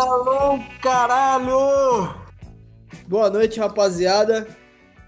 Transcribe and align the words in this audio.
Shalom, 0.00 0.62
caralho! 0.80 2.14
Boa 3.06 3.28
noite, 3.28 3.60
rapaziada. 3.60 4.48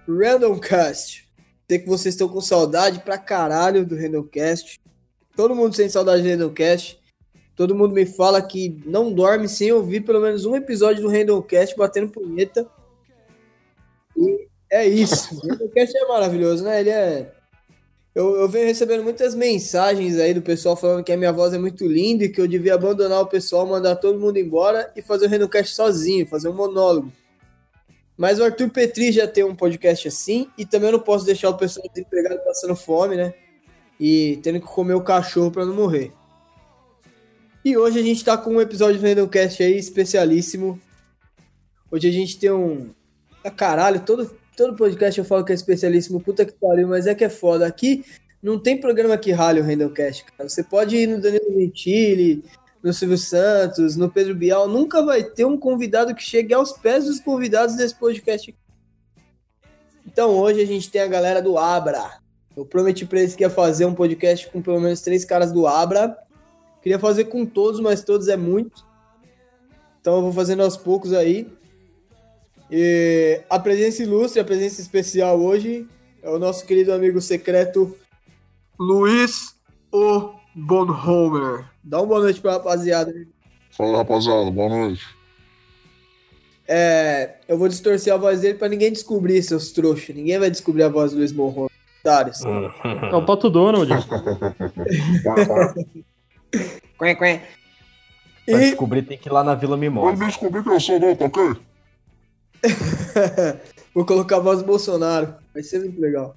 Randomcast. 0.06 1.26
Sei 1.66 1.78
que 1.78 1.88
vocês 1.88 2.14
estão 2.14 2.28
com 2.28 2.42
saudade 2.42 3.00
pra 3.00 3.16
caralho 3.16 3.86
do 3.86 3.96
Randomcast. 3.96 4.78
Todo 5.34 5.54
mundo 5.54 5.74
sem 5.74 5.88
saudade 5.88 6.22
do 6.22 6.28
Randomcast. 6.28 7.00
Todo 7.56 7.74
mundo 7.74 7.94
me 7.94 8.04
fala 8.04 8.42
que 8.42 8.82
não 8.84 9.10
dorme 9.10 9.48
sem 9.48 9.72
ouvir 9.72 10.02
pelo 10.02 10.20
menos 10.20 10.44
um 10.44 10.54
episódio 10.54 11.00
do 11.00 11.08
Randomcast 11.08 11.74
batendo 11.74 12.12
punheta. 12.12 12.68
E 14.14 14.46
é 14.70 14.86
isso. 14.86 15.34
O 15.36 15.48
Randomcast 15.48 15.96
é 15.96 16.06
maravilhoso, 16.06 16.64
né? 16.64 16.80
Ele 16.80 16.90
é 16.90 17.32
eu, 18.14 18.36
eu 18.36 18.48
venho 18.48 18.66
recebendo 18.66 19.02
muitas 19.02 19.34
mensagens 19.34 20.18
aí 20.18 20.34
do 20.34 20.42
pessoal 20.42 20.76
falando 20.76 21.02
que 21.02 21.12
a 21.12 21.16
minha 21.16 21.32
voz 21.32 21.54
é 21.54 21.58
muito 21.58 21.86
linda 21.86 22.24
e 22.24 22.28
que 22.28 22.40
eu 22.40 22.46
devia 22.46 22.74
abandonar 22.74 23.22
o 23.22 23.26
pessoal, 23.26 23.66
mandar 23.66 23.96
todo 23.96 24.20
mundo 24.20 24.38
embora 24.38 24.92
e 24.94 25.00
fazer 25.00 25.26
o 25.26 25.28
Renocast 25.28 25.74
sozinho, 25.74 26.26
fazer 26.26 26.48
um 26.48 26.54
monólogo. 26.54 27.10
Mas 28.16 28.38
o 28.38 28.44
Arthur 28.44 28.68
Petri 28.70 29.10
já 29.10 29.26
tem 29.26 29.42
um 29.42 29.54
podcast 29.54 30.08
assim 30.08 30.48
e 30.58 30.66
também 30.66 30.88
eu 30.88 30.98
não 30.98 31.00
posso 31.00 31.24
deixar 31.24 31.48
o 31.48 31.56
pessoal 31.56 31.88
desempregado 31.88 32.40
passando 32.44 32.76
fome, 32.76 33.16
né? 33.16 33.32
E 33.98 34.38
tendo 34.42 34.60
que 34.60 34.66
comer 34.66 34.94
o 34.94 35.02
cachorro 35.02 35.50
para 35.50 35.64
não 35.64 35.74
morrer. 35.74 36.12
E 37.64 37.76
hoje 37.76 37.98
a 37.98 38.02
gente 38.02 38.24
tá 38.24 38.36
com 38.36 38.54
um 38.54 38.60
episódio 38.60 39.00
do 39.00 39.06
Renocast 39.06 39.62
aí 39.62 39.78
especialíssimo. 39.78 40.78
Hoje 41.90 42.08
a 42.08 42.12
gente 42.12 42.38
tem 42.38 42.50
um. 42.50 42.90
Ah, 43.42 43.50
caralho, 43.50 44.00
todo, 44.00 44.30
Todo 44.56 44.76
podcast 44.76 45.18
eu 45.18 45.24
falo 45.24 45.44
que 45.44 45.52
é 45.52 45.54
especialíssimo, 45.54 46.20
puta 46.20 46.44
que 46.44 46.52
pariu, 46.52 46.88
mas 46.88 47.06
é 47.06 47.14
que 47.14 47.24
é 47.24 47.28
foda. 47.28 47.66
Aqui 47.66 48.04
não 48.42 48.58
tem 48.58 48.80
programa 48.80 49.16
que 49.16 49.32
rale 49.32 49.60
o 49.60 49.64
Randomcast, 49.64 50.24
cara. 50.24 50.48
Você 50.48 50.62
pode 50.62 50.96
ir 50.96 51.06
no 51.06 51.20
Danilo 51.20 51.58
Gentili, 51.58 52.44
no 52.82 52.92
Silvio 52.92 53.16
Santos, 53.16 53.96
no 53.96 54.10
Pedro 54.10 54.34
Bial, 54.34 54.66
nunca 54.66 55.02
vai 55.02 55.22
ter 55.22 55.44
um 55.44 55.56
convidado 55.56 56.14
que 56.14 56.22
chegue 56.22 56.52
aos 56.52 56.72
pés 56.72 57.04
dos 57.04 57.20
convidados 57.20 57.76
desse 57.76 57.94
podcast. 57.94 58.54
Então 60.04 60.30
hoje 60.30 60.60
a 60.60 60.66
gente 60.66 60.90
tem 60.90 61.00
a 61.00 61.06
galera 61.06 61.40
do 61.40 61.56
Abra. 61.56 62.20
Eu 62.56 62.66
prometi 62.66 63.06
pra 63.06 63.20
eles 63.20 63.34
que 63.34 63.44
ia 63.44 63.48
fazer 63.48 63.86
um 63.86 63.94
podcast 63.94 64.50
com 64.50 64.60
pelo 64.60 64.80
menos 64.80 65.00
três 65.00 65.24
caras 65.24 65.52
do 65.52 65.66
Abra. 65.66 66.18
Queria 66.82 66.98
fazer 66.98 67.24
com 67.24 67.46
todos, 67.46 67.80
mas 67.80 68.02
todos 68.02 68.28
é 68.28 68.36
muito. 68.36 68.84
Então 70.00 70.16
eu 70.16 70.22
vou 70.22 70.32
fazendo 70.32 70.62
aos 70.62 70.76
poucos 70.76 71.12
aí. 71.12 71.50
E 72.74 73.42
a 73.50 73.58
presença 73.58 74.02
ilustre, 74.02 74.40
a 74.40 74.44
presença 74.44 74.80
especial 74.80 75.38
hoje 75.38 75.86
é 76.22 76.30
o 76.30 76.38
nosso 76.38 76.64
querido 76.64 76.90
amigo 76.90 77.20
secreto 77.20 77.94
Luiz 78.80 79.54
O. 79.92 80.30
Bonhomer. 80.54 81.66
Dá 81.84 81.98
uma 81.98 82.06
boa 82.06 82.20
noite 82.20 82.40
pra 82.40 82.52
rapaziada. 82.52 83.12
Fala 83.70 83.98
rapaziada, 83.98 84.50
boa 84.50 84.70
noite. 84.70 85.04
É, 86.66 87.36
eu 87.46 87.58
vou 87.58 87.68
distorcer 87.68 88.12
a 88.12 88.16
voz 88.16 88.40
dele 88.40 88.56
pra 88.58 88.68
ninguém 88.68 88.90
descobrir, 88.90 89.42
seus 89.42 89.70
trouxas. 89.72 90.16
Ninguém 90.16 90.38
vai 90.38 90.50
descobrir 90.50 90.84
a 90.84 90.88
voz 90.88 91.12
do 91.12 91.18
Luiz 91.18 91.32
Bonhomer. 91.32 91.70
É 92.04 93.14
o 93.14 93.24
Pato 93.24 93.48
Donald. 93.48 93.88
quen, 96.98 97.16
quen. 97.16 97.40
Pra 98.44 98.58
descobrir 98.58 99.02
tem 99.02 99.16
que 99.16 99.28
ir 99.28 99.32
lá 99.32 99.44
na 99.44 99.54
Vila 99.54 99.76
Mimosa. 99.76 100.20
Eu 100.20 100.26
descobri 100.26 100.64
que 100.64 100.68
eu 100.68 100.80
sou 100.80 100.98
não, 100.98 101.14
tá 101.14 101.26
ok? 101.26 101.54
Vou 103.94 104.04
colocar 104.04 104.36
a 104.36 104.40
voz 104.40 104.60
do 104.60 104.64
Bolsonaro. 104.64 105.34
Vai 105.52 105.62
ser 105.62 105.80
muito 105.80 106.00
legal. 106.00 106.36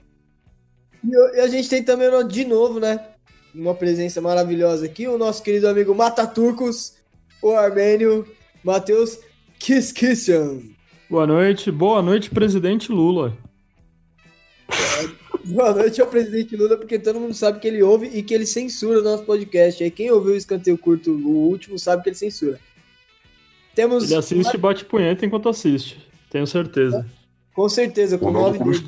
E, 1.03 1.39
a 1.39 1.47
gente 1.47 1.69
tem 1.69 1.83
também, 1.83 2.09
de 2.27 2.45
novo, 2.45 2.79
né? 2.79 2.99
Uma 3.53 3.73
presença 3.73 4.19
maravilhosa 4.19 4.85
aqui. 4.85 5.07
O 5.07 5.17
nosso 5.17 5.41
querido 5.41 5.67
amigo 5.67 5.95
Mata 5.95 6.27
Turcos, 6.27 6.95
o 7.41 7.51
armênio 7.51 8.27
Matheus 8.63 9.19
Kiskishan. 9.59 10.61
Boa 11.09 11.27
noite. 11.27 11.71
Boa 11.71 12.01
noite, 12.01 12.29
presidente 12.29 12.91
Lula. 12.91 13.37
É, 14.69 15.07
boa 15.45 15.73
noite 15.73 16.01
ao 16.01 16.07
presidente 16.07 16.55
Lula, 16.55 16.75
porque 16.75 16.97
todo 16.97 17.19
mundo 17.19 17.33
sabe 17.33 17.59
que 17.59 17.67
ele 17.67 17.83
ouve 17.83 18.07
e 18.07 18.23
que 18.23 18.33
ele 18.33 18.45
censura 18.45 18.99
o 18.99 19.03
nosso 19.03 19.23
podcast. 19.23 19.83
Aí 19.83 19.91
quem 19.91 20.11
ouviu 20.11 20.33
o 20.33 20.37
escanteio 20.37 20.77
curto, 20.77 21.11
o 21.11 21.47
último, 21.47 21.77
sabe 21.77 22.03
que 22.03 22.09
ele 22.09 22.15
censura. 22.15 22.59
Temos 23.75 24.05
ele 24.05 24.15
assiste 24.15 24.55
e 24.55 24.57
bate 24.57 24.85
punheta 24.85 25.25
enquanto 25.25 25.49
assiste. 25.49 25.99
Tenho 26.35 26.45
certeza. 26.45 27.05
Com 27.53 27.69
certeza, 27.69 28.17
com 28.17 28.29
nove 28.29 28.59
dedos. 28.59 28.83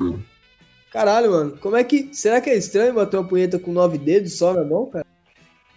Caralho, 0.92 1.30
mano. 1.30 1.56
Como 1.56 1.76
é 1.76 1.82
que. 1.82 2.10
Será 2.12 2.42
que 2.42 2.50
é 2.50 2.54
estranho 2.54 2.92
bater 2.92 3.16
uma 3.16 3.26
punheta 3.26 3.58
com 3.58 3.72
nove 3.72 3.96
dedos 3.96 4.36
só 4.36 4.52
na 4.52 4.62
mão, 4.62 4.84
cara? 4.84 5.06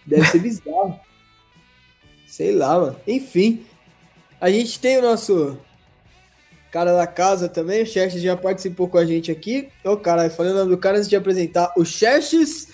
Deve 0.04 0.26
ser 0.26 0.38
bizarro. 0.40 1.00
Sei 2.28 2.54
lá, 2.54 2.78
mano. 2.78 2.96
Enfim. 3.08 3.64
A 4.38 4.50
gente 4.50 4.78
tem 4.78 4.98
o 4.98 5.00
nosso 5.02 5.56
cara 6.70 6.92
da 6.92 7.06
casa 7.06 7.48
também. 7.48 7.82
O 7.82 7.86
Xerxes 7.86 8.20
já 8.20 8.36
participou 8.36 8.86
com 8.86 8.98
a 8.98 9.06
gente 9.06 9.32
aqui. 9.32 9.70
Ô, 9.82 9.92
oh, 9.92 9.96
caralho, 9.96 10.30
falando 10.30 10.56
o 10.56 10.58
nome 10.58 10.72
do 10.72 10.78
cara 10.78 10.98
antes 10.98 11.08
de 11.08 11.16
apresentar. 11.16 11.72
O 11.74 11.86
Xerxes 11.86 12.68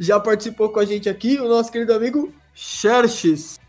já 0.00 0.18
participou 0.18 0.70
com 0.70 0.80
a 0.80 0.86
gente 0.86 1.06
aqui. 1.06 1.38
O 1.38 1.46
nosso 1.46 1.70
querido 1.70 1.92
amigo 1.92 2.32
Xerxes. 2.54 3.60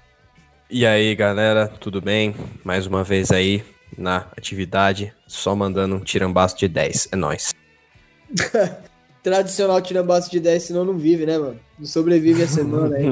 E 0.69 0.85
aí, 0.85 1.13
galera, 1.15 1.67
tudo 1.67 1.99
bem? 1.99 2.33
Mais 2.63 2.87
uma 2.87 3.03
vez 3.03 3.29
aí 3.29 3.61
na 3.99 4.27
atividade, 4.37 5.13
só 5.27 5.55
mandando 5.55 5.95
um 5.95 5.99
tirambaço 5.99 6.57
de 6.57 6.67
10. 6.67 7.09
É 7.11 7.15
nóis. 7.15 7.53
Tradicional 9.21 9.81
tirambaço 9.81 10.31
de 10.31 10.39
10, 10.39 10.63
senão 10.63 10.85
não 10.85 10.97
vive, 10.97 11.25
né, 11.25 11.37
mano? 11.37 11.59
Não 11.77 11.85
sobrevive 11.85 12.41
a 12.41 12.47
semana 12.47 12.95
aí. 12.95 13.05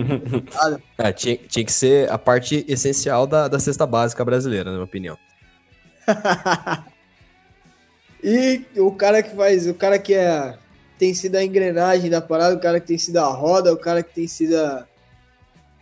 é, 0.98 1.12
tinha, 1.12 1.36
tinha 1.36 1.66
que 1.66 1.72
ser 1.72 2.10
a 2.10 2.18
parte 2.18 2.66
essencial 2.68 3.28
da, 3.28 3.50
da 3.50 3.60
cesta 3.60 3.86
básica 3.86 4.24
brasileira, 4.24 4.66
na 4.66 4.72
minha 4.72 4.86
opinião. 4.86 5.18
e 8.24 8.64
o 8.78 8.92
cara 8.94 9.22
que 9.22 9.36
faz, 9.36 9.68
o 9.68 9.74
cara 9.74 10.00
que 10.00 10.14
é, 10.14 10.58
tem 10.98 11.14
sido 11.14 11.36
a 11.36 11.44
engrenagem 11.44 12.10
da 12.10 12.22
parada, 12.22 12.56
o 12.56 12.60
cara 12.60 12.80
que 12.80 12.88
tem 12.88 12.98
sido 12.98 13.18
a 13.18 13.28
roda, 13.28 13.74
o 13.74 13.78
cara 13.78 14.02
que 14.02 14.14
tem 14.14 14.28
sido 14.28 14.56
a, 14.56 14.88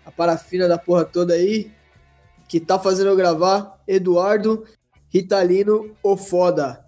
a 0.08 0.12
parafina 0.12 0.68
da 0.68 0.80
porra 0.80 1.06
toda 1.06 1.36
aí, 1.36 1.72
que 2.48 2.60
tá 2.60 2.80
fazendo 2.80 3.10
eu 3.10 3.16
gravar, 3.16 3.80
Eduardo 3.88 4.66
Ritalino, 5.16 5.96
o 6.04 6.18
foda. 6.18 6.84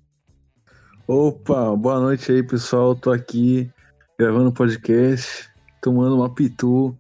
Opa, 1.08 1.74
boa 1.78 1.98
noite 2.02 2.30
aí, 2.30 2.44
pessoal. 2.44 2.94
Tô 2.94 3.10
aqui 3.10 3.72
gravando 4.20 4.52
podcast, 4.52 5.50
tomando 5.82 6.18
uma 6.18 6.30
pitu 6.30 6.94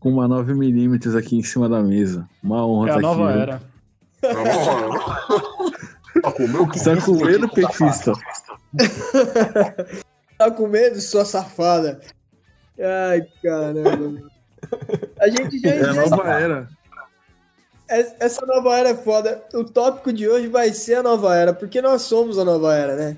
com 0.00 0.10
uma 0.10 0.28
9mm 0.28 1.16
aqui 1.16 1.36
em 1.36 1.42
cima 1.44 1.68
da 1.68 1.80
mesa. 1.80 2.28
Uma 2.42 2.66
honra 2.66 2.88
é 2.88 2.90
a 2.90 2.94
tá 2.96 3.00
nova 3.00 3.30
aqui, 3.30 3.38
era. 3.38 3.62
É 4.22 4.30
a 4.32 4.34
nova 4.34 5.70
era. 6.16 6.20
tá 6.20 6.32
com 6.32 6.48
medo? 6.48 6.66
Tá 6.82 7.00
com 7.00 7.24
medo, 7.24 7.48
petista? 7.48 8.12
tá 10.36 10.50
com 10.50 10.66
medo, 10.66 11.00
sua 11.00 11.24
safada? 11.24 12.00
Ai, 13.08 13.22
caramba. 13.40 14.28
A 15.20 15.28
gente 15.28 15.60
já... 15.60 15.70
É 15.70 15.90
a 15.90 15.94
nova 15.94 16.28
era. 16.28 16.68
Essa 18.18 18.46
nova 18.46 18.76
era 18.78 18.90
é 18.90 18.96
foda. 18.96 19.44
O 19.52 19.64
tópico 19.64 20.12
de 20.12 20.26
hoje 20.26 20.48
vai 20.48 20.72
ser 20.72 20.94
a 20.94 21.02
nova 21.02 21.36
era, 21.36 21.52
porque 21.52 21.82
nós 21.82 22.02
somos 22.02 22.38
a 22.38 22.44
nova 22.44 22.74
era, 22.74 22.96
né? 22.96 23.16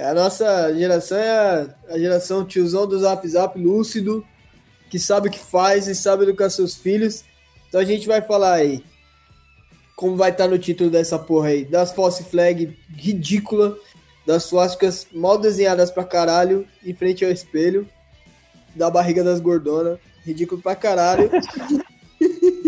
A 0.00 0.12
nossa 0.12 0.74
geração 0.74 1.16
é 1.16 1.66
a, 1.88 1.98
geração 1.98 2.44
tiozão 2.44 2.86
do 2.86 2.98
Zap 2.98 3.26
Zap 3.28 3.56
lúcido, 3.56 4.24
que 4.90 4.98
sabe 4.98 5.28
o 5.28 5.30
que 5.30 5.38
faz 5.38 5.86
e 5.86 5.94
sabe 5.94 6.24
educar 6.24 6.50
seus 6.50 6.74
filhos. 6.74 7.24
Então 7.68 7.80
a 7.80 7.84
gente 7.84 8.08
vai 8.08 8.20
falar 8.20 8.54
aí 8.54 8.82
como 9.94 10.16
vai 10.16 10.30
estar 10.30 10.44
tá 10.44 10.50
no 10.50 10.58
título 10.58 10.90
dessa 10.90 11.18
porra 11.18 11.48
aí, 11.48 11.64
das 11.64 11.92
false 11.92 12.24
flag 12.24 12.76
ridícula, 12.96 13.76
das 14.26 14.44
suásticas 14.44 15.06
mal 15.12 15.36
desenhadas 15.36 15.90
pra 15.90 16.04
caralho 16.04 16.66
em 16.82 16.94
frente 16.94 17.22
ao 17.24 17.30
espelho, 17.30 17.86
da 18.74 18.88
barriga 18.90 19.22
das 19.22 19.40
gordonas, 19.40 19.98
ridículo 20.24 20.62
pra 20.62 20.74
caralho. 20.74 21.30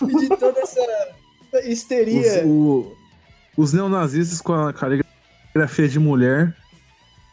de 0.06 0.28
toda 0.28 0.60
essa 0.60 0.80
histeria. 1.64 2.44
Os, 2.44 2.44
o, 2.44 2.96
os 3.56 3.72
neonazistas 3.72 4.40
com 4.40 4.52
a 4.52 4.72
caligrafia 4.72 5.88
de 5.88 5.98
mulher. 5.98 6.56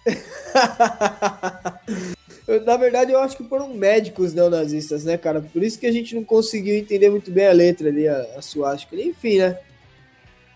Na 2.66 2.78
verdade, 2.78 3.12
eu 3.12 3.20
acho 3.20 3.36
que 3.36 3.44
foram 3.44 3.74
médicos 3.74 4.34
neonazistas, 4.34 5.04
né, 5.04 5.18
cara? 5.18 5.42
Por 5.42 5.62
isso 5.62 5.78
que 5.78 5.86
a 5.86 5.92
gente 5.92 6.16
não 6.16 6.24
conseguiu 6.24 6.76
entender 6.76 7.10
muito 7.10 7.30
bem 7.30 7.48
a 7.48 7.52
letra 7.52 7.90
ali, 7.90 8.08
a, 8.08 8.22
a 8.38 8.42
suástica. 8.42 8.96
Enfim, 8.96 9.40
né? 9.40 9.60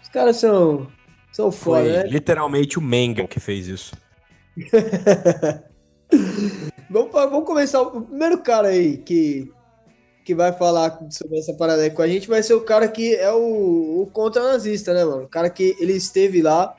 Os 0.02 0.08
caras 0.08 0.38
são, 0.38 0.88
são 1.34 1.52
foda, 1.52 1.84
Foi 1.84 1.92
né? 1.92 2.08
literalmente 2.08 2.80
o 2.80 2.82
Menga 2.82 3.28
que 3.28 3.42
fez 3.42 3.68
isso. 3.68 3.94
vamos, 6.90 7.12
vamos 7.12 7.46
começar. 7.46 7.82
O 7.82 8.04
primeiro 8.04 8.38
cara 8.38 8.70
aí 8.70 8.96
que 8.98 9.52
que 10.24 10.36
vai 10.36 10.54
falar 10.54 11.00
sobre 11.10 11.40
essa 11.40 11.54
parada 11.54 11.82
aí 11.82 11.90
com 11.90 12.02
a 12.02 12.08
gente 12.08 12.28
vai 12.28 12.44
ser 12.44 12.54
o 12.54 12.62
cara 12.62 12.88
que 12.88 13.16
é 13.16 13.32
o, 13.32 14.02
o 14.02 14.10
contra-nazista, 14.12 14.94
né, 14.94 15.04
mano? 15.04 15.24
O 15.24 15.30
cara 15.30 15.50
que 15.50 15.76
ele 15.80 15.94
esteve 15.94 16.42
lá 16.42 16.76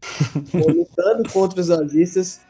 lutando 0.52 1.30
contra 1.32 1.60
os 1.60 1.68
nazistas. 1.68 2.40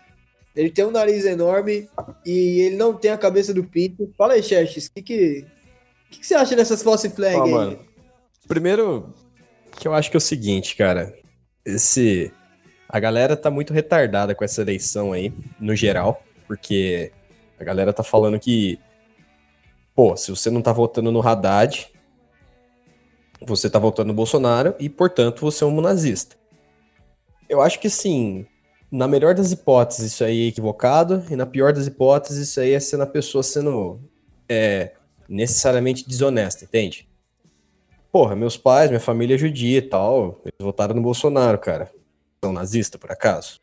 Ele 0.57 0.71
tem 0.71 0.85
um 0.85 0.91
nariz 0.91 1.25
enorme 1.25 1.89
e 2.27 2.61
ele 2.63 2.77
não 2.77 2.93
tem 2.93 3.13
a 3.13 3.19
cabeça 3.19 3.55
do 3.55 3.63
pinto. 3.63 4.13
Fala 4.19 4.35
aí, 4.35 4.43
Xerxes, 4.43 4.87
o 4.87 4.93
que, 4.95 5.03
que, 5.03 5.47
que, 6.11 6.19
que 6.19 6.27
você 6.27 6.35
acha 6.35 6.57
dessas 6.57 6.83
false 6.83 7.09
flag 7.11 7.37
ah, 7.37 7.45
aí? 7.45 7.51
Mano, 7.51 7.79
Primeiro, 8.49 9.13
que 9.79 9.87
eu 9.87 9.93
acho 9.93 10.11
que 10.11 10.17
é 10.17 10.19
o 10.19 10.21
seguinte, 10.21 10.75
cara. 10.75 11.15
Esse. 11.65 12.33
A 12.89 12.99
galera 12.99 13.37
tá 13.37 13.51
muito 13.51 13.75
retardada 13.75 14.35
com 14.35 14.43
essa 14.43 14.63
eleição 14.63 15.13
aí, 15.13 15.31
no 15.61 15.77
geral, 15.77 16.25
porque 16.47 17.13
a 17.61 17.65
galera 17.65 17.93
tá 17.93 18.03
falando 18.03 18.41
que. 18.41 18.81
Pô, 19.99 20.17
se 20.17 20.31
você 20.31 20.49
não 20.49 20.63
tá 20.63 20.73
votando 20.73 21.11
no 21.11 21.21
Haddad, 21.21 21.91
você 23.45 23.69
tá 23.69 23.81
votando 23.81 24.07
no 24.07 24.15
Bolsonaro 24.15 24.77
e, 24.79 24.89
portanto, 24.89 25.41
você 25.41 25.65
é 25.65 25.67
um 25.67 25.81
nazista. 25.81 26.37
Eu 27.49 27.61
acho 27.61 27.81
que 27.81 27.91
sim. 27.91 28.47
Na 28.93 29.09
melhor 29.09 29.35
das 29.35 29.51
hipóteses, 29.51 30.13
isso 30.13 30.23
aí 30.23 30.45
é 30.45 30.47
equivocado, 30.51 31.25
e 31.29 31.35
na 31.35 31.45
pior 31.45 31.73
das 31.73 31.89
hipóteses, 31.89 32.49
isso 32.49 32.61
aí 32.61 32.75
é 32.75 32.79
sendo 32.79 33.03
a 33.03 33.07
pessoa 33.09 33.43
sendo 33.43 33.99
é, 34.49 34.93
necessariamente 35.29 36.09
desonesta, 36.09 36.65
entende? 36.65 37.09
Porra, 38.13 38.37
meus 38.37 38.57
pais, 38.57 38.91
minha 38.91 39.01
família 39.01 39.35
é 39.35 39.39
judia 39.39 39.79
e 39.79 39.83
tal, 39.83 40.41
eles 40.45 40.61
votaram 40.61 40.95
no 40.95 41.03
Bolsonaro, 41.03 41.59
cara. 41.59 41.91
São 42.45 42.53
nazista, 42.53 42.99
por 42.99 43.11
acaso? 43.11 43.61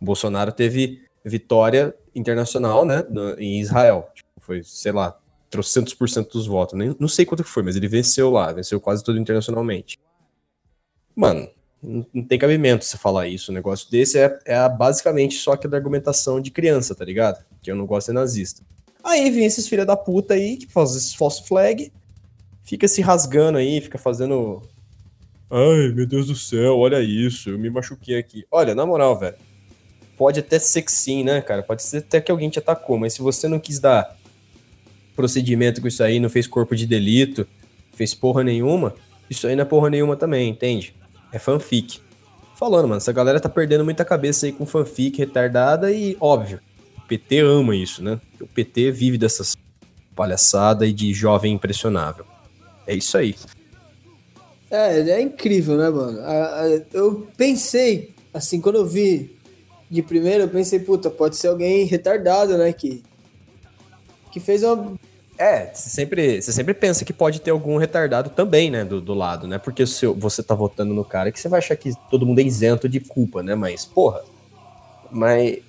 O 0.00 0.04
Bolsonaro 0.04 0.52
teve 0.52 1.02
vitória 1.24 1.92
internacional, 2.14 2.84
né, 2.84 3.04
em 3.36 3.58
Israel. 3.58 4.08
Tipo, 4.14 4.28
foi, 4.40 4.62
sei 4.62 4.92
lá, 4.92 5.18
trocentos 5.56 5.94
por 5.94 6.08
cento 6.08 6.32
dos 6.32 6.46
votos. 6.46 6.78
Nem, 6.78 6.94
não 7.00 7.08
sei 7.08 7.24
quanto 7.24 7.42
que 7.42 7.48
foi, 7.48 7.62
mas 7.62 7.76
ele 7.76 7.88
venceu 7.88 8.30
lá, 8.30 8.52
venceu 8.52 8.78
quase 8.78 9.02
tudo 9.02 9.18
internacionalmente. 9.18 9.98
Mano, 11.14 11.48
não, 11.82 12.06
não 12.12 12.22
tem 12.22 12.38
cabimento 12.38 12.84
você 12.84 12.98
falar 12.98 13.26
isso. 13.26 13.50
Um 13.50 13.54
negócio 13.54 13.90
desse 13.90 14.18
é, 14.18 14.38
é 14.44 14.68
basicamente 14.68 15.36
só 15.36 15.52
aquela 15.52 15.76
argumentação 15.76 16.40
de 16.40 16.50
criança, 16.50 16.94
tá 16.94 17.04
ligado? 17.04 17.42
Que 17.62 17.70
eu 17.70 17.76
não 17.76 17.86
gosto 17.86 18.08
de 18.08 18.12
nazista. 18.12 18.62
Aí 19.02 19.30
vem 19.30 19.46
esses 19.46 19.66
filha 19.66 19.86
da 19.86 19.96
puta 19.96 20.34
aí 20.34 20.58
que 20.58 20.66
fazem 20.66 20.98
esses 20.98 21.14
false 21.14 21.46
flag, 21.46 21.90
fica 22.62 22.86
se 22.86 23.00
rasgando 23.00 23.56
aí, 23.56 23.80
fica 23.80 23.96
fazendo. 23.96 24.62
Ai, 25.48 25.92
meu 25.94 26.06
Deus 26.06 26.26
do 26.26 26.34
céu, 26.34 26.76
olha 26.76 27.00
isso, 27.00 27.50
eu 27.50 27.58
me 27.58 27.70
machuquei 27.70 28.18
aqui. 28.18 28.44
Olha, 28.50 28.74
na 28.74 28.84
moral, 28.84 29.18
velho. 29.18 29.36
Pode 30.18 30.40
até 30.40 30.58
ser 30.58 30.82
que 30.82 30.90
sim, 30.90 31.22
né, 31.22 31.40
cara? 31.40 31.62
Pode 31.62 31.82
ser 31.82 31.98
até 31.98 32.20
que 32.20 32.32
alguém 32.32 32.50
te 32.50 32.58
atacou, 32.58 32.98
mas 32.98 33.12
se 33.12 33.22
você 33.22 33.46
não 33.46 33.60
quis 33.60 33.78
dar 33.78 34.16
procedimento 35.16 35.80
com 35.80 35.88
isso 35.88 36.02
aí, 36.02 36.20
não 36.20 36.28
fez 36.28 36.46
corpo 36.46 36.76
de 36.76 36.86
delito, 36.86 37.46
fez 37.94 38.14
porra 38.14 38.44
nenhuma, 38.44 38.94
isso 39.28 39.46
aí 39.46 39.56
não 39.56 39.62
é 39.62 39.64
porra 39.64 39.90
nenhuma 39.90 40.16
também, 40.16 40.48
entende? 40.48 40.94
É 41.32 41.38
fanfic. 41.38 42.00
Falando, 42.56 42.88
mano, 42.88 42.98
essa 42.98 43.12
galera 43.12 43.40
tá 43.40 43.48
perdendo 43.48 43.84
muita 43.84 44.04
cabeça 44.04 44.46
aí 44.46 44.52
com 44.52 44.64
fanfic 44.64 45.18
retardada 45.18 45.90
e, 45.90 46.16
óbvio, 46.20 46.60
o 46.96 47.02
PT 47.02 47.40
ama 47.40 47.74
isso, 47.74 48.02
né? 48.02 48.20
O 48.40 48.46
PT 48.46 48.90
vive 48.92 49.18
dessas 49.18 49.56
palhaçada 50.14 50.86
e 50.86 50.92
de 50.92 51.12
jovem 51.12 51.52
impressionável. 51.52 52.24
É 52.86 52.94
isso 52.94 53.18
aí. 53.18 53.34
É, 54.70 55.00
é 55.10 55.20
incrível, 55.20 55.76
né, 55.76 55.90
mano? 55.90 56.18
Eu 56.92 57.28
pensei, 57.36 58.14
assim, 58.32 58.60
quando 58.60 58.76
eu 58.76 58.86
vi 58.86 59.36
de 59.90 60.02
primeiro, 60.02 60.44
eu 60.44 60.48
pensei, 60.48 60.80
puta, 60.80 61.10
pode 61.10 61.36
ser 61.36 61.48
alguém 61.48 61.84
retardado, 61.84 62.56
né? 62.56 62.72
Que, 62.72 63.02
que 64.36 64.40
fez 64.40 64.62
uma. 64.62 64.92
É, 65.38 65.70
você 65.72 65.88
sempre, 65.88 66.42
você 66.42 66.52
sempre 66.52 66.74
pensa 66.74 67.04
que 67.04 67.12
pode 67.12 67.40
ter 67.40 67.50
algum 67.50 67.78
retardado 67.78 68.28
também, 68.30 68.70
né, 68.70 68.84
do, 68.84 69.00
do 69.00 69.14
lado, 69.14 69.46
né? 69.46 69.58
Porque 69.58 69.86
se 69.86 70.06
você 70.06 70.42
tá 70.42 70.54
votando 70.54 70.92
no 70.92 71.04
cara 71.04 71.32
que 71.32 71.40
você 71.40 71.48
vai 71.48 71.58
achar 71.58 71.74
que 71.76 71.92
todo 72.10 72.26
mundo 72.26 72.38
é 72.38 72.42
isento 72.42 72.86
de 72.86 73.00
culpa, 73.00 73.42
né? 73.42 73.54
Mas, 73.54 73.86
porra. 73.86 74.22
Mas 75.10 75.62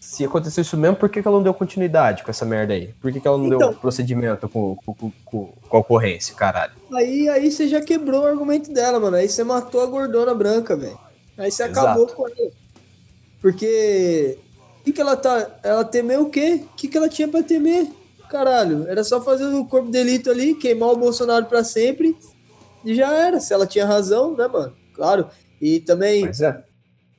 se 0.00 0.24
aconteceu 0.24 0.62
isso 0.62 0.76
mesmo, 0.76 0.96
por 0.96 1.08
que, 1.08 1.22
que 1.22 1.28
ela 1.28 1.36
não 1.36 1.42
deu 1.42 1.54
continuidade 1.54 2.24
com 2.24 2.30
essa 2.30 2.44
merda 2.44 2.72
aí? 2.72 2.92
Por 3.00 3.12
que, 3.12 3.20
que 3.20 3.28
ela 3.28 3.38
não 3.38 3.46
então, 3.46 3.58
deu 3.58 3.74
procedimento 3.74 4.48
com, 4.48 4.74
com, 4.76 4.94
com, 4.94 5.12
com, 5.24 5.76
a 5.76 5.80
ocorrência, 5.80 6.34
caralho? 6.34 6.72
Aí, 6.92 7.28
aí 7.28 7.50
você 7.50 7.68
já 7.68 7.80
quebrou 7.80 8.22
o 8.22 8.26
argumento 8.26 8.72
dela, 8.72 8.98
mano. 8.98 9.16
Aí 9.16 9.28
você 9.28 9.44
matou 9.44 9.82
a 9.82 9.86
gordona 9.86 10.34
branca, 10.34 10.76
velho. 10.76 10.98
Aí 11.38 11.50
você 11.50 11.62
Exato. 11.62 11.78
acabou 11.78 12.06
com 12.08 12.26
ela. 12.26 12.50
Porque. 13.40 14.36
O 14.80 14.84
que, 14.84 14.92
que 14.92 15.00
ela 15.00 15.16
tá. 15.16 15.48
Ela 15.62 15.84
temeu 15.84 16.22
o 16.22 16.30
quê? 16.30 16.64
O 16.64 16.76
que, 16.76 16.88
que 16.88 16.96
ela 16.96 17.08
tinha 17.08 17.28
pra 17.28 17.42
temer? 17.42 17.99
Caralho, 18.30 18.86
era 18.86 19.02
só 19.02 19.20
fazer 19.20 19.46
o 19.46 19.66
corpo 19.66 19.86
de 19.86 19.92
delito 19.92 20.30
ali, 20.30 20.54
queimar 20.54 20.90
o 20.90 20.96
Bolsonaro 20.96 21.46
pra 21.46 21.64
sempre. 21.64 22.16
E 22.84 22.94
já 22.94 23.12
era. 23.12 23.40
Se 23.40 23.52
ela 23.52 23.66
tinha 23.66 23.84
razão, 23.84 24.36
né, 24.36 24.46
mano? 24.46 24.72
Claro. 24.94 25.28
E 25.60 25.80
também. 25.80 26.26
É. 26.26 26.64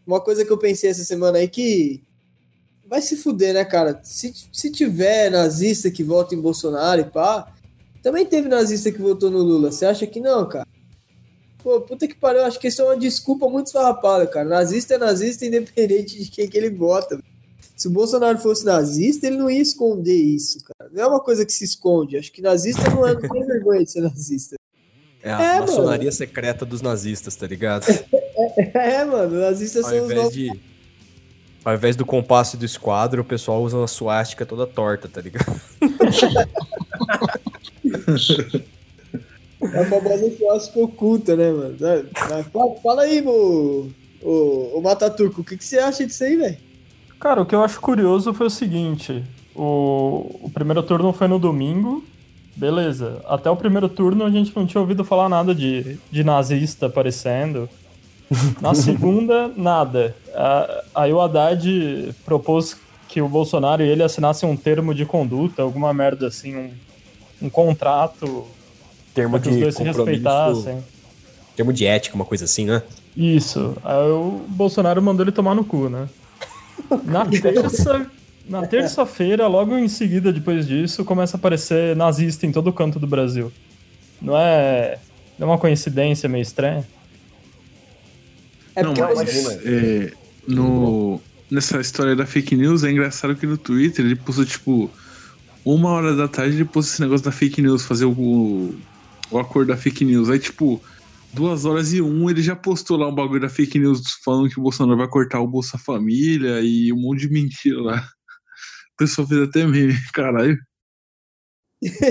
Uma 0.08 0.22
coisa 0.22 0.46
que 0.46 0.52
eu 0.52 0.58
pensei 0.58 0.90
essa 0.90 1.04
semana 1.04 1.38
aí 1.38 1.50
que. 1.50 2.02
Vai 2.88 3.02
se 3.02 3.18
fuder, 3.18 3.54
né, 3.54 3.66
cara? 3.66 4.00
Se, 4.04 4.34
se 4.54 4.72
tiver 4.72 5.30
nazista 5.30 5.92
que 5.92 6.02
vota 6.02 6.34
em 6.34 6.42
Bolsonaro 6.42 7.02
e 7.02 7.06
pá. 7.06 7.54
Também 8.02 8.26
teve 8.26 8.48
nazista 8.48 8.90
que 8.90 9.02
votou 9.02 9.30
no 9.30 9.40
Lula. 9.40 9.70
Você 9.70 9.86
acha 9.86 10.08
que 10.08 10.22
não, 10.22 10.48
cara? 10.48 10.68
Pô, 11.62 11.82
puta 11.82 12.08
que 12.08 12.16
pariu, 12.16 12.44
acho 12.44 12.60
que 12.60 12.70
isso 12.70 12.82
é 12.82 12.86
uma 12.86 12.98
desculpa 12.98 13.48
muito 13.50 13.68
esfarrapada, 13.68 14.26
cara. 14.26 14.48
Nazista 14.48 14.96
é 14.96 14.98
nazista 14.98 15.46
independente 15.46 16.24
de 16.24 16.32
quem 16.32 16.48
que 16.48 16.58
ele 16.58 16.70
vota. 16.70 17.22
Se 17.82 17.88
o 17.88 17.92
Bolsonaro 17.92 18.38
fosse 18.38 18.64
nazista, 18.64 19.26
ele 19.26 19.38
não 19.38 19.50
ia 19.50 19.60
esconder 19.60 20.14
isso, 20.14 20.64
cara. 20.64 20.88
Não 20.94 21.04
é 21.04 21.08
uma 21.08 21.20
coisa 21.20 21.44
que 21.44 21.52
se 21.52 21.64
esconde. 21.64 22.16
Acho 22.16 22.32
que 22.32 22.40
nazista 22.40 22.88
não, 22.92 23.08
é, 23.08 23.16
não 23.16 23.22
tem 23.22 23.44
vergonha 23.44 23.84
de 23.84 23.90
ser 23.90 24.02
nazista. 24.02 24.56
É 25.24 25.34
a 25.34 25.42
é, 25.42 25.60
maçonaria 25.62 26.06
mano. 26.06 26.12
secreta 26.12 26.64
dos 26.64 26.84
nazistas, 26.84 27.36
tá 27.36 27.48
ligado? 27.48 27.86
É, 28.74 28.96
é 28.96 29.06
mano, 29.06 29.40
nazistas 29.40 29.86
ao 29.86 29.92
são 29.92 30.28
os 30.28 30.34
de, 30.34 30.52
Ao 31.64 31.74
invés 31.74 31.96
do 31.96 32.06
compasso 32.06 32.58
do 32.58 32.66
esquadro, 32.66 33.22
o 33.22 33.26
pessoal 33.26 33.62
usa 33.64 33.78
uma 33.78 33.88
suástica 33.88 34.46
toda 34.46 34.68
torta, 34.68 35.08
tá 35.08 35.22
ligado? 35.22 35.60
É 39.74 39.80
a 39.80 39.86
famosa 39.86 40.38
suástica 40.38 40.80
oculta, 40.80 41.36
né, 41.36 41.52
mano? 41.52 41.78
Fala, 42.52 42.76
fala 42.82 43.02
aí, 43.04 43.22
o, 43.22 43.92
o, 44.22 44.78
o 44.78 44.82
Mataturco, 44.82 45.42
o 45.42 45.44
que, 45.44 45.56
que 45.56 45.64
você 45.64 45.78
acha 45.78 46.06
disso 46.06 46.24
aí, 46.24 46.36
velho? 46.36 46.71
Cara, 47.22 47.40
o 47.44 47.46
que 47.46 47.54
eu 47.54 47.64
acho 47.64 47.80
curioso 47.80 48.34
foi 48.34 48.48
o 48.48 48.50
seguinte: 48.50 49.24
o, 49.56 50.40
o 50.42 50.52
primeiro 50.52 50.82
turno 50.82 51.14
foi 51.14 51.28
no 51.28 51.38
domingo, 51.38 52.04
beleza. 52.56 53.22
Até 53.28 53.48
o 53.48 53.56
primeiro 53.56 53.88
turno 53.88 54.26
a 54.26 54.30
gente 54.32 54.52
não 54.56 54.66
tinha 54.66 54.82
ouvido 54.82 55.06
falar 55.06 55.30
nada 55.30 55.54
de, 55.54 56.00
de 56.12 56.24
nazista 56.24 56.88
aparecendo. 56.88 57.70
Na 58.60 58.74
segunda, 58.76 59.52
nada. 59.56 60.16
Aí 60.96 61.14
o 61.14 61.22
Haddad 61.22 62.16
propôs 62.26 62.76
que 63.08 63.22
o 63.22 63.30
Bolsonaro 63.30 63.84
e 63.84 63.88
ele 63.88 64.02
assinassem 64.02 64.50
um 64.50 64.58
termo 64.58 64.96
de 64.96 65.06
conduta, 65.06 65.62
alguma 65.62 65.94
merda 65.94 66.28
assim, 66.28 66.56
um, 66.56 66.72
um 67.44 67.50
contrato 67.50 68.48
termo 69.14 69.38
de 69.38 69.50
que 69.50 69.56
os 69.56 69.62
dois 69.62 69.76
se 69.76 69.84
respeitassem. 69.84 70.84
Termo 71.56 71.72
de 71.72 71.86
ética, 71.86 72.16
uma 72.16 72.26
coisa 72.26 72.46
assim, 72.46 72.66
né? 72.66 72.82
Isso. 73.16 73.76
Aí 73.84 74.10
o 74.10 74.42
Bolsonaro 74.48 75.02
mandou 75.02 75.24
ele 75.24 75.32
tomar 75.32 75.54
no 75.54 75.64
cu, 75.64 75.88
né? 75.88 76.08
Na 77.06 77.26
terça. 77.30 78.08
Na 78.50 78.66
terça-feira, 78.66 79.48
logo 79.48 79.78
em 79.78 79.88
seguida, 79.88 80.34
depois 80.34 80.68
disso, 80.68 81.06
começa 81.06 81.38
a 81.38 81.40
aparecer 81.40 81.96
nazista 81.96 82.46
em 82.46 82.52
todo 82.52 82.74
canto 82.74 83.00
do 83.00 83.08
Brasil. 83.08 83.52
Não 84.22 84.38
é. 84.38 84.98
Não 85.38 85.48
é 85.48 85.52
uma 85.52 85.58
coincidência 85.58 86.28
meio 86.28 86.42
estranha? 86.42 86.86
É 88.76 88.84
não, 88.84 88.94
mas 89.16 89.48
é, 89.64 90.12
no, 90.48 91.22
nessa 91.50 91.80
história 91.80 92.16
da 92.16 92.26
fake 92.26 92.56
news 92.56 92.84
é 92.84 92.92
engraçado 92.92 93.36
que 93.36 93.46
no 93.46 93.58
Twitter 93.58 94.06
ele 94.06 94.16
postou 94.16 94.46
tipo 94.46 94.90
uma 95.64 95.90
hora 95.90 96.16
da 96.16 96.28
tarde 96.28 96.56
ele 96.56 96.66
postou 96.66 96.94
esse 96.94 97.02
negócio 97.02 97.26
da 97.26 97.32
fake 97.32 97.62
news, 97.62 97.86
fazer 97.86 98.06
o, 98.06 98.74
o 99.30 99.40
acordo 99.40 99.70
da 99.70 99.78
fake 99.78 100.04
news. 100.04 100.30
Aí, 100.30 100.40
tipo, 100.40 100.82
duas 101.34 101.66
horas 101.66 101.94
e 101.94 102.02
um, 102.02 102.30
ele 102.30 102.42
já 102.42 102.56
postou 102.56 102.98
lá 102.98 103.08
um 103.08 103.16
bagulho 103.16 103.42
da 103.42 103.50
fake 103.50 103.80
news 103.80 104.02
falando 104.24 104.50
que 104.50 104.60
o 104.60 104.64
Bolsonaro 104.64 104.98
vai 104.98 105.08
cortar 105.08 105.40
o 105.40 105.48
Bolsa 105.48 105.78
Família 105.78 106.62
e 106.62 106.92
um 106.92 106.98
monte 106.98 107.22
de 107.22 107.30
mentira 107.30 107.82
lá. 107.82 107.98
O 108.94 108.98
pessoal 108.98 109.28
fez 109.28 109.42
até 109.42 109.66
meme, 109.66 109.94
caralho. 110.14 110.58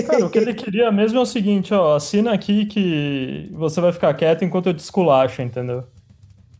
Cara, 0.05 0.25
o 0.25 0.29
que 0.29 0.37
ele 0.37 0.53
queria 0.53 0.91
mesmo 0.91 1.19
é 1.19 1.21
o 1.21 1.25
seguinte, 1.25 1.73
ó, 1.73 1.95
assina 1.95 2.33
aqui 2.33 2.65
que 2.65 3.49
você 3.53 3.79
vai 3.79 3.93
ficar 3.93 4.13
quieto 4.13 4.43
enquanto 4.43 4.67
eu 4.67 4.73
te 4.73 4.79
esculacho, 4.79 5.41
entendeu? 5.41 5.87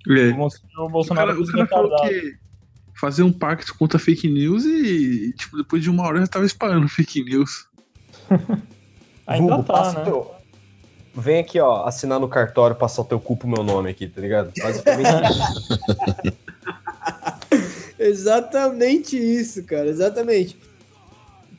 É. 0.07 0.29
O 0.79 0.89
Bolsonaro 0.89 1.31
o 1.31 1.45
cara, 1.45 1.61
o 1.65 1.67
cara 1.67 1.67
falou 1.67 2.01
que 2.01 2.37
fazer 2.95 3.23
um 3.23 3.33
pacto 3.33 3.75
contra 3.77 3.99
fake 3.99 4.29
news 4.29 4.63
e, 4.63 5.33
tipo, 5.33 5.57
depois 5.57 5.83
de 5.83 5.89
uma 5.89 6.03
hora 6.03 6.19
já 6.21 6.27
tava 6.27 6.45
espalhando 6.45 6.87
fake 6.87 7.23
news. 7.23 7.67
Ainda 9.27 9.55
Vulgo, 9.55 9.63
tá, 9.63 9.93
né? 9.93 10.03
Teu, 10.03 10.31
Vem 11.13 11.39
aqui, 11.39 11.59
ó, 11.59 11.85
assinar 11.85 12.19
no 12.19 12.27
cartório, 12.27 12.75
passar 12.75 13.01
o 13.01 13.05
teu 13.05 13.19
cu 13.19 13.35
pro 13.35 13.47
meu 13.47 13.63
nome 13.63 13.89
aqui, 13.89 14.07
tá 14.07 14.21
ligado? 14.21 14.51
Basicamente 14.57 15.09
isso. 15.29 16.35
exatamente 17.99 19.17
isso, 19.17 19.63
cara, 19.65 19.87
exatamente. 19.87 20.57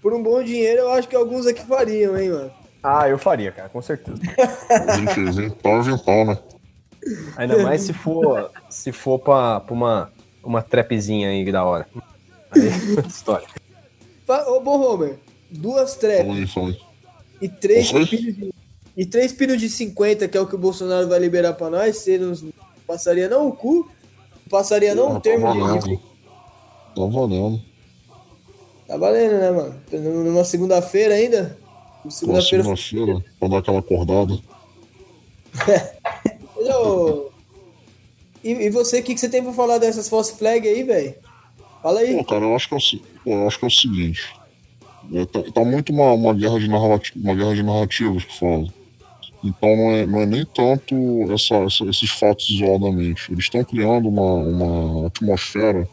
Por 0.00 0.14
um 0.14 0.22
bom 0.22 0.42
dinheiro, 0.42 0.82
eu 0.82 0.90
acho 0.92 1.06
que 1.06 1.14
alguns 1.14 1.46
aqui 1.46 1.62
fariam, 1.64 2.18
hein, 2.18 2.30
mano. 2.30 2.52
Ah, 2.82 3.08
eu 3.08 3.18
faria, 3.18 3.52
cara, 3.52 3.68
com 3.68 3.82
certeza. 3.82 4.18
Pau, 5.62 5.98
pau, 6.04 6.24
né? 6.24 6.38
Ainda 7.36 7.62
mais 7.62 7.82
se 7.82 7.92
for, 7.92 8.50
se 8.70 8.90
for 8.90 9.18
pra, 9.18 9.60
pra 9.60 9.74
uma, 9.74 10.12
uma 10.42 10.62
trapzinha 10.62 11.28
aí 11.28 11.52
da 11.52 11.62
hora. 11.62 11.86
Aí, 12.50 12.68
história. 13.06 13.46
Ô, 14.48 14.60
bom 14.60 14.80
Homer, 14.80 15.18
duas 15.50 15.94
traps. 15.94 16.54
E 17.40 17.48
três 17.48 17.92
pilhas 17.92 18.08
de 18.08 18.52
E 18.96 19.06
três 19.06 19.32
pinos 19.32 19.60
de 19.60 19.68
50, 19.68 20.28
que 20.28 20.36
é 20.36 20.40
o 20.40 20.46
que 20.46 20.54
o 20.54 20.58
Bolsonaro 20.58 21.08
vai 21.08 21.18
liberar 21.18 21.54
pra 21.54 21.70
nós, 21.70 21.96
você 21.96 22.18
não 22.18 22.34
passaria 22.86 23.28
não 23.28 23.48
o 23.48 23.52
cu? 23.52 23.90
Passaria 24.50 24.94
não 24.94 25.12
o 25.12 25.16
um 25.16 25.20
termo 25.20 25.46
tá 25.46 25.78
de, 25.78 25.88
de. 25.88 25.96
Tá 26.94 27.06
valendo. 27.06 27.62
Tá 28.86 28.96
valendo, 28.98 29.32
né, 29.32 29.50
mano? 29.50 29.80
Numa 30.24 30.44
segunda-feira 30.44 31.14
ainda? 31.14 31.56
Segunda-feira. 32.10 32.64
Segunda-feira, 32.64 33.24
pra 33.40 33.48
dar 33.48 33.58
aquela 33.58 33.78
acordada. 33.78 34.38
e, 38.44 38.50
e 38.50 38.70
você, 38.70 39.00
o 39.00 39.02
que, 39.02 39.14
que 39.14 39.20
você 39.20 39.28
tem 39.28 39.42
pra 39.42 39.52
falar 39.52 39.78
dessas 39.78 40.08
false 40.08 40.34
flag 40.36 40.68
aí, 40.68 40.82
velho? 40.82 41.14
Fala 41.82 42.00
aí. 42.00 42.14
Pô, 42.16 42.24
cara, 42.24 42.44
eu 42.44 42.54
acho 42.54 42.68
que 42.68 42.74
é 42.74 42.76
o, 42.76 42.80
pô, 43.24 43.30
eu 43.30 43.46
acho 43.46 43.58
que 43.58 43.64
é 43.64 43.68
o 43.68 43.70
seguinte. 43.70 44.34
É, 45.12 45.24
tá, 45.26 45.42
tá, 45.52 45.64
muito 45.64 45.92
uma, 45.92 46.12
uma, 46.12 46.34
guerra 46.34 46.58
de 46.58 46.68
narrativa, 46.68 47.18
uma 47.18 47.34
guerra 47.34 47.54
de 47.54 47.62
narrativas 47.62 48.24
que 48.24 48.38
falam. 48.38 48.72
Então 49.42 49.76
não 49.76 49.90
é, 49.90 50.06
não 50.06 50.20
é 50.20 50.26
nem 50.26 50.44
tanto 50.44 50.94
essa, 51.32 51.56
essa, 51.56 51.84
esses 51.84 52.10
fatos 52.10 52.48
isoladamente. 52.48 53.32
Eles 53.32 53.44
estão 53.44 53.64
criando 53.64 54.08
uma, 54.08 54.34
uma 54.34 55.06
atmosfera 55.08 55.88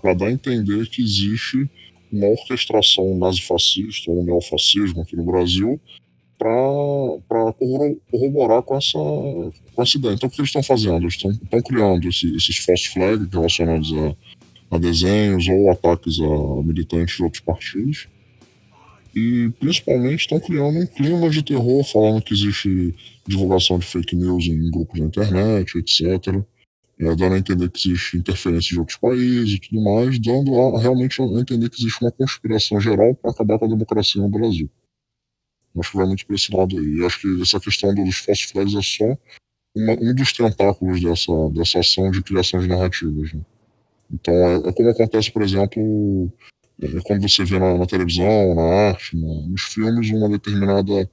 para 0.00 0.14
dar 0.14 0.26
a 0.26 0.32
entender 0.32 0.88
que 0.88 1.02
existe 1.02 1.68
uma 2.12 2.28
orquestração 2.28 3.16
nazifascista 3.16 4.10
ou 4.10 4.22
neofascismo 4.22 5.02
aqui 5.02 5.16
no 5.16 5.24
Brasil 5.24 5.80
para 6.38 7.52
corroborar 8.10 8.62
com 8.62 8.76
essa, 8.76 8.98
com 8.98 9.82
essa 9.82 9.96
ideia. 9.96 10.14
Então, 10.14 10.28
o 10.28 10.32
que 10.32 10.40
eles 10.40 10.48
estão 10.48 10.62
fazendo? 10.62 11.02
Eles 11.02 11.14
estão 11.14 11.62
criando 11.62 12.08
esse, 12.08 12.34
esses 12.34 12.56
false 12.58 12.88
flags 12.88 13.28
relacionados 13.32 13.92
a, 13.92 14.76
a, 14.76 14.78
desenhos 14.78 15.46
ou 15.48 15.70
ataques 15.70 16.18
a 16.20 16.62
militantes 16.62 17.16
de 17.16 17.22
outros 17.22 17.42
partidos. 17.42 18.08
E, 19.14 19.50
principalmente, 19.60 20.20
estão 20.20 20.40
criando 20.40 20.78
um 20.78 20.86
clima 20.86 21.28
de 21.28 21.42
terror, 21.42 21.84
falando 21.84 22.22
que 22.22 22.32
existe 22.32 22.94
divulgação 23.26 23.78
de 23.78 23.86
fake 23.86 24.16
news 24.16 24.46
em 24.46 24.70
grupos 24.70 24.98
da 24.98 25.06
internet, 25.06 25.78
etc 25.78 26.42
é, 27.02 27.16
dando 27.16 27.34
a 27.34 27.38
entender 27.38 27.68
que 27.70 27.90
existe 27.90 28.16
interferência 28.16 28.70
de 28.70 28.78
outros 28.78 28.98
países 28.98 29.54
e 29.54 29.58
tudo 29.58 29.82
mais, 29.82 30.18
dando 30.18 30.54
a, 30.60 30.80
realmente 30.80 31.20
a 31.20 31.24
entender 31.24 31.68
que 31.68 31.80
existe 31.80 32.02
uma 32.02 32.12
conspiração 32.12 32.80
geral 32.80 33.14
para 33.14 33.30
acabar 33.30 33.58
com 33.58 33.64
a 33.64 33.68
democracia 33.68 34.22
no 34.22 34.28
Brasil. 34.28 34.70
Acho 35.78 35.90
que 35.90 35.96
vai 35.96 36.06
muito 36.06 36.26
para 36.26 36.36
esse 36.36 36.54
lado 36.54 36.78
aí. 36.78 37.04
Acho 37.04 37.20
que 37.20 37.42
essa 37.42 37.58
questão 37.58 37.94
dos 37.94 38.16
false 38.18 38.44
flags 38.44 38.74
é 38.74 38.82
só 38.82 39.18
uma, 39.74 39.94
um 39.94 40.14
dos 40.14 40.32
tentáculos 40.32 41.02
dessa, 41.02 41.32
dessa 41.50 41.80
ação 41.80 42.10
de 42.10 42.22
criação 42.22 42.60
de 42.60 42.68
narrativas. 42.68 43.32
Né? 43.32 43.40
Então, 44.12 44.34
é, 44.34 44.68
é, 44.68 44.72
como 44.72 44.90
acontece, 44.90 45.30
por 45.30 45.42
exemplo, 45.42 46.30
quando 47.04 47.28
você 47.28 47.44
vê 47.44 47.58
na, 47.58 47.76
na 47.78 47.86
televisão, 47.86 48.54
na 48.54 48.62
arte, 48.88 49.16
na, 49.16 49.48
nos 49.48 49.62
filmes, 49.62 50.10
uma 50.10 50.28
determinada. 50.28 51.08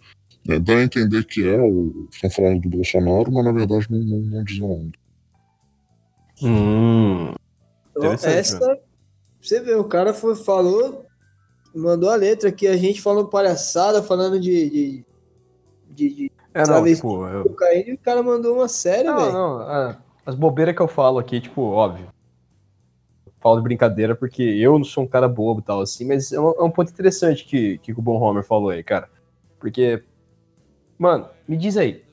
É, 0.48 0.58
dá 0.58 0.74
a 0.74 0.84
entender 0.84 1.26
que 1.26 1.48
é, 1.48 1.60
o, 1.60 2.08
estão 2.12 2.30
falando 2.30 2.62
do 2.62 2.70
Bolsonaro, 2.70 3.32
mas 3.32 3.46
na 3.46 3.52
verdade 3.52 3.88
não, 3.90 4.00
não, 4.00 4.20
não 4.20 4.44
dizem 4.44 4.68
nada. 4.68 4.92
Hum. 6.42 7.34
Então, 7.92 8.14
essa, 8.14 8.80
você 9.40 9.60
vê, 9.60 9.76
o 9.76 9.84
cara 9.84 10.14
foi, 10.14 10.36
falou, 10.36 11.06
mandou 11.76 12.10
a 12.10 12.16
letra 12.16 12.50
aqui, 12.50 12.68
a 12.68 12.78
gente 12.78 13.02
falando 13.02 13.30
palhaçada, 13.30 14.02
falando 14.02 14.40
de. 14.40 14.70
de, 14.70 15.06
de, 15.92 16.10
de 16.16 16.32
é, 16.54 16.66
não, 16.66 16.84
tipo, 16.84 17.28
eu... 17.28 17.46
e 17.86 17.94
o 17.94 17.98
cara 17.98 18.24
mandou 18.24 18.56
uma 18.56 18.68
série, 18.68 19.04
velho. 19.04 19.32
Não, 19.32 19.60
não, 19.60 19.72
é, 19.72 19.98
as 20.26 20.36
bobeiras 20.36 20.76
que 20.76 20.82
eu 20.82 20.88
falo 20.88 21.20
aqui, 21.20 21.40
tipo, 21.40 21.62
óbvio. 21.62 22.08
Falo 23.40 23.58
de 23.58 23.64
brincadeira 23.64 24.16
porque 24.16 24.44
eu 24.44 24.78
não 24.78 24.84
sou 24.84 25.04
um 25.04 25.08
cara 25.08 25.28
bobo 25.28 25.62
e 25.62 25.64
tal, 25.64 25.82
assim, 25.82 26.06
mas 26.06 26.32
é 26.32 26.40
um, 26.40 26.50
é 26.52 26.64
um 26.64 26.72
ponto 26.72 26.92
interessante 26.92 27.46
que, 27.46 27.78
que 27.80 27.92
o 27.92 28.02
Bon 28.02 28.20
Homer 28.20 28.44
falou 28.44 28.70
aí, 28.70 28.84
cara. 28.84 29.10
Porque, 29.60 30.04
mano, 30.98 31.28
me 31.48 31.56
diz 31.56 31.78
aí. 31.78 32.04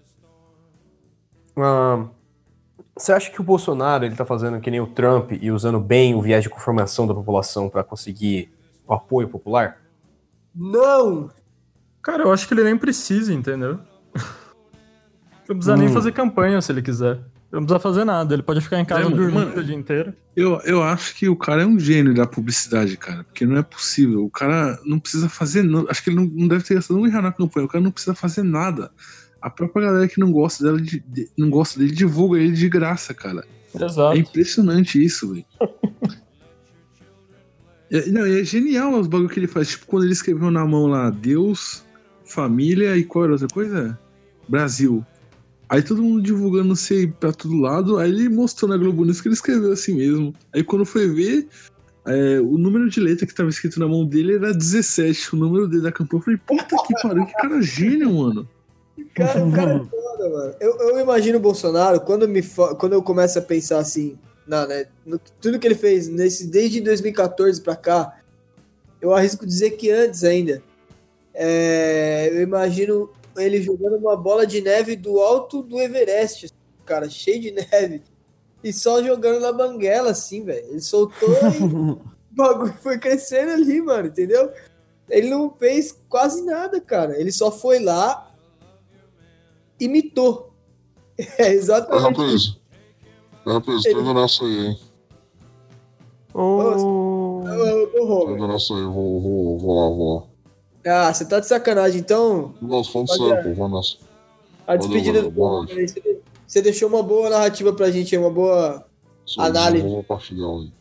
Você 2.97 3.13
acha 3.13 3.31
que 3.31 3.41
o 3.41 3.45
Bolsonaro 3.45 4.05
ele 4.05 4.15
tá 4.15 4.25
fazendo 4.25 4.61
que 4.61 4.71
nem 4.71 4.81
o 4.81 4.87
Trump 4.87 5.33
e 5.33 5.51
usando 5.51 5.81
bem 5.81 6.15
o 6.15 6.21
viés 6.21 6.43
de 6.43 6.51
conformação 6.51 7.07
da 7.07 7.15
população 7.15 7.69
para 7.69 7.83
conseguir 7.83 8.53
o 8.87 8.95
apoio 8.95 9.29
popular? 9.29 9.79
Não! 10.55 11.31
Cara, 12.03 12.23
eu 12.23 12.33
acho 12.33 12.47
que 12.47 12.55
ele 12.55 12.63
nem 12.63 12.77
precisa, 12.77 13.35
entendeu? 13.35 13.81
Não 15.49 15.57
precisa 15.57 15.75
hum. 15.75 15.79
nem 15.79 15.89
fazer 15.89 16.13
campanha 16.13 16.61
se 16.61 16.73
ele 16.73 16.83
quiser. 16.83 17.21
Não 17.51 17.61
precisa 17.61 17.79
fazer 17.79 18.05
nada, 18.05 18.35
ele 18.35 18.43
pode 18.43 18.61
ficar 18.61 18.81
em 18.81 18.85
casa 18.85 19.03
é, 19.03 19.09
dormindo 19.09 19.33
mano, 19.33 19.59
o 19.59 19.65
dia 19.65 19.75
inteiro. 19.75 20.13
Eu, 20.35 20.61
eu 20.65 20.83
acho 20.83 21.15
que 21.15 21.29
o 21.29 21.37
cara 21.37 21.63
é 21.63 21.67
um 21.67 21.79
gênio 21.79 22.13
da 22.13 22.27
publicidade, 22.27 22.97
cara. 22.97 23.25
Porque 23.25 23.47
não 23.47 23.57
é 23.57 23.63
possível. 23.63 24.25
O 24.25 24.31
cara 24.31 24.79
não 24.85 24.99
precisa 24.99 25.29
fazer. 25.29 25.65
Acho 25.89 26.03
que 26.03 26.11
ele 26.11 26.17
não, 26.17 26.27
não 26.27 26.49
deve 26.49 26.65
ter 26.65 26.75
gastado 26.75 26.99
um 26.99 27.09
real 27.09 27.23
na 27.23 27.33
campanha. 27.33 27.67
O 27.67 27.69
cara 27.69 27.83
não 27.83 27.93
precisa 27.93 28.15
fazer 28.15 28.43
nada 28.43 28.91
a 29.47 29.51
própria 29.51 29.87
galera 29.87 30.09
que 30.09 30.19
não 30.19 30.33
gosta 30.33 30.65
dela, 30.65 30.81
de, 30.81 30.99
de, 31.07 31.31
não 31.39 31.49
gosta 31.49 31.79
dele, 31.79 31.93
divulga 31.93 32.37
ele 32.37 32.51
de 32.51 32.69
graça, 32.69 33.15
cara. 33.15 33.45
Exato. 33.73 34.17
É 34.17 34.19
impressionante 34.19 35.03
isso, 35.03 35.33
velho. 35.33 35.45
é, 37.93 38.07
não, 38.07 38.27
é 38.27 38.43
genial 38.43 38.99
os 38.99 39.07
bagulho 39.07 39.29
que 39.29 39.39
ele 39.39 39.47
faz. 39.47 39.69
Tipo, 39.69 39.87
quando 39.87 40.03
ele 40.03 40.13
escreveu 40.13 40.51
na 40.51 40.67
mão 40.67 40.87
lá, 40.87 41.11
Deus, 41.11 41.85
família 42.25 42.97
e 42.97 43.05
qual 43.05 43.25
era 43.25 43.35
outra 43.35 43.47
coisa? 43.47 43.97
Brasil. 44.49 45.07
Aí 45.69 45.83
todo 45.83 46.03
mundo 46.03 46.23
divulgando, 46.23 46.69
não 46.69 46.77
sei, 46.77 47.09
pra 47.09 47.33
todo 47.33 47.57
lado. 47.57 47.99
Aí 47.99 48.11
ele 48.11 48.29
mostrou 48.29 48.69
na 48.71 48.77
Globo 48.77 49.05
News 49.05 49.21
que 49.21 49.29
ele 49.29 49.35
escreveu 49.35 49.73
assim 49.73 49.95
mesmo. 49.95 50.35
Aí 50.53 50.63
quando 50.63 50.85
foi 50.85 51.09
ver, 51.09 51.49
é, 52.07 52.39
o 52.41 52.57
número 52.57 52.89
de 52.89 53.01
letra 53.01 53.27
que 53.27 53.35
tava 53.35 53.49
escrito 53.49 53.81
na 53.81 53.89
mão 53.89 54.05
dele 54.07 54.37
era 54.37 54.55
17. 54.55 55.35
O 55.35 55.39
número 55.39 55.67
dele 55.67 55.83
da 55.83 55.91
campanha. 55.91 56.21
Eu 56.21 56.25
falei, 56.25 56.41
puta 56.47 56.77
que 56.87 57.03
pariu, 57.03 57.27
que 57.27 57.33
cara 57.33 57.61
gênio, 57.61 58.13
mano. 58.13 58.49
Cara, 59.15 59.45
o 59.45 59.53
cara 59.53 59.73
é 59.73 59.79
foda, 59.79 60.31
mano. 60.31 60.55
Eu, 60.61 60.79
eu 60.79 61.01
imagino 61.01 61.39
o 61.39 61.41
Bolsonaro, 61.41 62.01
quando, 62.01 62.29
me, 62.29 62.43
quando 62.79 62.93
eu 62.93 63.03
começo 63.03 63.39
a 63.39 63.43
pensar 63.43 63.79
assim, 63.79 64.17
não, 64.47 64.69
né, 64.69 64.87
no, 65.05 65.19
tudo 65.41 65.59
que 65.59 65.67
ele 65.67 65.75
fez 65.75 66.07
nesse, 66.09 66.47
desde 66.47 66.81
2014 66.81 67.61
pra 67.61 67.75
cá, 67.75 68.21
eu 69.01 69.13
arrisco 69.13 69.45
dizer 69.45 69.73
que 69.73 69.91
antes 69.91 70.23
ainda. 70.23 70.63
É, 71.35 72.31
eu 72.33 72.41
imagino 72.41 73.11
ele 73.37 73.63
jogando 73.63 73.97
uma 73.97 74.17
bola 74.17 74.47
de 74.47 74.61
neve 74.61 74.97
do 74.97 75.21
alto 75.21 75.63
do 75.63 75.81
Everest, 75.81 76.53
cara, 76.85 77.09
cheio 77.09 77.41
de 77.41 77.51
neve. 77.53 78.03
E 78.63 78.73
só 78.73 79.03
jogando 79.03 79.41
na 79.41 79.53
banguela, 79.53 80.11
assim, 80.11 80.45
velho. 80.45 80.67
Ele 80.71 80.81
soltou 80.81 81.29
e 81.29 81.63
o 81.63 82.01
bagulho 82.31 82.75
foi 82.83 82.99
crescendo 82.99 83.53
ali, 83.53 83.81
mano, 83.81 84.09
entendeu? 84.09 84.53
Ele 85.09 85.31
não 85.31 85.51
fez 85.51 85.99
quase 86.09 86.45
nada, 86.45 86.81
cara. 86.81 87.19
Ele 87.19 87.31
só 87.31 87.51
foi 87.51 87.79
lá, 87.79 88.35
imitou. 89.79 90.53
É 91.39 91.51
exatamente 91.51 92.21
é, 92.21 92.25
isso. 92.27 92.61
É, 93.47 93.53
rapaz, 93.53 93.83
tô 93.85 94.01
indo 94.01 94.13
nessa 94.13 94.45
aí, 94.45 94.67
hein? 94.67 94.79
Oh. 96.35 97.43
Tô 97.45 98.35
indo 98.35 98.49
nessa 98.49 98.75
aí, 98.75 98.83
vou, 98.83 99.21
vou, 99.21 99.59
vou 99.59 99.75
lá, 99.81 99.97
vou 99.97 100.15
lá. 100.15 100.36
Ah, 100.87 101.13
você 101.13 101.25
tá 101.25 101.41
de 101.41 101.47
sacanagem, 101.47 102.01
então. 102.01 102.55
Sério, 103.09 103.43
pô, 103.43 103.55
vou 103.55 103.69
nessa. 103.69 103.97
A 104.67 104.77
despedida 104.77 105.23
do 105.23 105.31
boa 105.31 105.67
Você 106.47 106.63
deixou 106.63 106.89
uma 106.89 107.03
boa 107.03 107.29
narrativa 107.29 107.73
pra 107.73 107.91
gente, 107.91 108.17
uma 108.17 108.31
boa 108.31 108.85
Sim, 109.27 109.41
análise. 109.41 109.87
Vou 109.87 109.97
compartilhar 109.97 110.47
aí. 110.47 110.73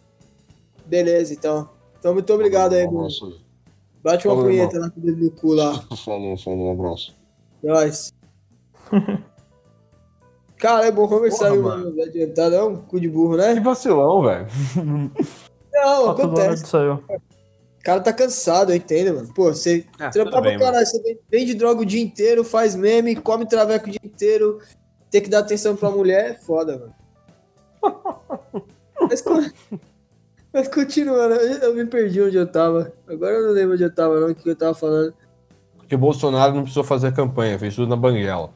Beleza, 0.86 1.34
então. 1.34 1.70
Então, 2.00 2.14
muito 2.14 2.32
obrigado 2.32 2.74
aí, 2.74 2.88
Bruno. 2.88 3.08
Bate 4.04 4.28
uma 4.28 4.44
punheta 4.44 4.78
na 4.78 4.90
do 4.90 5.32
cu 5.32 5.54
lá. 5.54 5.74
falou, 6.06 6.38
falou, 6.38 6.68
um 6.68 6.72
abraço. 6.72 7.16
Nós. 7.64 8.14
Cara, 10.58 10.86
é 10.86 10.92
bom 10.92 11.08
conversar, 11.08 11.50
Porra, 11.50 11.78
mano. 11.78 12.02
Adiantado, 12.02 12.56
é 12.56 12.64
um 12.64 12.78
cu 12.78 13.00
de 13.00 13.10
burro, 13.10 13.38
né? 13.38 13.56
Que 13.56 13.60
vacilão, 13.60 14.22
velho. 14.22 14.48
Não, 15.74 16.12
acontece. 16.12 16.64
O 16.76 17.00
cara 17.86 18.02
tá 18.02 18.12
cansado, 18.12 18.72
eu 18.72 18.76
entendo, 18.76 19.14
mano. 19.14 19.32
Pô, 19.32 19.54
você 19.54 19.86
ah, 20.00 20.10
trampa 20.10 20.42
pra 20.42 20.58
caralho, 20.58 20.86
você 20.86 21.20
vende 21.30 21.54
droga 21.54 21.82
o 21.82 21.86
dia 21.86 22.02
inteiro, 22.02 22.44
faz 22.44 22.76
meme, 22.76 23.16
come 23.16 23.48
traveco 23.48 23.88
o 23.88 23.92
dia 23.92 24.02
inteiro, 24.04 24.60
tem 25.12 25.22
que 25.22 25.30
dar 25.30 25.40
atenção 25.40 25.76
pra 25.76 25.92
mulher, 25.92 26.32
é 26.32 26.34
foda, 26.34 26.80
mano. 26.80 26.96
Mas, 29.08 29.24
mas 30.54 30.68
continuando, 30.70 31.36
eu 31.36 31.76
me 31.76 31.86
perdi 31.86 32.22
onde 32.22 32.38
eu 32.38 32.48
tava. 32.48 32.94
Agora 33.08 33.34
eu 33.34 33.48
não 33.48 33.52
lembro 33.52 33.74
onde 33.74 33.84
eu 33.84 33.94
tava, 33.94 34.20
não, 34.22 34.30
o 34.30 34.34
que 34.34 34.50
eu 34.50 34.56
tava 34.56 34.74
falando. 34.74 35.14
Porque 35.76 35.98
Bolsonaro 35.98 36.56
não 36.56 36.62
precisou 36.62 36.84
fazer 36.84 37.14
campanha, 37.14 37.60
fez 37.60 37.76
tudo 37.76 37.90
na 37.90 37.98
banguela. 37.98 38.52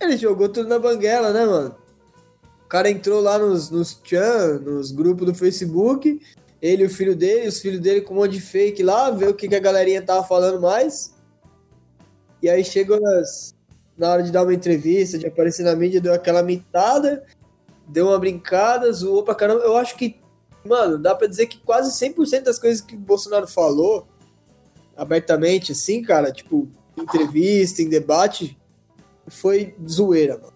Ele 0.00 0.16
jogou 0.16 0.48
tudo 0.48 0.68
na 0.68 0.78
banguela, 0.78 1.32
né, 1.32 1.44
mano? 1.44 1.74
O 2.64 2.68
cara 2.68 2.88
entrou 2.88 3.20
lá 3.20 3.38
nos, 3.38 3.70
nos 3.70 4.00
chan, 4.04 4.60
nos 4.60 4.92
grupos 4.92 5.26
do 5.26 5.34
Facebook, 5.34 6.20
ele 6.60 6.82
e 6.82 6.86
o 6.86 6.90
filho 6.90 7.14
dele, 7.14 7.48
os 7.48 7.60
filhos 7.60 7.80
dele 7.80 8.00
com 8.00 8.14
um 8.14 8.18
monte 8.18 8.32
de 8.32 8.40
fake 8.40 8.82
lá, 8.82 9.10
ver 9.10 9.28
o 9.28 9.34
que, 9.34 9.48
que 9.48 9.54
a 9.54 9.60
galerinha 9.60 10.02
tava 10.02 10.26
falando 10.26 10.60
mais. 10.60 11.14
E 12.42 12.48
aí 12.48 12.64
chegou 12.64 13.00
nas, 13.00 13.54
na 13.96 14.10
hora 14.10 14.22
de 14.22 14.30
dar 14.30 14.42
uma 14.42 14.54
entrevista, 14.54 15.18
de 15.18 15.26
aparecer 15.26 15.62
na 15.62 15.74
mídia, 15.74 16.00
deu 16.00 16.14
aquela 16.14 16.42
mitada, 16.42 17.24
deu 17.88 18.08
uma 18.08 18.18
brincada, 18.18 18.92
zoou 18.92 19.22
pra 19.22 19.34
caramba. 19.34 19.62
Eu 19.62 19.76
acho 19.76 19.96
que, 19.96 20.20
mano, 20.64 20.98
dá 20.98 21.14
pra 21.14 21.26
dizer 21.26 21.46
que 21.46 21.58
quase 21.58 21.92
100% 21.92 22.42
das 22.42 22.58
coisas 22.58 22.80
que 22.80 22.94
o 22.94 22.98
Bolsonaro 22.98 23.46
falou 23.46 24.06
abertamente, 24.96 25.72
assim, 25.72 26.02
cara, 26.02 26.32
tipo, 26.32 26.68
entrevista, 26.96 27.82
em 27.82 27.88
debate, 27.88 28.58
foi 29.26 29.74
zoeira, 29.86 30.38
mano. 30.38 30.54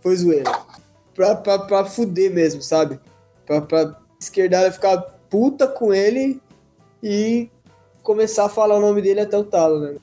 Foi 0.00 0.16
zoeira. 0.16 0.50
Pra, 1.14 1.34
pra, 1.34 1.58
pra 1.60 1.84
fuder 1.84 2.32
mesmo, 2.32 2.60
sabe? 2.60 3.00
Pra, 3.46 3.60
pra 3.60 4.01
esquerdada 4.22 4.72
ficar 4.72 4.98
puta 5.28 5.66
com 5.66 5.92
ele 5.92 6.40
e 7.02 7.50
começar 8.02 8.46
a 8.46 8.48
falar 8.48 8.76
o 8.76 8.80
nome 8.80 9.02
dele 9.02 9.20
até 9.20 9.36
o 9.36 9.44
talo, 9.44 9.80
né? 9.80 9.96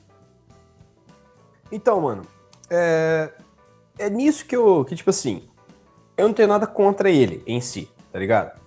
Então, 1.72 2.00
mano, 2.00 2.22
é, 2.68 3.32
é 3.98 4.10
nisso 4.10 4.44
que 4.46 4.56
eu, 4.56 4.84
que 4.84 4.96
tipo 4.96 5.10
assim, 5.10 5.48
eu 6.16 6.26
não 6.26 6.34
tenho 6.34 6.48
nada 6.48 6.66
contra 6.66 7.10
ele 7.10 7.42
em 7.46 7.60
si, 7.60 7.88
tá 8.12 8.18
ligado? 8.18 8.58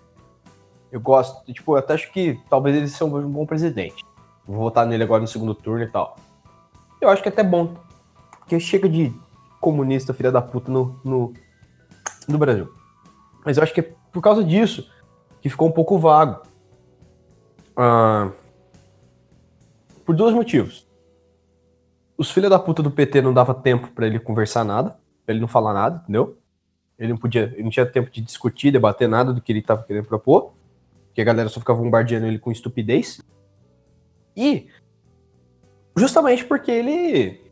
Eu 0.92 1.00
gosto, 1.00 1.52
tipo, 1.52 1.74
eu 1.74 1.80
até 1.80 1.94
acho 1.94 2.12
que 2.12 2.40
talvez 2.50 2.76
ele 2.76 2.88
seja 2.88 3.06
um 3.06 3.30
bom 3.30 3.46
presidente. 3.46 4.04
Vou 4.46 4.58
votar 4.58 4.86
nele 4.86 5.04
agora 5.04 5.22
no 5.22 5.28
segundo 5.28 5.56
turno 5.56 5.84
e 5.84 5.88
tal. 5.88 6.16
Eu 7.02 7.10
acho 7.10 7.22
que 7.22 7.30
é 7.30 7.32
até 7.32 7.44
bom. 7.44 7.76
Porque 8.40 8.60
chega 8.60 8.88
de 8.88 9.12
comunista, 9.60 10.14
filha 10.14 10.32
da 10.32 10.42
puta, 10.42 10.72
no, 10.72 11.00
no, 11.04 11.34
no 12.28 12.38
Brasil. 12.38 12.72
Mas 13.44 13.58
eu 13.58 13.64
acho 13.64 13.74
que 13.74 13.80
é 13.80 13.94
por 14.12 14.22
causa 14.22 14.44
disso 14.44 14.88
que 15.44 15.50
ficou 15.50 15.68
um 15.68 15.72
pouco 15.74 16.00
vago. 16.00 16.42
Ah, 17.76 18.32
por 20.06 20.16
dois 20.16 20.34
motivos. 20.34 20.88
Os 22.18 22.32
filha 22.32 22.50
da 22.50 22.58
puta 22.58 22.82
do 22.82 22.90
PT 22.90 23.22
não 23.22 23.34
dava 23.34 23.54
tempo 23.54 23.90
para 23.90 24.08
ele 24.08 24.20
conversar 24.20 24.64
nada, 24.64 24.98
pra 25.26 25.34
ele 25.34 25.42
não 25.42 25.48
falar 25.50 25.74
nada, 25.74 26.00
entendeu? 26.04 26.38
Ele 26.98 27.10
não 27.10 27.18
podia, 27.18 27.52
ele 27.56 27.64
não 27.64 27.70
tinha 27.70 27.86
tempo 27.86 28.10
de 28.10 28.22
discutir, 28.22 28.72
debater 28.72 29.10
nada 29.10 29.34
do 29.34 29.42
que 29.42 29.52
ele 29.52 29.62
tava 29.62 29.84
querendo 29.84 30.06
propor. 30.06 30.54
Porque 31.08 31.20
a 31.20 31.26
galera 31.26 31.50
só 31.50 31.60
ficava 31.60 31.82
bombardeando 31.82 32.26
ele 32.26 32.40
com 32.40 32.50
estupidez. 32.50 33.20
E 34.38 34.70
justamente 35.98 36.46
porque 36.46 36.72
ele 36.72 37.52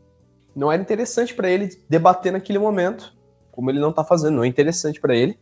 não 0.56 0.72
era 0.72 0.80
interessante 0.80 1.34
para 1.34 1.50
ele 1.50 1.78
debater 1.90 2.32
naquele 2.32 2.58
momento, 2.58 3.14
como 3.50 3.70
ele 3.70 3.80
não 3.80 3.92
tá 3.92 4.02
fazendo, 4.02 4.36
não 4.36 4.44
é 4.44 4.46
interessante 4.46 4.98
para 4.98 5.14
ele. 5.14 5.38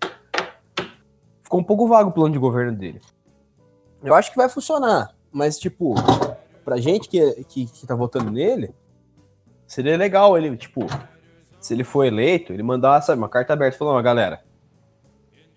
Ficou 1.50 1.58
um 1.58 1.64
pouco 1.64 1.88
vago 1.88 2.10
o 2.10 2.12
plano 2.12 2.32
de 2.32 2.38
governo 2.38 2.70
dele. 2.70 3.00
Eu 4.04 4.14
acho 4.14 4.30
que 4.30 4.36
vai 4.36 4.48
funcionar, 4.48 5.10
mas 5.32 5.58
tipo, 5.58 5.96
pra 6.64 6.76
gente 6.76 7.08
que, 7.08 7.44
que, 7.48 7.66
que 7.66 7.84
tá 7.88 7.96
votando 7.96 8.30
nele, 8.30 8.72
seria 9.66 9.96
legal 9.96 10.38
ele, 10.38 10.56
tipo, 10.56 10.86
se 11.58 11.74
ele 11.74 11.82
for 11.82 12.04
eleito, 12.04 12.52
ele 12.52 12.62
mandar, 12.62 13.00
sabe, 13.00 13.18
uma 13.18 13.28
carta 13.28 13.52
aberta 13.52 13.76
falando, 13.76 13.96
ó, 13.96 14.00
galera, 14.02 14.44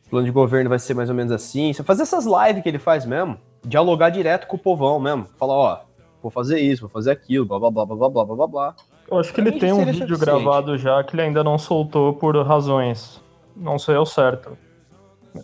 o 0.08 0.10
plano 0.10 0.26
de 0.26 0.32
governo 0.32 0.68
vai 0.68 0.80
ser 0.80 0.96
mais 0.96 1.10
ou 1.10 1.16
menos 1.16 1.32
assim. 1.32 1.72
Você 1.72 1.84
fazer 1.84 2.02
essas 2.02 2.26
lives 2.26 2.64
que 2.64 2.70
ele 2.70 2.80
faz 2.80 3.06
mesmo, 3.06 3.38
dialogar 3.64 4.10
direto 4.10 4.48
com 4.48 4.56
o 4.56 4.60
povão 4.60 5.00
mesmo. 5.00 5.28
Falar, 5.38 5.54
ó, 5.54 5.82
vou 6.24 6.32
fazer 6.32 6.60
isso, 6.60 6.82
vou 6.82 6.90
fazer 6.90 7.12
aquilo, 7.12 7.46
blá 7.46 7.60
blá 7.60 7.70
blá 7.70 7.86
blá 7.86 7.96
blá 7.96 8.26
blá 8.26 8.36
blá 8.36 8.48
blá. 8.48 8.76
Eu 9.12 9.20
acho 9.20 9.32
que 9.32 9.40
ele 9.40 9.60
tem 9.60 9.72
um 9.72 9.86
vídeo 9.86 10.18
gravado 10.18 10.76
já 10.76 11.04
que 11.04 11.14
ele 11.14 11.22
ainda 11.22 11.44
não 11.44 11.60
soltou 11.60 12.16
por 12.16 12.36
razões. 12.44 13.22
Não 13.56 13.78
sei 13.78 13.94
ao 13.94 14.08
certo. 14.08 14.58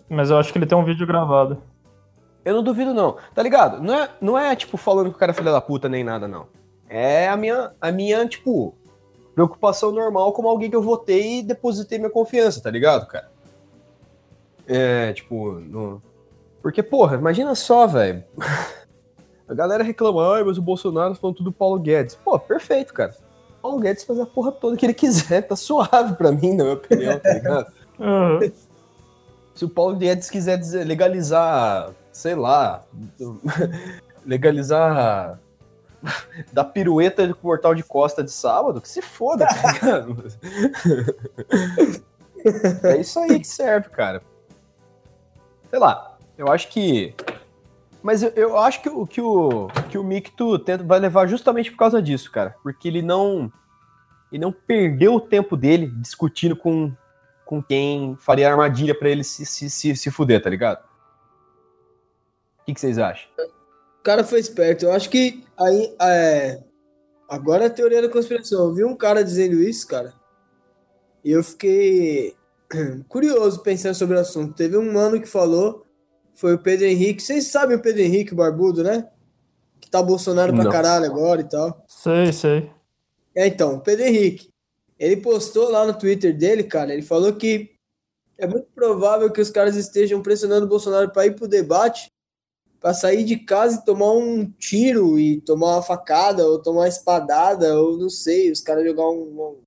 Mas 0.09 0.29
eu 0.29 0.37
acho 0.37 0.51
que 0.51 0.57
ele 0.57 0.65
tem 0.65 0.77
um 0.77 0.85
vídeo 0.85 1.07
gravado. 1.07 1.61
Eu 2.43 2.55
não 2.55 2.63
duvido, 2.63 2.93
não. 2.93 3.17
Tá 3.33 3.43
ligado? 3.43 3.81
Não 3.81 3.93
é, 3.93 4.09
não 4.21 4.37
é 4.37 4.55
tipo, 4.55 4.77
falando 4.77 5.09
que 5.09 5.15
o 5.15 5.19
cara 5.19 5.31
é 5.31 5.35
filho 5.35 5.51
da 5.51 5.61
puta 5.61 5.89
nem 5.89 6.03
nada, 6.03 6.27
não. 6.27 6.47
É 6.87 7.27
a 7.27 7.37
minha, 7.37 7.71
a 7.79 7.91
minha, 7.91 8.27
tipo, 8.27 8.75
preocupação 9.35 9.91
normal 9.91 10.33
como 10.33 10.47
alguém 10.47 10.69
que 10.69 10.75
eu 10.75 10.81
votei 10.81 11.39
e 11.39 11.43
depositei 11.43 11.97
minha 11.97 12.09
confiança, 12.09 12.61
tá 12.61 12.71
ligado, 12.71 13.07
cara? 13.07 13.29
É, 14.67 15.13
tipo, 15.13 15.53
no... 15.53 16.01
Porque, 16.61 16.83
porra, 16.83 17.17
imagina 17.17 17.55
só, 17.55 17.87
velho. 17.87 18.23
A 19.47 19.53
galera 19.53 19.83
reclama, 19.83 20.35
ai, 20.35 20.43
mas 20.43 20.59
o 20.59 20.61
Bolsonaro 20.61 21.15
falando 21.15 21.37
tudo 21.37 21.49
do 21.49 21.55
Paulo 21.55 21.79
Guedes. 21.79 22.13
Pô, 22.13 22.37
perfeito, 22.37 22.93
cara. 22.93 23.15
Paulo 23.59 23.79
Guedes 23.79 24.03
faz 24.03 24.19
a 24.19 24.25
porra 24.25 24.51
toda 24.51 24.77
que 24.77 24.85
ele 24.85 24.93
quiser, 24.93 25.41
tá 25.41 25.55
suave 25.55 26.15
pra 26.15 26.31
mim, 26.31 26.53
na 26.53 26.63
minha 26.63 26.75
opinião, 26.75 27.19
tá 27.19 27.33
ligado? 27.33 27.71
Uhum. 27.99 28.39
Se 29.59 29.65
o 29.65 29.69
Paulo 29.69 29.97
Guedes 29.97 30.29
quiser 30.29 30.57
legalizar, 30.85 31.91
sei 32.13 32.33
lá, 32.33 32.81
legalizar 34.25 35.37
da 36.53 36.63
pirueta 36.63 37.27
do 37.27 37.35
portal 37.35 37.75
de 37.75 37.83
costa 37.83 38.23
de 38.23 38.31
sábado, 38.31 38.79
que 38.79 38.87
se 38.87 39.01
foda, 39.01 39.45
tá 39.47 40.07
é 42.87 43.01
isso 43.01 43.19
aí 43.19 43.37
que 43.37 43.47
serve, 43.47 43.89
cara. 43.89 44.23
Sei 45.69 45.77
lá, 45.77 46.17
eu 46.37 46.47
acho 46.47 46.69
que. 46.69 47.13
Mas 48.01 48.23
eu, 48.23 48.29
eu 48.37 48.57
acho 48.57 48.81
que, 48.81 48.87
o, 48.87 49.05
que 49.05 49.19
o, 49.19 49.67
que 49.89 49.97
o 49.97 50.05
Micto 50.05 50.57
tenta, 50.59 50.85
vai 50.85 51.01
levar 51.01 51.27
justamente 51.27 51.69
por 51.69 51.79
causa 51.79 52.01
disso, 52.01 52.31
cara. 52.31 52.55
Porque 52.63 52.87
ele 52.87 53.01
não. 53.01 53.51
Ele 54.31 54.41
não 54.41 54.53
perdeu 54.53 55.15
o 55.15 55.19
tempo 55.19 55.57
dele 55.57 55.87
discutindo 55.97 56.55
com, 56.55 56.93
com 57.49 57.63
quem 57.63 58.15
faria 58.19 58.51
armadilha 58.51 58.93
para 58.93 59.09
ele 59.09 59.23
se, 59.23 59.43
se, 59.43 59.71
se, 59.71 59.95
se 59.95 60.11
fuder, 60.11 60.39
tá 60.39 60.51
ligado? 60.51 60.83
O 62.61 62.65
que, 62.65 62.75
que 62.75 62.79
vocês 62.79 62.99
acham? 62.99 63.27
O 63.99 64.03
cara 64.03 64.23
foi 64.23 64.39
esperto. 64.39 64.85
Eu 64.85 64.91
acho 64.91 65.09
que 65.09 65.43
aí. 65.57 65.95
É... 65.99 66.61
Agora 67.27 67.63
é 67.63 67.67
a 67.67 67.71
teoria 67.71 68.03
da 68.03 68.09
conspiração. 68.09 68.65
Eu 68.65 68.75
vi 68.75 68.83
um 68.83 68.95
cara 68.95 69.23
dizendo 69.23 69.59
isso, 69.59 69.87
cara. 69.87 70.13
E 71.25 71.31
eu 71.31 71.43
fiquei 71.43 72.35
curioso 73.09 73.63
pensando 73.63 73.95
sobre 73.95 74.15
o 74.15 74.19
assunto. 74.19 74.53
Teve 74.53 74.77
um 74.77 74.93
mano 74.93 75.19
que 75.19 75.27
falou, 75.27 75.87
foi 76.35 76.53
o 76.53 76.59
Pedro 76.59 76.85
Henrique. 76.85 77.23
Vocês 77.23 77.47
sabem 77.47 77.77
o 77.77 77.81
Pedro 77.81 78.01
Henrique, 78.01 78.33
o 78.33 78.37
barbudo, 78.37 78.83
né? 78.83 79.09
Que 79.81 79.89
tá 79.89 80.03
Bolsonaro 80.03 80.53
pra 80.53 80.65
Não. 80.65 80.71
caralho 80.71 81.05
agora 81.05 81.41
e 81.41 81.49
tal. 81.49 81.83
Sei, 81.87 82.31
sei. 82.31 82.71
É, 83.33 83.47
então, 83.47 83.77
o 83.77 83.81
Pedro 83.81 84.05
Henrique. 84.05 84.51
Ele 84.99 85.17
postou 85.17 85.69
lá 85.71 85.85
no 85.85 85.97
Twitter 85.97 86.35
dele, 86.37 86.63
cara. 86.63 86.93
Ele 86.93 87.01
falou 87.01 87.33
que 87.33 87.71
é 88.37 88.45
muito 88.45 88.67
provável 88.75 89.31
que 89.31 89.39
os 89.41 89.49
caras 89.49 89.75
estejam 89.75 90.21
pressionando 90.21 90.65
o 90.65 90.69
Bolsonaro 90.69 91.09
para 91.11 91.25
ir 91.25 91.35
pro 91.35 91.47
debate, 91.47 92.07
para 92.79 92.93
sair 92.93 93.23
de 93.23 93.37
casa 93.37 93.79
e 93.81 93.85
tomar 93.85 94.11
um 94.11 94.49
tiro 94.51 95.17
e 95.19 95.41
tomar 95.41 95.75
uma 95.75 95.81
facada 95.81 96.45
ou 96.45 96.61
tomar 96.61 96.81
uma 96.81 96.87
espadada 96.87 97.79
ou 97.79 97.97
não 97.97 98.09
sei, 98.09 98.51
os 98.51 98.61
caras 98.61 98.85
jogar 98.85 99.09
um, 99.09 99.21
um- 99.23 99.61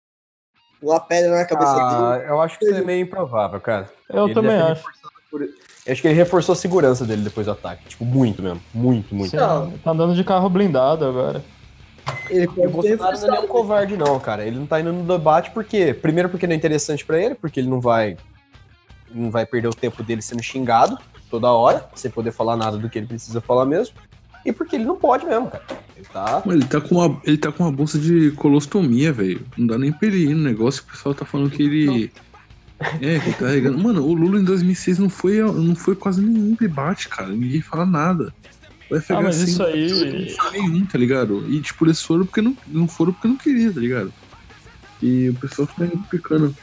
uma 0.83 0.99
pedra 1.01 1.31
na 1.31 1.45
cabeça 1.45 1.71
Ah, 1.77 2.17
dele. 2.19 2.31
eu 2.31 2.41
acho 2.41 2.59
que 2.59 2.65
isso 2.65 2.75
é 2.75 2.81
meio 2.83 3.03
improvável, 3.05 3.61
cara. 3.61 3.91
Eu 4.09 4.25
Ele 4.27 4.35
também 4.35 4.57
acho. 4.57 4.83
por- 5.31 5.43
Eu 5.85 5.93
acho 5.93 6.01
que 6.03 6.09
ele 6.09 6.15
reforçou 6.15 6.53
a 6.53 6.57
segurança 6.57 7.05
dele 7.05 7.23
depois 7.23 7.47
do 7.47 7.53
ataque. 7.53 7.89
Tipo, 7.89 8.05
muito 8.05 8.41
mesmo. 8.43 8.63
Muito, 8.73 9.15
muito. 9.15 9.31
Sim, 9.31 9.37
Não. 9.37 9.71
Tá 9.79 9.91
andando 9.91 10.15
de 10.15 10.23
carro 10.25 10.49
blindado 10.49 11.05
agora. 11.05 11.43
Ele 12.29 12.45
E 12.45 12.47
o 12.47 12.53
pode 12.53 12.89
ter 12.89 12.97
Bolsonaro 12.97 13.21
não 13.21 13.27
é 13.27 13.31
nenhum 13.31 13.49
covarde, 13.49 13.97
não, 13.97 14.19
cara. 14.21 14.45
Ele 14.45 14.59
não 14.59 14.67
tá 14.67 14.81
indo 14.81 14.93
no 14.93 15.05
debate 15.05 15.51
porque. 15.51 15.95
Primeiro, 15.95 16.29
porque 16.29 16.47
não 16.47 16.55
é 16.55 16.57
interessante 16.57 17.05
pra 17.05 17.21
ele, 17.21 17.35
porque 17.35 17.61
ele 17.61 17.69
não 17.69 17.81
vai. 17.81 18.17
Não 19.11 19.31
vai 19.31 19.45
perder 19.45 19.69
o 19.69 19.75
tempo 19.75 20.03
dele 20.03 20.23
sendo 20.23 20.43
xingado 20.43 20.99
toda 21.31 21.51
hora, 21.51 21.89
sem 21.95 22.11
poder 22.11 22.31
falar 22.31 22.57
nada 22.57 22.77
do 22.77 22.91
que 22.91 22.99
ele 22.99 23.07
precisa 23.07 23.41
falar 23.41 23.65
mesmo. 23.65 23.95
E 24.45 24.53
porque 24.53 24.77
ele 24.77 24.85
não 24.85 24.97
pode 24.97 25.25
mesmo, 25.25 25.49
cara. 25.49 25.65
Ele 25.97 26.07
tá. 26.13 26.43
Mano, 26.45 26.59
ele 26.59 26.69
tá 26.69 26.81
com 26.81 26.97
uma, 26.97 27.21
ele 27.25 27.39
tá 27.39 27.51
com 27.51 27.63
uma 27.63 27.73
bolsa 27.73 27.99
de 27.99 28.33
colostomia, 28.33 29.13
velho. 29.13 29.47
Não 29.57 29.67
dá 29.67 29.79
nem 29.79 29.93
pra 29.93 30.09
ele 30.09 30.25
ir 30.25 30.35
no 30.35 30.43
negócio. 30.43 30.83
O 30.83 30.91
pessoal 30.91 31.15
tá 31.15 31.25
falando 31.25 31.51
que 31.51 31.63
ele. 31.63 32.13
É, 33.01 33.19
que 33.21 33.33
tá 33.35 33.49
regando. 33.49 33.79
Mano, 33.79 34.05
o 34.05 34.13
Lula 34.13 34.41
em 34.41 34.45
2006 34.45 34.99
não 34.99 35.09
foi, 35.09 35.41
não 35.41 35.77
foi 35.77 35.95
quase 35.95 36.21
nenhum 36.21 36.57
debate, 36.59 37.09
cara. 37.09 37.29
Ninguém 37.29 37.61
fala 37.61 37.87
nada. 37.87 38.35
Vai 38.93 39.01
pegar 39.01 39.19
Ah, 39.21 39.23
mas 39.23 39.41
assim, 39.41 39.51
isso 39.53 39.63
aí- 39.63 40.37
Não 40.37 40.51
nenhum, 40.53 40.85
tá 40.85 40.99
ligado? 40.99 41.45
E 41.51 41.61
tipo, 41.63 41.87
eles 41.87 42.03
foram 42.03 42.27
porque 42.27 42.43
não, 42.43 42.55
não 42.69 42.87
foram 42.87 43.13
porque 43.15 43.27
não 43.27 43.37
queria, 43.39 43.73
tá 43.73 43.81
ligado? 43.81 44.13
E 45.03 45.31
o 45.31 45.35
pessoal 45.35 45.67
fica 45.67 45.91
picando. 46.11 46.55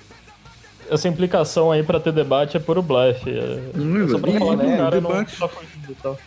Essa 0.89 1.07
implicação 1.07 1.71
aí 1.71 1.81
pra 1.81 1.99
ter 1.99 2.13
debate 2.13 2.55
é 2.55 2.59
puro 2.59 2.81
blefe. 2.83 3.31
É 3.31 3.71
Não 3.75 3.99
é, 4.05 4.07
só 4.07 4.19
pra 4.19 4.31
falar 4.33 4.57
que 4.57 4.63
o 4.65 4.77
cara 4.77 5.01
não 5.01 5.09
debate, 5.09 5.37
tá 5.39 5.49
e 5.89 5.93
tal. 5.95 6.19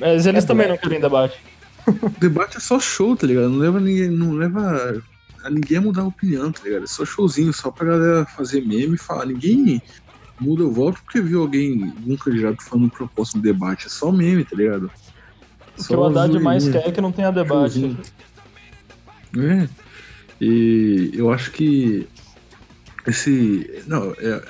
Mas 0.00 0.26
eles 0.26 0.44
É 0.44 0.46
também 0.46 0.66
não 0.66 0.74
blefe. 0.74 0.82
querem 0.88 1.00
debate. 1.00 1.38
debate 2.18 2.56
é 2.56 2.60
só 2.60 2.80
show, 2.80 3.16
tá 3.16 3.26
ligado? 3.26 3.48
Não 3.50 3.58
leva 3.58 3.78
ninguém, 3.80 4.10
não 4.10 4.32
leva 4.32 5.00
a 5.44 5.48
ninguém 5.50 5.78
a 5.78 5.80
mudar 5.80 6.02
a 6.02 6.06
opinião, 6.06 6.50
tá 6.52 6.60
ligado? 6.64 6.84
É 6.84 6.86
só 6.88 7.04
showzinho, 7.04 7.52
só 7.52 7.70
pra 7.70 7.86
galera 7.86 8.26
fazer 8.26 8.60
meme 8.66 8.94
e 8.94 8.98
falar. 8.98 9.26
Ninguém 9.26 9.80
muda 10.40 10.64
o 10.64 10.70
voto 10.72 11.00
porque 11.04 11.20
viu 11.20 11.40
alguém, 11.40 11.92
um 12.06 12.16
candidato 12.16 12.62
falando 12.62 12.90
proposta 12.90 13.36
no 13.38 13.42
debate. 13.42 13.86
É 13.86 13.88
só 13.90 14.10
meme, 14.12 14.44
tá 14.44 14.56
ligado? 14.56 14.90
O 15.80 15.86
que 15.86 15.94
o 15.94 16.04
Haddad 16.04 16.38
mais 16.40 16.68
quer 16.68 16.88
é 16.88 16.92
que 16.92 17.00
não 17.00 17.12
tenha 17.12 17.30
debate. 17.30 17.96
É. 19.36 19.68
E 20.40 21.10
eu 21.14 21.32
acho 21.32 21.50
que 21.52 22.06
esse. 23.06 23.82
Não, 23.86 24.14
é, 24.18 24.42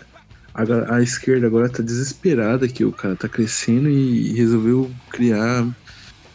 a, 0.55 0.97
a 0.97 1.03
esquerda 1.03 1.47
agora 1.47 1.69
tá 1.69 1.83
desesperada 1.83 2.69
que 2.69 2.85
o 2.85 2.93
cara 2.93 3.17
tá 3.17 3.29
crescendo 3.29 3.89
e 3.89 4.33
resolveu 4.33 4.91
criar. 5.11 5.67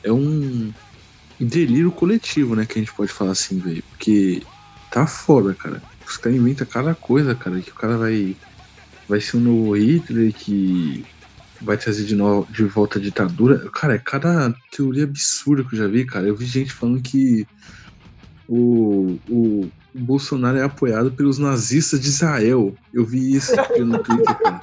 É 0.04 0.12
um 0.12 0.72
delírio 1.40 1.92
coletivo, 1.92 2.56
né? 2.56 2.66
Que 2.66 2.80
a 2.80 2.82
gente 2.82 2.94
pode 2.94 3.12
falar 3.12 3.32
assim, 3.32 3.60
velho. 3.60 3.84
Porque 3.92 4.44
tá 4.92 5.08
foda, 5.08 5.54
cara. 5.54 5.82
Os 6.08 6.18
caras 6.18 6.38
inventam 6.38 6.68
cada 6.68 6.94
coisa, 6.94 7.34
cara. 7.34 7.60
Que 7.62 7.72
o 7.72 7.76
cara 7.76 7.98
vai. 7.98 8.36
Vai 9.08 9.22
ser 9.22 9.38
um 9.38 9.42
novo 9.42 9.78
Hitler 9.78 10.34
que 10.34 11.06
vai 11.66 11.78
trazer 11.78 12.06
de, 12.06 12.16
novo, 12.16 12.48
de 12.52 12.64
volta 12.64 13.00
a 13.00 13.02
ditadura. 13.02 13.70
Cara, 13.72 13.96
é 13.96 13.98
cada 13.98 14.54
teoria 14.72 15.04
absurda 15.04 15.64
que 15.64 15.76
eu 15.76 15.80
já 15.80 15.88
vi, 15.88 16.06
cara. 16.06 16.28
Eu 16.28 16.36
vi 16.36 16.46
gente 16.46 16.72
falando 16.72 17.02
que 17.02 17.48
o, 18.48 19.18
o 19.30 19.70
Bolsonaro 19.94 20.58
é 20.58 20.64
apoiado 20.64 21.12
pelos 21.12 21.40
nazistas 21.40 22.00
de 22.00 22.10
Israel. 22.10 22.76
Eu 22.94 23.06
vi 23.06 23.36
isso 23.36 23.54
no 23.80 24.00
Twitter, 24.00 24.38
cara. 24.38 24.62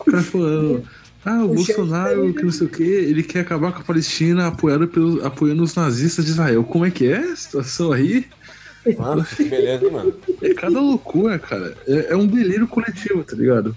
O 0.00 0.04
cara 0.04 0.22
falando. 0.22 0.84
Ah, 1.24 1.44
o, 1.44 1.50
o 1.50 1.54
Bolsonaro, 1.54 2.32
que 2.32 2.42
não 2.42 2.50
sei 2.50 2.66
o 2.66 2.70
que, 2.70 2.82
ele 2.82 3.22
quer 3.22 3.40
acabar 3.40 3.72
com 3.72 3.80
a 3.80 3.84
Palestina 3.84 4.46
apoiado 4.46 4.88
pelos, 4.88 5.22
apoiando 5.24 5.62
os 5.62 5.74
nazistas 5.74 6.24
de 6.24 6.30
Israel. 6.30 6.64
Como 6.64 6.86
é 6.86 6.90
que 6.90 7.06
é 7.06 7.18
a 7.18 7.36
situação 7.36 7.92
aí? 7.92 8.26
Mano, 8.96 9.24
que 9.24 9.44
beleza, 9.44 9.84
hein, 9.84 9.92
mano? 9.92 10.14
É 10.40 10.54
cada 10.54 10.80
loucura, 10.80 11.38
cara. 11.38 11.76
É, 11.86 12.12
é 12.12 12.16
um 12.16 12.26
delírio 12.26 12.66
coletivo, 12.66 13.22
tá 13.24 13.36
ligado? 13.36 13.76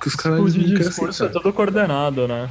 Que 0.00 0.08
os 0.08 0.14
caras 0.14 0.38
não 0.38 0.50
querem 0.50 0.74
discurso 0.74 1.24
é 1.24 1.28
todo 1.28 1.52
coordenado, 1.52 2.26
né? 2.26 2.50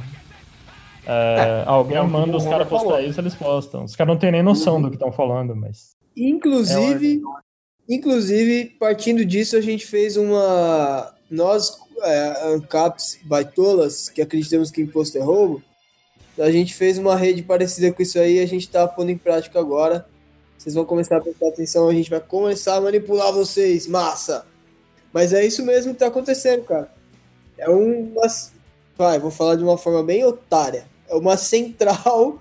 É, 1.06 1.62
é, 1.62 1.64
alguém 1.66 1.96
é 1.96 2.02
manda 2.02 2.36
os 2.36 2.44
caras 2.44 2.68
postar 2.68 3.02
isso, 3.02 3.20
eles 3.20 3.34
postam. 3.34 3.84
Os 3.84 3.96
caras 3.96 4.12
não 4.12 4.20
têm 4.20 4.30
nem 4.30 4.42
noção 4.42 4.76
uhum. 4.76 4.82
do 4.82 4.88
que 4.90 4.96
estão 4.96 5.10
falando, 5.10 5.56
mas. 5.56 5.90
Inclusive, 6.16 7.20
é 7.88 7.94
inclusive, 7.94 8.66
partindo 8.78 9.24
disso, 9.24 9.56
a 9.56 9.60
gente 9.60 9.86
fez 9.86 10.16
uma. 10.16 11.12
Nós, 11.30 11.76
é, 12.02 12.54
ANCAPs 12.54 13.18
baitolas, 13.24 14.08
que 14.08 14.22
acreditamos 14.22 14.70
que 14.70 14.82
imposto 14.82 15.18
é 15.18 15.20
roubo, 15.20 15.62
a 16.38 16.50
gente 16.50 16.74
fez 16.74 16.98
uma 16.98 17.16
rede 17.16 17.42
parecida 17.42 17.92
com 17.92 18.02
isso 18.02 18.18
aí 18.18 18.36
e 18.36 18.40
a 18.40 18.46
gente 18.46 18.68
tá 18.68 18.86
pondo 18.86 19.10
em 19.10 19.18
prática 19.18 19.58
agora. 19.58 20.06
Vocês 20.56 20.74
vão 20.74 20.84
começar 20.84 21.16
a 21.16 21.20
prestar 21.20 21.48
atenção, 21.48 21.88
a 21.88 21.94
gente 21.94 22.10
vai 22.10 22.20
começar 22.20 22.76
a 22.76 22.80
manipular 22.80 23.32
vocês, 23.32 23.86
massa! 23.86 24.46
Mas 25.12 25.32
é 25.32 25.44
isso 25.44 25.64
mesmo 25.64 25.92
que 25.92 25.98
tá 25.98 26.06
acontecendo, 26.06 26.64
cara. 26.64 26.99
É 27.60 27.68
uma. 27.68 28.26
Vai, 28.96 29.18
vou 29.18 29.30
falar 29.30 29.54
de 29.54 29.62
uma 29.62 29.78
forma 29.78 30.02
bem 30.02 30.24
otária. 30.24 30.86
É 31.08 31.14
uma 31.14 31.36
central 31.36 32.38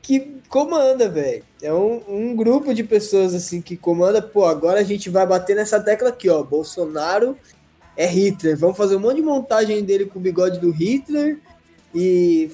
que 0.00 0.40
comanda, 0.48 1.08
velho. 1.08 1.42
É 1.60 1.72
um, 1.72 2.02
um, 2.08 2.36
grupo 2.36 2.72
de 2.72 2.84
pessoas 2.84 3.34
assim 3.34 3.60
que 3.60 3.76
comanda. 3.76 4.22
Pô, 4.22 4.44
agora 4.44 4.80
a 4.80 4.84
gente 4.84 5.10
vai 5.10 5.26
bater 5.26 5.56
nessa 5.56 5.80
tecla 5.80 6.10
aqui, 6.10 6.28
ó. 6.28 6.42
Bolsonaro 6.42 7.36
é 7.96 8.06
Hitler. 8.06 8.56
Vamos 8.56 8.76
fazer 8.76 8.96
um 8.96 9.00
monte 9.00 9.16
de 9.16 9.22
montagem 9.22 9.82
dele 9.82 10.06
com 10.06 10.18
o 10.18 10.22
bigode 10.22 10.60
do 10.60 10.70
Hitler 10.70 11.38
e 11.94 12.50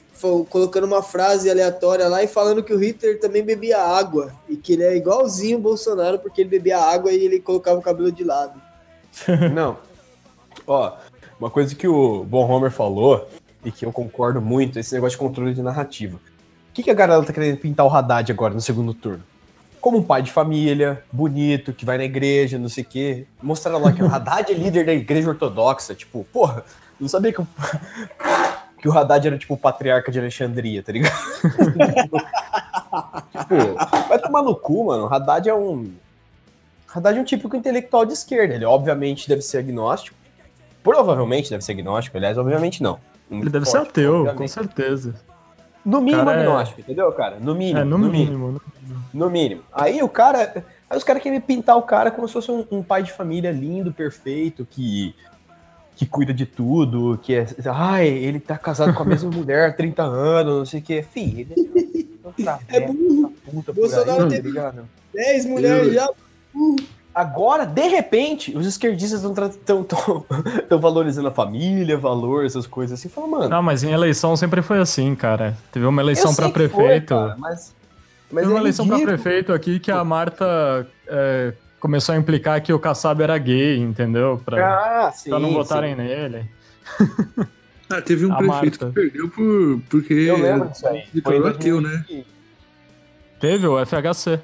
colocando 0.50 0.84
uma 0.84 1.02
frase 1.02 1.50
aleatória 1.50 2.06
lá 2.08 2.22
e 2.22 2.28
falando 2.28 2.62
que 2.62 2.74
o 2.74 2.78
Hitler 2.78 3.18
também 3.18 3.42
bebia 3.42 3.78
água 3.78 4.32
e 4.48 4.56
que 4.56 4.74
ele 4.74 4.84
é 4.84 4.94
igualzinho 4.94 5.56
o 5.56 5.62
Bolsonaro 5.62 6.18
porque 6.18 6.42
ele 6.42 6.50
bebia 6.50 6.78
água 6.78 7.10
e 7.10 7.24
ele 7.24 7.40
colocava 7.40 7.78
o 7.78 7.82
cabelo 7.82 8.12
de 8.12 8.22
lado. 8.22 8.60
Não. 9.54 9.78
Ó, 10.66 10.96
uma 11.40 11.50
coisa 11.50 11.74
que 11.74 11.88
o 11.88 12.22
Bonhomer 12.24 12.70
falou 12.70 13.26
e 13.64 13.72
que 13.72 13.84
eu 13.84 13.92
concordo 13.92 14.40
muito, 14.40 14.78
esse 14.78 14.94
negócio 14.94 15.18
de 15.18 15.24
controle 15.24 15.54
de 15.54 15.62
narrativa. 15.62 16.16
O 16.16 16.72
que, 16.72 16.82
que 16.82 16.90
a 16.90 16.94
galera 16.94 17.22
tá 17.24 17.32
querendo 17.32 17.56
pintar 17.56 17.86
o 17.86 17.90
Haddad 17.90 18.30
agora 18.30 18.52
no 18.52 18.60
segundo 18.60 18.92
turno? 18.92 19.24
Como 19.80 19.98
um 19.98 20.02
pai 20.02 20.22
de 20.22 20.30
família, 20.30 21.02
bonito, 21.10 21.72
que 21.72 21.86
vai 21.86 21.96
na 21.96 22.04
igreja, 22.04 22.58
não 22.58 22.68
sei 22.68 22.84
o 22.84 22.86
quê. 22.86 23.26
Mostraram 23.42 23.80
lá 23.80 23.90
que 23.90 24.02
o 24.02 24.06
Haddad 24.14 24.52
é 24.52 24.54
líder 24.54 24.84
da 24.84 24.92
igreja 24.92 25.30
ortodoxa. 25.30 25.94
Tipo, 25.94 26.24
porra, 26.30 26.62
não 27.00 27.08
sabia 27.08 27.32
que 27.32 27.40
o, 27.40 27.46
que 28.78 28.88
o 28.88 28.96
Haddad 28.96 29.26
era 29.26 29.38
tipo 29.38 29.54
o 29.54 29.58
patriarca 29.58 30.12
de 30.12 30.18
Alexandria, 30.18 30.82
tá 30.82 30.92
ligado? 30.92 31.16
tipo, 33.32 33.54
vai 34.08 34.18
tomar 34.18 34.42
no 34.42 34.54
cu, 34.54 34.86
mano. 34.86 35.06
O 35.06 35.14
Haddad 35.14 35.48
é 35.48 35.54
um. 35.54 35.90
Haddad 36.94 37.18
é 37.18 37.22
um 37.22 37.24
típico 37.24 37.56
intelectual 37.56 38.04
de 38.04 38.12
esquerda. 38.12 38.54
Ele 38.54 38.66
obviamente 38.66 39.26
deve 39.28 39.40
ser 39.40 39.58
agnóstico. 39.58 40.19
Provavelmente 40.82 41.50
deve 41.50 41.64
ser 41.64 41.72
agnóstico, 41.72 42.16
aliás, 42.16 42.38
obviamente 42.38 42.82
não. 42.82 42.98
Ele 43.30 43.48
deve 43.48 43.64
forte, 43.64 43.70
ser 43.70 43.90
ateu, 43.90 44.14
obviamente. 44.14 44.38
com 44.38 44.48
certeza. 44.48 45.14
No 45.84 46.00
mínimo 46.00 46.24
cara 46.24 46.38
é- 46.38 46.42
agnóstico, 46.42 46.80
é... 46.80 46.82
entendeu, 46.82 47.12
cara? 47.12 47.38
No 47.40 47.54
mínimo. 47.54 47.78
É, 47.78 47.84
no, 47.84 47.98
no 47.98 48.10
mínimo, 48.10 48.46
mínimo, 48.48 48.60
No 49.12 49.30
mínimo. 49.30 49.62
Aí 49.72 50.02
o 50.02 50.08
cara. 50.08 50.64
Aí 50.88 50.98
os 50.98 51.04
caras 51.04 51.22
querem 51.22 51.40
pintar 51.40 51.76
o 51.76 51.82
cara 51.82 52.10
como 52.10 52.26
se 52.26 52.34
fosse 52.34 52.50
um, 52.50 52.66
um, 52.70 52.82
pai 52.82 53.02
de 53.02 53.12
família 53.12 53.50
lindo, 53.50 53.92
perfeito, 53.92 54.66
que. 54.68 55.14
que 55.96 56.04
cuida 56.04 56.34
de 56.34 56.44
tudo, 56.44 57.18
que 57.22 57.34
é. 57.34 57.46
Ai, 57.66 58.08
ele 58.08 58.40
tá 58.40 58.58
casado 58.58 58.92
com 58.92 59.02
a 59.02 59.06
mesma 59.06 59.30
mulher 59.32 59.70
há 59.70 59.72
30 59.72 60.02
anos, 60.02 60.58
não 60.58 60.66
sei 60.66 60.80
o 60.80 60.82
que. 60.82 61.02
Fih, 61.02 61.40
ele 61.40 61.54
é, 62.68 62.76
é 62.76 62.80
burro. 62.80 63.32
Puta 63.50 63.72
Bolsonaro 63.72 64.24
aí, 64.24 64.28
teve 64.28 64.52
tá 64.52 64.74
10 65.14 65.46
mulheres 65.46 65.94
já. 65.94 66.08
Uh. 66.54 66.76
Agora, 67.20 67.66
de 67.66 67.86
repente, 67.86 68.56
os 68.56 68.66
esquerdistas 68.66 69.22
estão 69.22 69.86
valorizando 70.80 71.28
a 71.28 71.30
família, 71.30 71.98
valor, 71.98 72.46
essas 72.46 72.66
coisas 72.66 72.98
assim. 72.98 73.10
Fala, 73.10 73.26
mano. 73.26 73.48
Não, 73.50 73.62
mas 73.62 73.84
em 73.84 73.90
eleição 73.90 74.34
sempre 74.38 74.62
foi 74.62 74.78
assim, 74.78 75.14
cara. 75.14 75.54
Teve 75.70 75.84
uma 75.84 76.00
eleição 76.00 76.34
para 76.34 76.48
prefeito. 76.48 77.14
Foi, 77.14 77.18
cara, 77.18 77.36
mas, 77.38 77.74
mas 78.32 78.42
Teve 78.44 78.54
uma 78.54 78.58
é 78.58 78.62
eleição 78.62 78.88
para 78.88 78.98
prefeito 79.00 79.52
aqui 79.52 79.78
que 79.78 79.90
a 79.90 80.02
Marta 80.02 80.86
é, 81.06 81.52
começou 81.78 82.14
a 82.14 82.18
implicar 82.18 82.62
que 82.62 82.72
o 82.72 82.78
Kassab 82.78 83.22
era 83.22 83.36
gay, 83.36 83.76
entendeu? 83.76 84.40
Pra, 84.42 85.08
ah, 85.08 85.12
sim, 85.12 85.28
pra 85.28 85.38
não 85.38 85.52
votarem 85.52 85.94
sim. 85.94 86.00
nele. 86.00 86.50
Ah, 87.90 88.00
teve 88.00 88.24
um 88.24 88.32
a 88.32 88.38
prefeito 88.38 88.82
Marta. 88.82 88.86
que 88.86 88.92
perdeu 88.92 89.28
por, 89.28 89.82
porque 89.90 90.14
Eu 90.14 90.38
lembro 90.38 90.70
disso 90.70 90.88
aí. 90.88 91.04
declarou 91.12 91.48
ateu, 91.48 91.82
né? 91.82 92.02
Teve 93.38 93.66
o 93.66 93.84
FHC. 93.84 94.40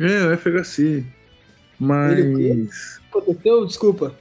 É, 0.00 0.26
o 0.26 0.36
FHC. 0.36 1.04
Mas. 1.84 2.18
Ele... 2.18 2.68
Aconteceu? 3.10 3.66
Desculpa. 3.66 4.14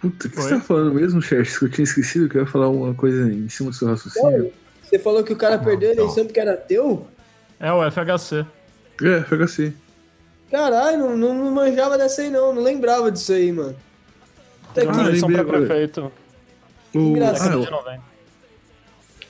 Puta, 0.00 0.26
o 0.26 0.30
que 0.30 0.38
Oi? 0.38 0.42
você 0.42 0.54
tá 0.54 0.60
falando 0.60 0.94
mesmo, 0.94 1.20
Chester? 1.20 1.58
Que 1.58 1.64
eu 1.66 1.70
tinha 1.70 1.84
esquecido 1.84 2.28
que 2.28 2.36
eu 2.36 2.42
ia 2.42 2.46
falar 2.46 2.68
uma 2.68 2.94
coisa 2.94 3.30
em 3.30 3.48
cima 3.48 3.70
do 3.70 3.76
seu 3.76 3.88
raciocínio. 3.88 4.52
Você 4.82 4.98
falou 4.98 5.22
que 5.22 5.32
o 5.32 5.36
cara 5.36 5.56
não, 5.56 5.64
perdeu 5.64 5.90
a 5.90 5.92
eleição 5.92 6.24
porque 6.24 6.40
era 6.40 6.56
teu? 6.56 7.06
É, 7.60 7.70
o 7.72 7.90
FHC. 7.90 8.46
É, 9.02 9.22
FHC. 9.22 9.72
Caralho, 10.50 11.16
não, 11.16 11.16
não, 11.16 11.50
manjava 11.52 11.96
dessa 11.96 12.22
aí 12.22 12.30
não, 12.30 12.52
não 12.52 12.62
lembrava 12.62 13.12
disso 13.12 13.32
aí, 13.32 13.52
mano. 13.52 13.76
Tá 14.74 14.82
aqui. 14.82 14.90
Ah, 14.92 15.02
eleição 15.02 15.30
pra 15.30 15.44
prefeito. 15.44 16.12
O... 16.94 16.98
Engraçado. 16.98 17.68
Ah, 17.70 17.98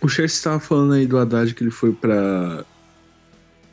o 0.00 0.08
Chester 0.08 0.24
estava 0.24 0.60
falando 0.60 0.94
aí 0.94 1.06
do 1.06 1.18
Haddad 1.18 1.54
que 1.54 1.62
ele 1.62 1.70
foi 1.70 1.92
pra, 1.92 2.64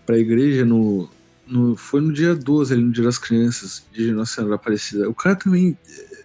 pra 0.06 0.18
igreja 0.18 0.66
no, 0.66 1.10
no, 1.48 1.76
foi 1.76 2.02
no 2.02 2.12
dia 2.12 2.36
12, 2.36 2.74
ali 2.74 2.84
no 2.84 2.92
Dia 2.92 3.04
das 3.04 3.18
Crianças, 3.18 3.84
de 3.92 4.12
Nossa 4.12 4.36
Senhora 4.36 4.56
Aparecida. 4.56 5.10
O 5.10 5.14
cara 5.14 5.36
também 5.36 5.78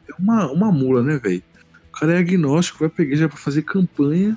é 0.09 0.15
uma, 0.19 0.51
uma 0.51 0.73
mula, 0.73 1.03
né, 1.03 1.19
velho? 1.19 1.43
O 1.89 1.93
cara 1.93 2.15
é 2.15 2.19
agnóstico, 2.19 2.81
vai 2.81 2.89
pra 2.89 3.05
igreja 3.05 3.29
pra 3.29 3.39
fazer 3.39 3.63
campanha, 3.63 4.37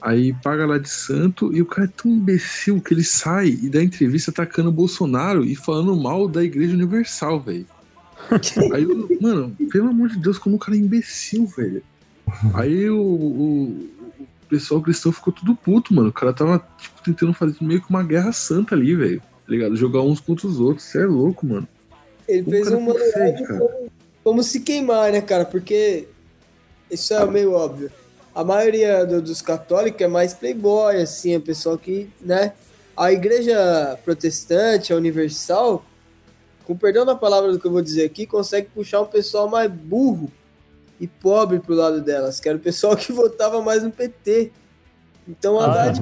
aí 0.00 0.32
paga 0.42 0.66
lá 0.66 0.78
de 0.78 0.88
santo, 0.88 1.54
e 1.54 1.60
o 1.60 1.66
cara 1.66 1.88
é 1.88 1.90
tão 1.90 2.10
imbecil 2.10 2.80
que 2.80 2.94
ele 2.94 3.02
sai 3.02 3.48
e 3.48 3.68
dá 3.68 3.82
entrevista 3.82 4.30
atacando 4.30 4.68
o 4.68 4.72
Bolsonaro 4.72 5.44
e 5.44 5.56
falando 5.56 5.96
mal 5.96 6.28
da 6.28 6.44
Igreja 6.44 6.74
Universal, 6.74 7.40
velho. 7.40 7.66
aí, 8.72 8.86
mano, 9.20 9.56
pelo 9.70 9.88
amor 9.88 10.08
de 10.08 10.18
Deus, 10.18 10.38
como 10.38 10.56
o 10.56 10.58
cara 10.58 10.76
é 10.76 10.80
imbecil, 10.80 11.46
velho. 11.46 11.82
Aí 12.54 12.88
o, 12.90 13.00
o, 13.00 13.90
o 14.18 14.46
pessoal 14.48 14.82
cristão 14.82 15.12
ficou 15.12 15.32
tudo 15.32 15.54
puto, 15.54 15.94
mano. 15.94 16.08
O 16.08 16.12
cara 16.12 16.32
tava, 16.32 16.58
tipo, 16.78 17.02
tentando 17.02 17.32
fazer 17.32 17.56
meio 17.60 17.80
que 17.80 17.88
uma 17.88 18.02
guerra 18.02 18.32
santa 18.32 18.74
ali, 18.74 18.94
velho 18.94 19.22
tá 19.46 19.52
ligado? 19.52 19.76
Jogar 19.76 20.02
uns 20.02 20.20
contra 20.20 20.46
os 20.46 20.58
outros. 20.58 20.86
Você 20.86 21.02
é 21.02 21.06
louco, 21.06 21.46
mano. 21.46 21.68
Ele 22.26 22.42
Como 22.42 22.56
fez 22.56 22.68
um 22.68 22.80
manual 22.80 23.46
como, 23.46 23.90
como, 24.24 24.42
se 24.42 24.60
queimar, 24.60 25.12
né, 25.12 25.20
cara? 25.20 25.44
Porque 25.44 26.08
isso 26.90 27.14
é 27.14 27.24
meio 27.26 27.52
óbvio. 27.52 27.90
A 28.34 28.42
maioria 28.42 29.06
do, 29.06 29.22
dos 29.22 29.40
católicos 29.40 30.00
é 30.00 30.08
mais 30.08 30.34
playboy, 30.34 31.00
assim, 31.00 31.34
é 31.34 31.38
pessoal 31.38 31.78
que, 31.78 32.10
né? 32.20 32.52
A 32.96 33.12
igreja 33.12 33.96
protestante, 34.04 34.92
a 34.92 34.96
universal, 34.96 35.84
com 36.64 36.76
perdão 36.76 37.06
da 37.06 37.14
palavra 37.14 37.52
do 37.52 37.60
que 37.60 37.66
eu 37.66 37.70
vou 37.70 37.82
dizer 37.82 38.04
aqui, 38.04 38.26
consegue 38.26 38.68
puxar 38.74 39.00
um 39.00 39.06
pessoal 39.06 39.48
mais 39.48 39.70
burro 39.70 40.30
e 41.00 41.06
pobre 41.06 41.60
pro 41.60 41.74
lado 41.74 42.00
delas, 42.00 42.40
que 42.40 42.48
era 42.48 42.58
o 42.58 42.60
pessoal 42.60 42.96
que 42.96 43.12
votava 43.12 43.62
mais 43.62 43.84
no 43.84 43.92
PT. 43.92 44.50
Então, 45.28 45.60
a 45.60 45.66
ah, 45.66 45.92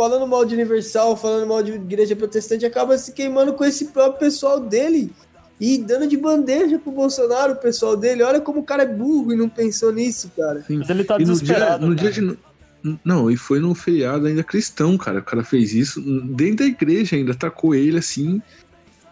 falando 0.00 0.26
mal 0.26 0.46
de 0.46 0.54
Universal, 0.54 1.14
falando 1.14 1.46
mal 1.46 1.62
de 1.62 1.72
igreja 1.72 2.16
protestante, 2.16 2.64
acaba 2.64 2.96
se 2.96 3.12
queimando 3.12 3.52
com 3.52 3.62
esse 3.62 3.88
próprio 3.88 4.18
pessoal 4.18 4.58
dele 4.58 5.12
e 5.60 5.76
dando 5.76 6.06
de 6.06 6.16
bandeja 6.16 6.78
pro 6.78 6.90
Bolsonaro, 6.90 7.52
o 7.52 7.56
pessoal 7.56 7.98
dele. 7.98 8.22
Olha 8.22 8.40
como 8.40 8.60
o 8.60 8.64
cara 8.64 8.84
é 8.84 8.86
burro 8.86 9.30
e 9.30 9.36
não 9.36 9.46
pensou 9.46 9.92
nisso, 9.92 10.32
cara. 10.34 10.62
Sim. 10.62 10.78
Mas 10.78 10.88
ele 10.88 11.04
tá 11.04 11.16
e 11.16 11.24
desesperado. 11.24 11.86
No 11.86 11.94
dia, 11.94 12.08
no 12.08 12.12
dia 12.12 12.32
de. 12.32 12.98
Não, 13.04 13.30
e 13.30 13.36
foi 13.36 13.60
num 13.60 13.74
feriado 13.74 14.26
ainda 14.26 14.42
cristão, 14.42 14.96
cara. 14.96 15.18
O 15.18 15.22
cara 15.22 15.44
fez 15.44 15.74
isso 15.74 16.00
dentro 16.00 16.64
da 16.64 16.64
igreja 16.64 17.14
ainda, 17.14 17.32
atacou 17.32 17.74
ele 17.74 17.98
assim. 17.98 18.40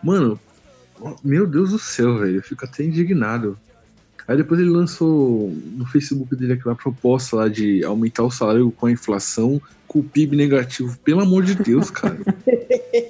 Mano, 0.03 0.41
meu 1.23 1.47
Deus 1.47 1.73
do 1.73 1.79
céu, 1.79 2.17
velho. 2.17 2.37
Eu 2.37 2.43
fico 2.43 2.65
até 2.65 2.83
indignado. 2.83 3.59
Aí 4.29 4.37
depois 4.37 4.61
ele 4.61 4.69
lançou 4.69 5.51
no 5.75 5.87
Facebook 5.87 6.37
dele 6.37 6.53
aquela 6.53 6.75
proposta 6.75 7.35
lá 7.35 7.49
de 7.49 7.83
aumentar 7.83 8.23
o 8.25 8.31
salário 8.31 8.71
com 8.71 8.85
a 8.85 8.93
inflação 8.93 9.59
com 9.87 10.01
o 10.01 10.05
PIB 10.05 10.37
negativo. 10.37 10.99
Pelo 10.99 11.23
amor 11.23 11.45
de 11.45 11.55
Deus, 11.55 11.91
cara. 11.91 12.19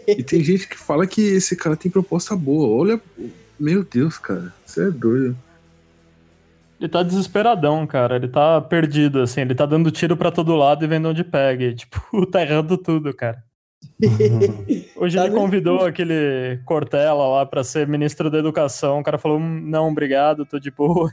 e 0.07 0.23
tem 0.23 0.45
gente 0.45 0.69
que 0.69 0.79
fala 0.79 1.09
que 1.09 1.21
esse 1.21 1.57
cara 1.57 1.77
tem 1.77 1.91
proposta 1.91 2.37
boa. 2.37 2.69
Olha, 2.69 3.01
meu 3.59 3.83
Deus, 3.83 4.17
cara. 4.17 4.55
Você 4.65 4.87
é 4.87 4.91
doido. 4.93 5.37
Ele 6.79 6.89
tá 6.89 7.03
desesperadão, 7.03 7.85
cara. 7.85 8.15
Ele 8.15 8.29
tá 8.29 8.61
perdido, 8.61 9.21
assim. 9.21 9.41
Ele 9.41 9.57
tá 9.57 9.67
dando 9.67 9.91
tiro 9.91 10.17
para 10.17 10.31
todo 10.31 10.55
lado 10.55 10.85
e 10.85 10.89
vendo 10.89 11.09
onde 11.09 11.25
pega. 11.25 11.65
E, 11.65 11.75
tipo, 11.75 12.25
tá 12.31 12.43
errando 12.43 12.79
tudo, 12.79 13.13
cara. 13.13 13.43
Hoje 14.97 15.17
tá 15.17 15.27
ele 15.27 15.35
convidou 15.35 15.85
aquele 15.85 16.61
Cortella 16.65 17.27
lá 17.27 17.47
para 17.47 17.65
ser 17.65 17.87
ministro 17.87 18.31
da 18.31 18.39
Educação. 18.39 19.01
O 19.01 19.03
cara 19.03 19.19
falou: 19.19 19.39
hum, 19.39 19.61
não, 19.65 19.89
obrigado, 19.89 20.47
tô 20.47 20.59
de 20.59 20.71
boa. 20.71 21.13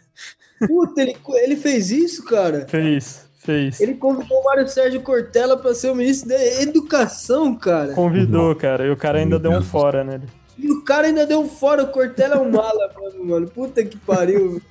Puta, 0.68 1.02
ele, 1.02 1.18
ele 1.44 1.56
fez 1.56 1.92
isso, 1.92 2.24
cara? 2.24 2.66
Fez, 2.68 3.28
fez. 3.40 3.82
Ele 3.82 3.96
convidou 3.96 4.40
o 4.40 4.44
Mário 4.44 4.68
Sérgio 4.68 5.02
Cortella 5.02 5.58
para 5.58 5.74
ser 5.74 5.90
o 5.90 5.96
ministro 5.96 6.30
da 6.30 6.62
Educação, 6.62 7.56
cara. 7.56 7.94
Convidou, 7.94 8.56
cara, 8.56 8.86
e 8.86 8.92
o 8.92 8.98
cara 8.98 9.20
ainda 9.20 9.40
deu 9.40 9.52
um 9.52 9.62
fora 9.62 10.04
nele. 10.04 10.28
E 10.58 10.72
o 10.72 10.84
cara 10.84 11.08
ainda 11.08 11.26
deu 11.26 11.42
um 11.42 11.50
fora, 11.50 11.84
o 11.84 11.88
Cortella 11.88 12.36
é 12.36 12.40
um 12.40 12.52
mala, 12.52 12.94
mano, 12.96 13.26
mano. 13.26 13.48
Puta 13.48 13.84
que 13.84 13.98
pariu. 13.98 14.62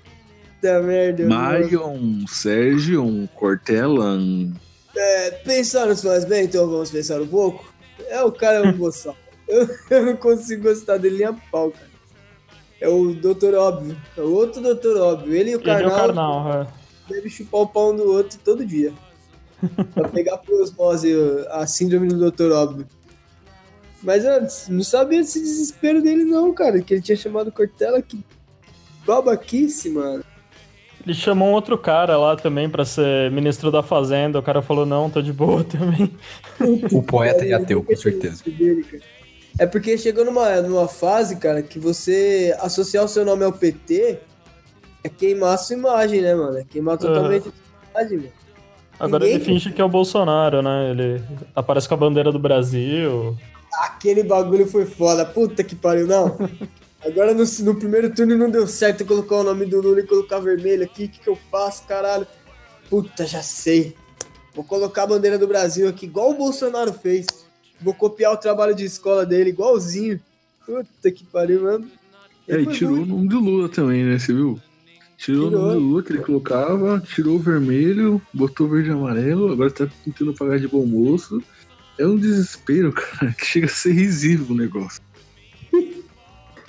Puta 0.54 0.80
merda. 0.80 1.26
Marion, 1.26 2.26
Sérgio, 2.26 3.02
um 3.02 3.26
Cortella. 3.26 4.18
É, 4.96 5.30
pensar 5.44 5.86
nos 5.86 6.00
faz 6.00 6.24
bem, 6.24 6.44
então 6.44 6.68
vamos 6.68 6.90
pensar 6.90 7.20
um 7.20 7.26
pouco. 7.26 7.73
É, 8.08 8.22
o 8.22 8.32
cara 8.32 8.58
é 8.58 8.68
um 8.68 8.72
boçal. 8.72 9.16
eu, 9.48 9.68
eu 9.90 10.06
não 10.06 10.16
consigo 10.16 10.64
gostar 10.64 10.98
dele 10.98 11.18
nem 11.18 11.26
a 11.26 11.32
pau, 11.32 11.70
cara. 11.70 11.94
É 12.80 12.88
o 12.88 13.14
Doutor 13.14 13.54
Óbvio. 13.54 13.96
É 14.16 14.20
o 14.20 14.32
outro 14.32 14.60
Doutor 14.60 14.96
Óbvio. 14.96 15.34
Ele 15.34 15.52
e 15.52 15.56
o 15.56 15.62
Karnal. 15.62 15.80
Ele 15.80 15.90
é 15.90 15.94
o 15.94 16.06
Karnal, 16.06 16.52
é. 16.52 16.66
Deve 17.08 17.30
chupar 17.30 17.60
o 17.62 17.66
pau 17.66 17.92
um 17.92 17.96
do 17.96 18.10
outro 18.10 18.38
todo 18.44 18.64
dia. 18.64 18.92
pra 19.94 20.08
pegar 20.08 20.38
por 20.38 20.60
osmose 20.60 21.14
a 21.50 21.66
síndrome 21.66 22.08
do 22.08 22.18
Doutor 22.18 22.52
Óbvio. 22.52 22.86
Mas 24.02 24.24
eu 24.24 24.46
não 24.68 24.82
sabia 24.82 25.20
desse 25.20 25.40
desespero 25.40 26.02
dele, 26.02 26.24
não, 26.24 26.52
cara. 26.52 26.82
Que 26.82 26.94
ele 26.94 27.02
tinha 27.02 27.16
chamado 27.16 27.50
Cortella. 27.50 28.02
Que 28.02 28.22
babaquice, 29.06 29.88
mano. 29.88 30.22
Ele 31.04 31.14
chamou 31.14 31.48
um 31.48 31.52
outro 31.52 31.76
cara 31.76 32.16
lá 32.16 32.34
também 32.34 32.68
pra 32.68 32.84
ser 32.84 33.30
ministro 33.30 33.70
da 33.70 33.82
Fazenda. 33.82 34.38
O 34.38 34.42
cara 34.42 34.62
falou: 34.62 34.86
não, 34.86 35.10
tô 35.10 35.20
de 35.20 35.32
boa 35.32 35.62
também. 35.64 36.10
o 36.90 37.02
poeta 37.02 37.44
e 37.44 37.52
ateu, 37.52 37.82
com 37.82 37.94
certeza. 37.94 38.42
É 39.58 39.66
porque 39.66 39.98
chegou 39.98 40.24
numa, 40.24 40.62
numa 40.62 40.88
fase, 40.88 41.36
cara, 41.36 41.62
que 41.62 41.78
você 41.78 42.56
associar 42.58 43.04
o 43.04 43.08
seu 43.08 43.24
nome 43.24 43.44
ao 43.44 43.52
PT 43.52 44.18
é 45.04 45.08
queimar 45.08 45.54
a 45.54 45.58
sua 45.58 45.76
imagem, 45.76 46.22
né, 46.22 46.34
mano? 46.34 46.58
É 46.58 46.64
queimar 46.64 46.96
totalmente 46.96 47.48
uhum. 47.48 47.52
a 47.52 47.98
sua 47.98 48.00
imagem, 48.00 48.18
mano. 48.18 48.32
Agora 48.98 49.24
Ninguém... 49.24 49.36
ele 49.36 49.44
finge 49.44 49.72
que 49.72 49.80
é 49.80 49.84
o 49.84 49.88
Bolsonaro, 49.88 50.62
né? 50.62 50.90
Ele 50.90 51.22
aparece 51.54 51.86
com 51.86 51.94
a 51.94 51.98
bandeira 51.98 52.32
do 52.32 52.38
Brasil. 52.38 53.36
Aquele 53.82 54.22
bagulho 54.22 54.66
foi 54.66 54.86
foda. 54.86 55.24
Puta 55.24 55.62
que 55.62 55.74
pariu, 55.74 56.06
não. 56.06 56.36
Agora 57.04 57.34
no, 57.34 57.44
no, 57.44 57.74
primeiro 57.74 58.14
turno 58.14 58.36
não 58.36 58.50
deu 58.50 58.66
certo 58.66 59.04
colocar 59.04 59.36
o 59.36 59.44
nome 59.44 59.66
do 59.66 59.80
Lula 59.80 60.00
e 60.00 60.06
colocar 60.06 60.40
vermelho 60.40 60.84
aqui. 60.84 61.04
O 61.04 61.08
que, 61.08 61.20
que 61.20 61.28
eu 61.28 61.38
faço, 61.50 61.86
caralho? 61.86 62.26
Puta, 62.88 63.26
já 63.26 63.42
sei. 63.42 63.94
Vou 64.54 64.64
colocar 64.64 65.02
a 65.02 65.08
bandeira 65.08 65.38
do 65.38 65.46
Brasil 65.46 65.88
aqui, 65.88 66.06
igual 66.06 66.30
o 66.30 66.34
Bolsonaro 66.34 66.92
fez. 66.92 67.26
Vou 67.80 67.92
copiar 67.92 68.32
o 68.32 68.36
trabalho 68.36 68.74
de 68.74 68.84
escola 68.84 69.26
dele, 69.26 69.50
igualzinho. 69.50 70.18
Puta 70.64 71.10
que 71.10 71.24
pariu, 71.24 71.62
mano. 71.64 71.86
É, 72.48 72.60
e 72.60 72.66
tirou 72.66 72.96
muito... 72.96 73.12
o 73.12 73.16
nome 73.16 73.28
do 73.28 73.40
Lula 73.40 73.68
também, 73.68 74.04
né? 74.04 74.18
Você 74.18 74.32
viu? 74.32 74.58
Tirou, 75.18 75.48
tirou, 75.48 75.62
o 75.62 75.66
nome 75.66 75.74
do 75.74 75.80
Lula 75.80 76.02
que 76.02 76.12
ele 76.12 76.22
colocava, 76.22 77.00
tirou 77.00 77.36
o 77.36 77.40
vermelho, 77.40 78.22
botou 78.32 78.66
o 78.66 78.70
verde 78.70 78.88
e 78.88 78.92
amarelo, 78.92 79.52
agora 79.52 79.70
tá 79.70 79.86
tentando 80.04 80.32
pagar 80.32 80.58
de 80.58 80.68
bom 80.68 80.86
moço. 80.86 81.42
É 81.98 82.06
um 82.06 82.16
desespero, 82.16 82.92
cara, 82.94 83.32
que 83.32 83.44
chega 83.44 83.66
a 83.66 83.70
ser 83.70 83.92
risível 83.92 84.46
o 84.50 84.58
negócio. 84.58 85.02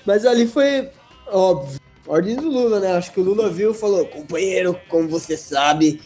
Mas 0.05 0.25
ali 0.25 0.47
foi 0.47 0.89
óbvio. 1.27 1.79
Ordem 2.07 2.35
do 2.35 2.49
Lula, 2.49 2.79
né? 2.79 2.91
Acho 2.93 3.11
que 3.11 3.19
o 3.19 3.23
Lula 3.23 3.49
viu 3.49 3.71
e 3.71 3.73
falou: 3.73 4.05
companheiro, 4.05 4.79
como 4.89 5.07
você 5.09 5.35
sabe, 5.35 6.01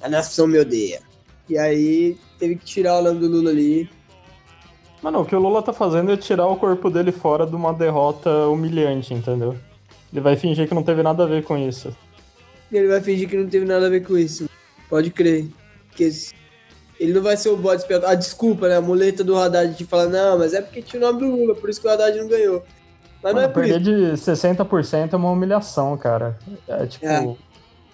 a 0.00 0.08
nação 0.08 0.46
me 0.46 0.58
odeia. 0.58 1.00
E 1.48 1.56
aí 1.56 2.18
teve 2.38 2.56
que 2.56 2.64
tirar 2.64 2.98
o 2.98 3.02
nome 3.02 3.20
do 3.20 3.28
Lula 3.28 3.50
ali. 3.50 3.88
Mano, 5.02 5.20
o 5.20 5.24
que 5.24 5.36
o 5.36 5.38
Lula 5.38 5.62
tá 5.62 5.72
fazendo 5.72 6.10
é 6.10 6.16
tirar 6.16 6.46
o 6.46 6.56
corpo 6.56 6.90
dele 6.90 7.12
fora 7.12 7.46
de 7.46 7.54
uma 7.54 7.72
derrota 7.72 8.48
humilhante, 8.48 9.14
entendeu? 9.14 9.56
Ele 10.12 10.20
vai 10.20 10.36
fingir 10.36 10.66
que 10.66 10.74
não 10.74 10.82
teve 10.82 11.02
nada 11.02 11.22
a 11.22 11.26
ver 11.26 11.44
com 11.44 11.56
isso. 11.56 11.94
Ele 12.72 12.88
vai 12.88 13.00
fingir 13.00 13.28
que 13.28 13.36
não 13.36 13.48
teve 13.48 13.64
nada 13.64 13.86
a 13.86 13.90
ver 13.90 14.04
com 14.04 14.18
isso. 14.18 14.48
Pode 14.88 15.10
crer. 15.10 15.46
Porque 15.88 16.10
ele 16.98 17.12
não 17.12 17.22
vai 17.22 17.36
ser 17.36 17.50
o 17.50 17.56
bode 17.56 17.82
expiatório. 17.82 18.12
Ah, 18.12 18.16
desculpa, 18.16 18.68
né? 18.68 18.76
A 18.76 18.80
muleta 18.80 19.22
do 19.22 19.36
Haddad 19.36 19.76
de 19.76 19.84
falar, 19.84 20.06
não, 20.06 20.38
mas 20.38 20.54
é 20.54 20.60
porque 20.60 20.82
tinha 20.82 21.00
o 21.00 21.06
nome 21.06 21.20
do 21.20 21.30
Lula, 21.30 21.54
por 21.54 21.70
isso 21.70 21.80
que 21.80 21.86
o 21.86 21.90
Haddad 21.90 22.18
não 22.18 22.26
ganhou. 22.26 22.64
Mas 23.26 23.34
não 23.34 23.42
é 23.42 23.48
perder 23.48 23.80
de 23.80 23.90
60% 24.12 25.12
é 25.12 25.16
uma 25.16 25.32
humilhação, 25.32 25.96
cara. 25.96 26.38
É 26.68 26.86
tipo. 26.86 27.04
É, 27.04 27.36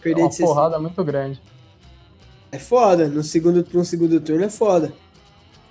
perder 0.03 0.21
é 0.21 0.25
uma 0.25 0.31
de 0.31 0.39
porrada 0.39 0.79
muito 0.79 1.03
grande. 1.03 1.41
É 2.51 2.59
foda. 2.59 3.09
No 3.09 3.23
segundo, 3.23 3.67
no 3.73 3.85
segundo 3.85 4.21
turno 4.21 4.45
é 4.45 4.51
foda. 4.51 4.93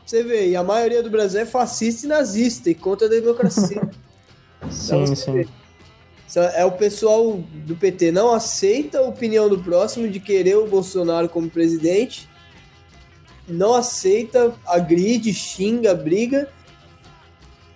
Você 0.03 0.23
vê, 0.23 0.49
e 0.49 0.55
a 0.55 0.63
maioria 0.63 1.03
do 1.03 1.11
Brasil 1.11 1.41
é 1.41 1.45
fascista 1.45 2.07
e 2.07 2.09
nazista 2.09 2.71
e 2.71 2.75
contra 2.75 3.05
a 3.05 3.09
democracia. 3.09 3.87
sim, 4.71 5.03
então, 5.03 5.15
sim. 5.15 5.45
É 6.55 6.65
o 6.65 6.71
pessoal 6.71 7.37
do 7.53 7.75
PT 7.75 8.11
não 8.11 8.33
aceita 8.33 8.97
a 8.97 9.03
opinião 9.03 9.47
do 9.47 9.59
próximo 9.59 10.07
de 10.07 10.19
querer 10.19 10.57
o 10.57 10.65
Bolsonaro 10.65 11.29
como 11.29 11.49
presidente, 11.49 12.27
não 13.47 13.75
aceita, 13.75 14.55
agride, 14.65 15.33
xinga, 15.33 15.93
briga 15.93 16.49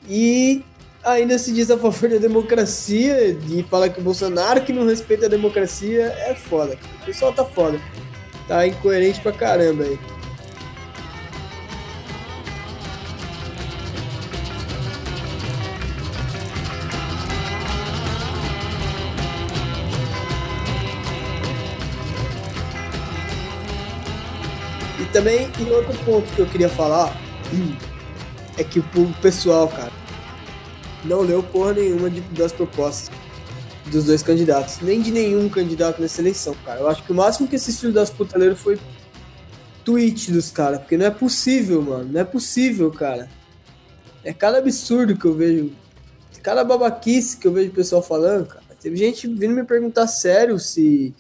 e 0.10 0.64
ainda 1.06 1.38
se 1.38 1.54
diz 1.54 1.70
a 1.70 1.78
favor 1.78 2.10
da 2.10 2.18
democracia 2.18 3.38
e 3.48 3.64
fala 3.70 3.88
que 3.88 4.00
o 4.00 4.04
Bolsonaro 4.04 4.62
que 4.62 4.74
não 4.74 4.88
respeita 4.88 5.28
a 5.28 5.30
democracia 5.30 6.06
é 6.28 6.34
foda. 6.34 6.78
O 7.02 7.06
pessoal 7.06 7.32
tá 7.32 7.46
foda. 7.46 7.80
Tá 8.48 8.68
incoerente 8.68 9.22
pra 9.22 9.32
caramba 9.32 9.84
aí. 9.84 10.00
E 25.00 25.06
também, 25.14 25.50
e 25.60 25.70
outro 25.72 25.94
ponto 26.04 26.32
que 26.34 26.40
eu 26.40 26.48
queria 26.48 26.70
falar 26.70 27.16
é 28.58 28.64
que 28.64 28.80
o 28.80 28.86
pessoal, 29.22 29.68
cara, 29.68 29.92
não 31.06 31.22
leu 31.22 31.42
porra 31.42 31.74
nenhuma 31.74 32.10
de, 32.10 32.22
das 32.22 32.52
propostas 32.52 33.10
dos 33.92 34.06
dois 34.06 34.24
candidatos, 34.24 34.80
nem 34.82 35.02
de 35.02 35.12
nenhum 35.12 35.48
candidato 35.48 36.02
nessa 36.02 36.22
eleição, 36.22 36.56
cara. 36.66 36.82
Eu 36.82 36.88
acho 36.88 37.04
que 37.04 37.12
o 37.12 37.16
máximo 37.16 37.48
que 37.48 37.56
esse 37.56 37.72
filho 37.74 37.94
das 37.94 38.10
putaleiras 38.10 38.60
foi 38.60 38.80
tweet 39.84 40.32
dos 40.32 40.50
caras, 40.50 40.80
porque 40.80 40.98
não 40.98 41.06
é 41.06 41.12
possível, 41.12 41.82
mano. 41.82 42.12
Não 42.12 42.20
é 42.20 42.24
possível, 42.24 42.90
cara. 42.92 43.30
É 44.24 44.34
cada 44.34 44.58
absurdo 44.58 45.16
que 45.16 45.26
eu 45.26 45.36
vejo, 45.36 45.72
cada 46.42 46.64
babaquice 46.64 47.38
que 47.38 47.48
eu 47.48 47.54
vejo 47.54 47.70
o 47.70 47.74
pessoal 47.74 48.02
falando, 48.02 48.48
cara. 48.48 48.66
Teve 48.82 48.98
gente 48.98 49.28
vindo 49.28 49.54
me 49.54 49.64
perguntar 49.64 50.08
sério 50.08 50.60
se 50.60 51.14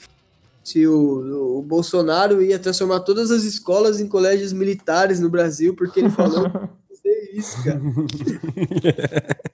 se 0.63 0.87
o, 0.87 1.59
o, 1.59 1.61
Bolsonaro 1.61 2.41
ia 2.41 2.57
transformar 2.57 3.01
todas 3.01 3.29
as 3.29 3.43
escolas 3.43 3.99
em 3.99 4.07
colégios 4.07 4.51
militares 4.51 5.19
no 5.19 5.29
Brasil, 5.29 5.75
porque 5.75 5.99
ele 5.99 6.09
falou 6.09 6.51
isso, 7.33 7.63
cara. 7.63 7.79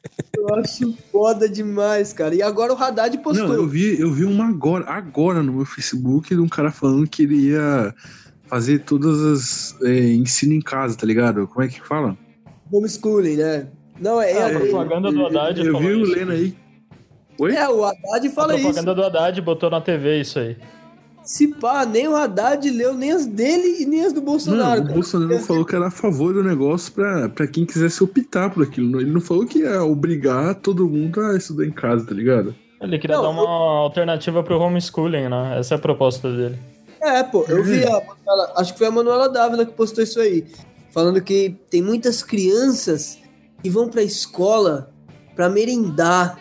eu 0.62 0.90
acho 0.90 0.98
foda 1.12 1.50
demais, 1.50 2.14
cara. 2.14 2.34
E 2.34 2.42
agora 2.42 2.74
o 2.74 2.78
Haddad 2.78 3.18
postou. 3.20 3.48
Não, 3.48 3.56
eu 3.56 3.68
vi, 3.68 4.00
eu 4.00 4.12
vi 4.12 4.26
uma 4.26 4.48
agora, 4.48 4.86
agora 4.88 5.44
no 5.44 5.54
meu 5.54 5.66
Facebook 5.66 6.34
de 6.34 6.42
um 6.42 6.48
cara 6.48 6.72
falando 6.72 7.08
que 7.08 7.24
ele 7.24 7.50
ia 7.50 7.94
fazer 8.46 8.80
todas 8.80 9.24
as 9.24 9.82
é, 9.82 10.14
ensino 10.14 10.54
em 10.54 10.62
casa, 10.62 10.98
tá 10.98 11.06
ligado? 11.06 11.48
Como 11.48 11.64
é 11.64 11.68
que 11.68 11.82
fala? 11.82 12.18
Homeschooling, 12.72 13.38
né? 13.38 13.68
Não, 14.00 14.22
é, 14.22 14.34
ah, 14.34 14.48
a 14.48 14.60
propaganda 14.60 15.12
do 15.12 15.26
Haddad. 15.26 15.60
Eu, 15.60 15.74
eu 15.74 15.80
vi 15.80 15.94
o 15.94 16.04
Lena 16.04 16.34
aí. 16.34 16.56
Oi? 17.40 17.56
É, 17.56 17.70
o 17.70 17.86
Haddad 17.86 18.30
fala 18.30 18.56
isso. 18.56 18.68
A 18.68 18.74
propaganda 18.74 18.92
isso. 18.92 18.96
do 18.96 19.04
Haddad 19.06 19.42
botou 19.42 19.70
na 19.70 19.80
TV 19.80 20.22
isso 20.22 20.40
aí. 20.40 20.58
Se 21.24 21.48
pá, 21.48 21.86
nem 21.86 22.08
o 22.08 22.16
Haddad 22.16 22.70
leu 22.70 22.94
nem 22.94 23.12
as 23.12 23.26
dele 23.26 23.82
e 23.82 23.86
nem 23.86 24.04
as 24.04 24.12
do 24.12 24.22
Bolsonaro. 24.22 24.84
Não, 24.84 24.92
o 24.92 24.94
Bolsonaro 24.96 25.40
falou 25.40 25.64
que 25.64 25.76
era 25.76 25.88
a 25.88 25.92
favor 25.92 26.34
do 26.34 26.44
negócio 26.44 26.92
pra, 26.92 27.30
pra 27.30 27.48
quem 27.48 27.66
quisesse 27.66 28.04
optar 28.04 28.50
por 28.50 28.64
aquilo. 28.64 29.00
Ele 29.00 29.12
não 29.12 29.22
falou 29.22 29.46
que 29.46 29.60
ia 29.60 29.84
obrigar 29.84 30.56
todo 30.56 30.90
mundo 30.90 31.22
a 31.22 31.38
estudar 31.38 31.66
em 31.66 31.72
casa, 31.72 32.06
tá 32.06 32.14
ligado? 32.14 32.56
Ele 32.82 32.98
queria 32.98 33.18
não, 33.18 33.24
dar 33.24 33.30
uma 33.30 33.44
eu... 33.44 33.48
alternativa 33.48 34.42
pro 34.44 34.60
homeschooling, 34.60 35.30
né? 35.30 35.60
Essa 35.60 35.76
é 35.76 35.78
a 35.78 35.80
proposta 35.80 36.32
dele. 36.36 36.58
É, 37.02 37.24
pô, 37.24 37.46
eu 37.48 37.64
vi 37.64 37.84
a 37.86 38.02
acho 38.58 38.74
que 38.74 38.80
foi 38.80 38.88
a 38.88 38.92
Manuela 38.92 39.28
Dávila 39.28 39.66
que 39.66 39.74
postou 39.74 40.04
isso 40.04 40.20
aí, 40.20 40.46
falando 40.92 41.22
que 41.22 41.56
tem 41.70 41.82
muitas 41.82 42.22
crianças 42.22 43.18
que 43.62 43.70
vão 43.70 43.90
pra 43.90 44.04
escola 44.04 44.92
pra 45.36 45.50
merendar 45.50 46.38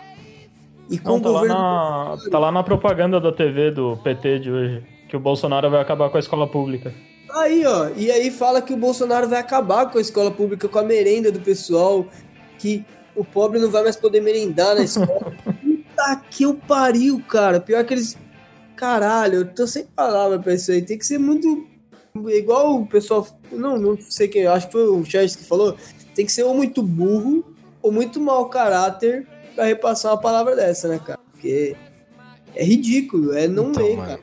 e 0.90 0.98
com 0.98 1.12
Não, 1.12 1.20
tá, 1.20 1.28
governo... 1.28 1.54
lá 1.54 2.16
na, 2.16 2.30
tá 2.30 2.38
lá 2.38 2.52
na 2.52 2.62
propaganda 2.62 3.20
da 3.20 3.30
TV 3.30 3.70
do 3.70 3.96
PT 3.98 4.38
de 4.40 4.50
hoje, 4.50 4.82
que 5.08 5.16
o 5.16 5.20
Bolsonaro 5.20 5.70
vai 5.70 5.80
acabar 5.80 6.10
com 6.10 6.16
a 6.16 6.20
escola 6.20 6.48
pública. 6.48 6.92
Aí, 7.30 7.64
ó, 7.64 7.90
e 7.96 8.10
aí 8.10 8.28
fala 8.30 8.60
que 8.60 8.72
o 8.72 8.76
Bolsonaro 8.76 9.28
vai 9.28 9.38
acabar 9.38 9.88
com 9.88 9.98
a 9.98 10.00
escola 10.00 10.32
pública, 10.32 10.68
com 10.68 10.78
a 10.80 10.82
merenda 10.82 11.30
do 11.30 11.38
pessoal, 11.38 12.04
que 12.58 12.84
o 13.14 13.24
pobre 13.24 13.60
não 13.60 13.70
vai 13.70 13.84
mais 13.84 13.94
poder 13.94 14.20
merendar 14.20 14.74
na 14.74 14.82
escola. 14.82 15.32
Puta 15.62 16.22
que 16.28 16.42
eu 16.42 16.54
pariu, 16.54 17.22
cara. 17.28 17.60
Pior 17.60 17.84
que 17.84 17.94
eles. 17.94 18.18
caralho, 18.74 19.36
eu 19.36 19.54
tô 19.54 19.66
sem 19.66 19.84
palavra 19.84 20.40
pra 20.40 20.54
isso 20.54 20.72
aí. 20.72 20.82
Tem 20.82 20.98
que 20.98 21.06
ser 21.06 21.18
muito. 21.18 21.66
Igual 22.26 22.80
o 22.80 22.86
pessoal. 22.86 23.26
Não, 23.52 23.78
não 23.78 23.96
sei 23.96 24.26
quem, 24.26 24.46
acho 24.46 24.66
que 24.66 24.72
foi 24.72 24.88
o 24.88 25.04
Charles 25.04 25.36
que 25.36 25.44
falou. 25.44 25.76
Tem 26.14 26.26
que 26.26 26.32
ser 26.32 26.42
ou 26.42 26.54
muito 26.54 26.82
burro 26.82 27.44
ou 27.80 27.92
muito 27.92 28.20
mau 28.20 28.46
caráter 28.48 29.26
pra 29.54 29.64
repassar 29.64 30.12
uma 30.12 30.20
palavra 30.20 30.56
dessa, 30.56 30.88
né, 30.88 30.98
cara? 30.98 31.18
Porque 31.30 31.76
é 32.54 32.64
ridículo, 32.64 33.32
é 33.32 33.46
não 33.46 33.70
então, 33.70 33.82
ler, 33.84 33.96
mano. 33.96 34.08
cara. 34.08 34.20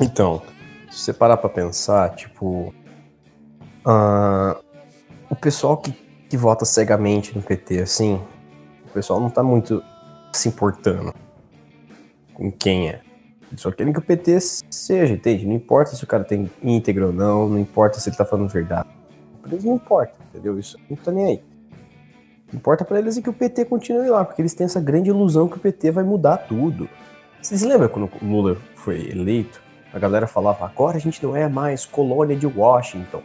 Então, 0.00 0.42
se 0.90 0.98
você 1.00 1.12
parar 1.12 1.36
pra 1.36 1.48
pensar, 1.48 2.14
tipo. 2.14 2.74
Uh, 3.86 4.62
o 5.30 5.36
pessoal 5.36 5.76
que, 5.76 5.92
que 6.28 6.36
vota 6.36 6.64
cegamente 6.64 7.34
no 7.34 7.42
PT, 7.42 7.80
assim, 7.80 8.20
o 8.84 8.90
pessoal 8.90 9.20
não 9.20 9.30
tá 9.30 9.42
muito 9.42 9.82
se 10.32 10.48
importando 10.48 11.14
com 12.34 12.50
quem 12.50 12.88
é. 12.90 13.00
Eles 13.50 13.60
só 13.60 13.70
querem 13.70 13.92
que 13.92 13.98
o 13.98 14.02
PT 14.02 14.38
seja, 14.40 15.14
entende? 15.14 15.46
Não 15.46 15.54
importa 15.54 15.96
se 15.96 16.04
o 16.04 16.06
cara 16.06 16.22
tem 16.22 16.50
íntegro 16.62 17.06
ou 17.06 17.12
não, 17.12 17.48
não 17.48 17.58
importa 17.58 17.98
se 17.98 18.08
ele 18.08 18.16
tá 18.16 18.24
falando 18.24 18.48
verdade. 18.48 18.88
Pra 19.40 19.52
eles 19.52 19.64
não 19.64 19.76
importa, 19.76 20.14
entendeu? 20.28 20.58
Isso 20.58 20.78
não 20.88 20.96
tá 20.96 21.10
nem 21.10 21.24
aí. 21.24 21.42
Importa 22.52 22.84
para 22.84 22.98
eles 22.98 23.18
é 23.18 23.22
que 23.22 23.28
o 23.28 23.32
PT 23.32 23.66
continue 23.66 24.08
lá, 24.08 24.24
porque 24.24 24.40
eles 24.40 24.54
têm 24.54 24.64
essa 24.64 24.80
grande 24.80 25.10
ilusão 25.10 25.48
que 25.48 25.56
o 25.56 25.60
PT 25.60 25.90
vai 25.90 26.04
mudar 26.04 26.38
tudo. 26.38 26.88
Vocês 27.40 27.62
lembram 27.62 27.88
quando 27.88 28.10
o 28.20 28.24
Lula 28.24 28.56
foi 28.74 29.10
eleito? 29.10 29.60
A 29.92 29.98
galera 29.98 30.26
falava, 30.26 30.64
agora 30.64 30.96
a 30.96 31.00
gente 31.00 31.22
não 31.22 31.36
é 31.36 31.48
mais 31.48 31.84
colônia 31.84 32.36
de 32.36 32.46
Washington. 32.46 33.22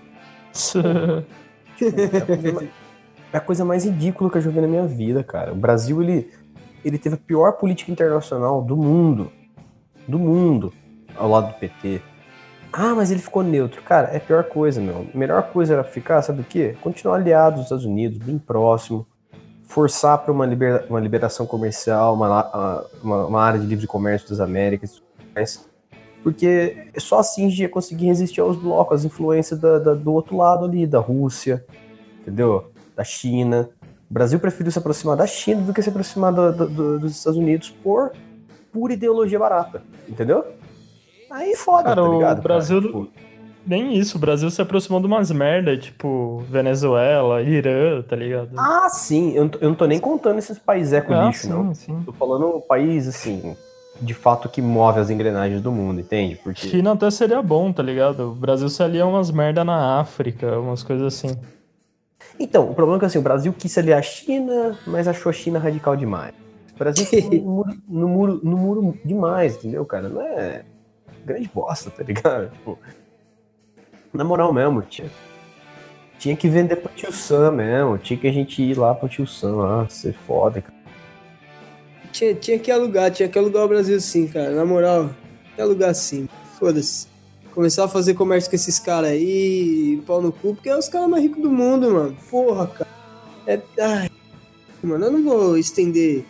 a 0.53 2.25
coisa 2.25 2.51
mais, 2.53 2.69
é 3.31 3.37
a 3.37 3.39
coisa 3.39 3.65
mais 3.65 3.85
ridícula 3.85 4.29
que 4.29 4.37
eu 4.37 4.41
já 4.41 4.49
vi 4.49 4.61
na 4.61 4.67
minha 4.67 4.85
vida, 4.85 5.23
cara. 5.23 5.53
O 5.53 5.55
Brasil, 5.55 6.01
ele, 6.01 6.31
ele 6.83 6.97
teve 6.97 7.15
a 7.15 7.17
pior 7.17 7.53
política 7.53 7.91
internacional 7.91 8.61
do 8.61 8.77
mundo. 8.77 9.31
Do 10.07 10.19
mundo. 10.19 10.73
Ao 11.15 11.29
lado 11.29 11.47
do 11.47 11.53
PT. 11.59 12.01
Ah, 12.71 12.95
mas 12.95 13.11
ele 13.11 13.21
ficou 13.21 13.43
neutro. 13.43 13.81
Cara, 13.83 14.07
é 14.07 14.17
a 14.17 14.19
pior 14.19 14.43
coisa, 14.45 14.81
meu. 14.81 15.07
A 15.13 15.17
melhor 15.17 15.43
coisa 15.51 15.73
era 15.73 15.83
ficar, 15.83 16.21
sabe 16.21 16.41
o 16.41 16.43
quê? 16.45 16.75
Continuar 16.81 17.15
aliado 17.15 17.57
dos 17.57 17.65
Estados 17.65 17.85
Unidos, 17.85 18.17
bem 18.17 18.37
próximo. 18.37 19.05
Forçar 19.73 20.19
para 20.19 20.31
uma, 20.31 20.45
libera 20.45 20.85
uma 20.87 20.99
liberação 20.99 21.47
comercial, 21.47 22.13
uma, 22.13 22.85
uma, 23.01 23.25
uma, 23.25 23.41
área 23.41 23.59
de 23.59 23.65
livre 23.65 23.87
comércio 23.87 24.29
das 24.29 24.39
Américas. 24.39 25.01
Porque 26.21 26.89
só 26.99 27.19
assim 27.19 27.47
a 27.47 27.49
gente 27.49 27.61
ia 27.63 27.69
conseguir 27.69 28.05
resistir 28.05 28.39
aos 28.39 28.55
blocos, 28.55 28.99
às 28.99 29.05
influências 29.05 29.59
da, 29.59 29.79
da, 29.79 29.93
do 29.95 30.13
outro 30.13 30.37
lado 30.37 30.65
ali, 30.65 30.85
da 30.85 30.99
Rússia, 30.99 31.65
entendeu? 32.21 32.71
Da 32.95 33.03
China. 33.03 33.67
O 34.09 34.13
Brasil 34.13 34.39
preferiu 34.39 34.71
se 34.71 34.77
aproximar 34.77 35.17
da 35.17 35.25
China 35.25 35.61
do 35.63 35.73
que 35.73 35.81
se 35.81 35.89
aproximar 35.89 36.31
do, 36.31 36.51
do, 36.51 36.99
dos 36.99 37.17
Estados 37.17 37.39
Unidos 37.39 37.71
por 37.83 38.11
pura 38.71 38.93
ideologia 38.93 39.39
barata, 39.39 39.81
entendeu? 40.07 40.45
Aí 41.31 41.55
foda, 41.55 41.83
cara, 41.83 42.03
tá 42.03 42.07
ligado? 42.09 42.39
O 42.39 42.41
Brasil. 42.43 42.79
Cara? 42.79 42.93
Tipo... 42.93 43.32
Nem 43.65 43.93
isso, 43.97 44.17
o 44.17 44.19
Brasil 44.19 44.49
se 44.49 44.61
aproximou 44.61 44.99
de 44.99 45.07
umas 45.07 45.31
merda, 45.31 45.77
tipo 45.77 46.43
Venezuela, 46.49 47.41
Irã, 47.41 48.01
tá 48.01 48.15
ligado? 48.15 48.49
Ah, 48.57 48.89
sim, 48.89 49.33
eu, 49.33 49.49
eu 49.61 49.69
não 49.69 49.75
tô 49.75 49.85
nem 49.85 49.99
contando 49.99 50.37
esses 50.37 50.59
países 50.59 50.91
eco 50.91 51.13
ah, 51.13 51.25
lixo, 51.25 51.43
sim, 51.43 51.49
não. 51.49 51.73
Sim. 51.73 52.03
Tô 52.05 52.11
falando 52.11 52.57
um 52.57 52.61
país, 52.61 53.07
assim, 53.07 53.55
de 54.01 54.13
fato 54.13 54.49
que 54.49 54.61
move 54.61 54.99
as 54.99 55.09
engrenagens 55.09 55.61
do 55.61 55.71
mundo, 55.71 56.01
entende? 56.01 56.35
Porque... 56.35 56.67
China 56.67 56.91
até 56.91 57.09
seria 57.09 57.41
bom, 57.41 57.71
tá 57.71 57.81
ligado? 57.81 58.31
O 58.31 58.35
Brasil 58.35 58.67
se 58.67 58.83
alia 58.83 59.05
umas 59.05 59.31
merda 59.31 59.63
na 59.63 59.99
África, 59.99 60.59
umas 60.59 60.83
coisas 60.83 61.07
assim. 61.07 61.37
Então, 62.37 62.69
o 62.69 62.73
problema 62.73 62.97
é 62.97 62.99
que 62.99 63.05
assim, 63.05 63.19
o 63.19 63.21
Brasil 63.23 63.53
quis 63.53 63.71
se 63.71 63.79
aliar 63.79 63.99
à 63.99 64.01
China, 64.01 64.77
mas 64.85 65.07
achou 65.07 65.29
a 65.29 65.33
China 65.33 65.59
radical 65.59 65.95
demais. 65.95 66.33
O 66.75 66.79
Brasil 66.79 67.05
no 67.31 67.49
muro, 67.49 67.81
no, 67.87 68.07
muro, 68.07 68.39
no 68.43 68.57
muro 68.57 68.99
demais, 69.05 69.55
entendeu, 69.55 69.85
cara? 69.85 70.09
Não 70.09 70.21
é 70.21 70.65
grande 71.25 71.49
bosta, 71.53 71.89
tá 71.89 72.03
ligado? 72.03 72.51
Tipo, 72.51 72.77
na 74.13 74.23
moral 74.23 74.53
mesmo, 74.53 74.81
tinha, 74.83 75.09
tinha 76.19 76.35
que 76.35 76.47
vender 76.47 76.77
pro 76.77 76.93
tio 76.93 77.11
Sam 77.11 77.51
mesmo, 77.51 77.97
tinha 77.97 78.17
que 78.17 78.27
a 78.27 78.31
gente 78.31 78.61
ir 78.61 78.77
lá 78.77 78.93
pro 78.93 79.09
tio 79.09 79.25
Sam 79.25 79.55
lá, 79.55 79.89
ser 79.89 80.13
foda, 80.27 80.61
cara. 80.61 80.73
Tinha, 82.11 82.35
tinha 82.35 82.59
que 82.59 82.71
alugar, 82.71 83.09
tinha 83.11 83.27
que 83.27 83.39
alugar 83.39 83.65
o 83.65 83.67
Brasil 83.67 83.99
sim, 83.99 84.27
cara, 84.27 84.51
na 84.51 84.63
moral, 84.63 85.05
tinha 85.41 85.55
que 85.55 85.61
alugar 85.61 85.95
sim, 85.95 86.29
foda-se. 86.59 87.07
Começar 87.55 87.85
a 87.85 87.87
fazer 87.87 88.13
comércio 88.13 88.49
com 88.49 88.55
esses 88.55 88.79
caras 88.79 89.11
aí, 89.11 90.01
pau 90.07 90.21
no 90.21 90.31
cu, 90.31 90.55
porque 90.55 90.69
é 90.69 90.77
os 90.77 90.87
caras 90.87 91.09
mais 91.09 91.23
ricos 91.23 91.41
do 91.41 91.51
mundo, 91.51 91.91
mano. 91.91 92.17
Porra, 92.29 92.67
cara. 92.67 92.89
É, 93.45 93.59
ai, 93.79 94.09
mano, 94.81 95.05
eu 95.05 95.11
não 95.11 95.23
vou 95.23 95.57
estender 95.57 96.25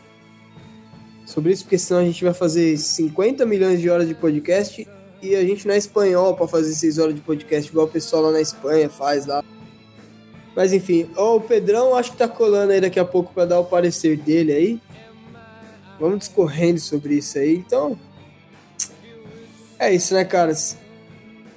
sobre 1.26 1.52
isso, 1.52 1.64
porque 1.64 1.78
senão 1.78 2.02
a 2.02 2.06
gente 2.06 2.24
vai 2.24 2.34
fazer 2.34 2.78
50 2.78 3.46
milhões 3.46 3.80
de 3.80 3.90
horas 3.90 4.08
de 4.08 4.16
podcast 4.16 4.88
e 5.24 5.36
a 5.36 5.42
gente 5.42 5.66
não 5.66 5.74
é 5.74 5.78
espanhol 5.78 6.36
para 6.36 6.48
fazer 6.48 6.74
6 6.74 7.00
horas 7.00 7.16
de 7.16 7.22
podcast, 7.22 7.70
igual 7.70 7.86
o 7.86 7.90
pessoal 7.90 8.24
lá 8.24 8.32
na 8.32 8.42
Espanha 8.42 8.90
faz 8.90 9.26
lá. 9.26 9.44
Mas 10.56 10.74
enfim, 10.74 11.10
ó, 11.16 11.38
o 11.38 11.42
Pedrão 11.42 11.96
acho 11.96 12.12
que 12.12 12.18
tá 12.18 12.28
colando 12.28 12.74
aí 12.74 12.82
daqui 12.82 13.00
a 13.00 13.06
pouco 13.06 13.34
para 13.34 13.46
dar 13.46 13.60
o 13.60 13.66
parecer 13.66 14.18
dele 14.18 14.52
aí. 14.52 14.80
Vamos 16.00 16.20
discorrendo 16.20 16.80
sobre 16.80 17.16
isso 17.16 17.38
aí. 17.38 17.56
Então, 17.56 17.98
é 19.80 19.94
isso, 19.94 20.14
né, 20.14 20.26
caras? 20.26 20.78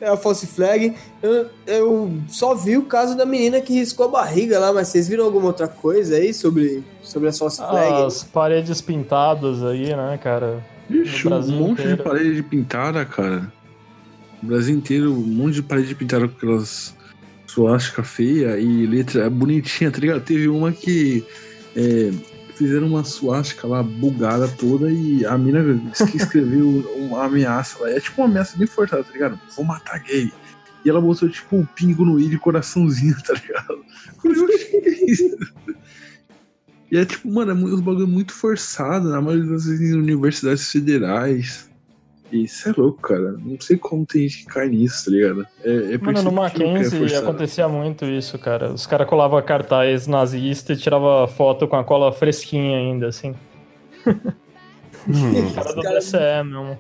É 0.01 0.09
a 0.09 0.17
false 0.17 0.47
flag. 0.47 0.95
Eu, 1.23 1.47
eu 1.67 2.13
só 2.29 2.55
vi 2.55 2.77
o 2.77 2.85
caso 2.85 3.17
da 3.17 3.27
menina 3.27 3.61
que 3.61 3.73
riscou 3.73 4.07
a 4.07 4.09
barriga 4.09 4.59
lá, 4.59 4.73
mas 4.73 4.89
vocês 4.89 5.09
viram 5.09 5.25
alguma 5.25 5.47
outra 5.47 5.67
coisa 5.67 6.17
aí 6.17 6.33
sobre, 6.33 6.85
sobre 7.03 7.29
a 7.29 7.33
false 7.33 7.57
flag? 7.57 8.05
As 8.05 8.23
paredes 8.23 8.81
pintadas 8.81 9.63
aí, 9.65 9.95
né, 9.95 10.19
cara? 10.23 10.63
Ixi, 10.89 11.27
um 11.27 11.41
monte 11.53 11.83
inteiro. 11.83 11.97
de 11.97 12.03
parede 12.03 12.43
pintada, 12.43 13.05
cara. 13.05 13.53
O 14.47 14.49
Brasil 14.49 14.77
inteiro, 14.77 15.13
um 15.13 15.27
monte 15.27 15.55
de 15.55 15.63
parede 15.65 15.93
pintada 15.93 16.29
com 16.29 16.37
aquelas 16.37 16.95
suástica 17.49 18.05
feia 18.05 18.57
e 18.61 18.87
letra 18.87 19.29
bonitinha, 19.29 19.91
tá 19.91 19.99
ligado? 19.99 20.23
Teve 20.23 20.47
uma 20.47 20.71
que 20.71 21.25
é, 21.75 22.13
fizeram 22.55 22.87
uma 22.87 23.03
suástica 23.03 23.67
lá 23.67 23.83
bugada 23.83 24.47
toda 24.47 24.89
e 24.89 25.27
a 25.27 25.37
mina 25.37 25.65
que 26.11 26.15
escreveu 26.17 26.69
uma 26.97 27.25
ameaça 27.25 27.83
lá. 27.83 27.91
É 27.91 27.99
tipo 27.99 28.23
uma 28.23 28.29
ameaça 28.29 28.57
bem 28.57 28.69
forçada, 28.69 29.03
tá 29.03 29.13
ligado? 29.13 29.41
Vou 29.57 29.65
matar 29.65 29.99
gay. 29.99 30.33
E 30.85 30.89
ela 30.89 31.01
botou 31.01 31.29
tipo 31.29 31.57
um 31.57 31.67
pingo 31.67 32.05
no 32.05 32.21
i 32.21 32.29
de 32.29 32.39
coraçãozinho, 32.39 33.17
tá 33.25 33.35
ligado? 33.35 33.85
Eu 34.23 34.55
achei 34.55 34.81
que 34.81 34.89
é 34.89 35.11
isso. 35.11 35.37
E 36.93 36.99
é 36.99 37.05
tipo, 37.05 37.29
mano, 37.29 37.51
é 37.51 37.55
um 37.55 37.81
bagulho 37.81 38.07
muito 38.07 38.33
forçado, 38.33 39.09
na 39.09 39.21
maioria 39.21 39.51
das 39.51 39.65
vezes 39.65 39.91
em 39.91 39.99
universidades 39.99 40.71
federais. 40.71 41.69
Isso 42.33 42.69
é 42.69 42.75
louco, 42.77 43.01
cara. 43.01 43.37
Não 43.39 43.61
sei 43.61 43.77
como 43.77 44.05
tem 44.05 44.23
gente 44.23 44.45
que 44.45 44.47
cai 44.47 44.69
nisso, 44.69 45.05
tá 45.05 45.11
ligado? 45.11 45.47
É, 45.65 45.95
é 45.95 45.99
Mano, 45.99 46.23
no 46.23 46.33
Mackenzie 46.33 47.15
acontecia 47.15 47.69
muito 47.69 48.05
isso, 48.05 48.39
cara. 48.39 48.73
Os 48.73 48.87
caras 48.87 49.09
colavam 49.09 49.41
cartaz 49.43 50.07
nazista 50.07 50.73
e 50.73 50.77
tiravam 50.77 51.27
foto 51.29 51.69
com 51.69 51.77
a 51.77 51.85
cola 51.85 52.13
fresquinha 52.13 52.79
ainda, 52.79 53.09
assim. 53.09 53.35
Hum. 54.07 55.53
cara 55.55 55.73
do 55.73 55.83
cara... 55.83 55.99
DCE 55.99 56.45
mesmo. 56.45 56.79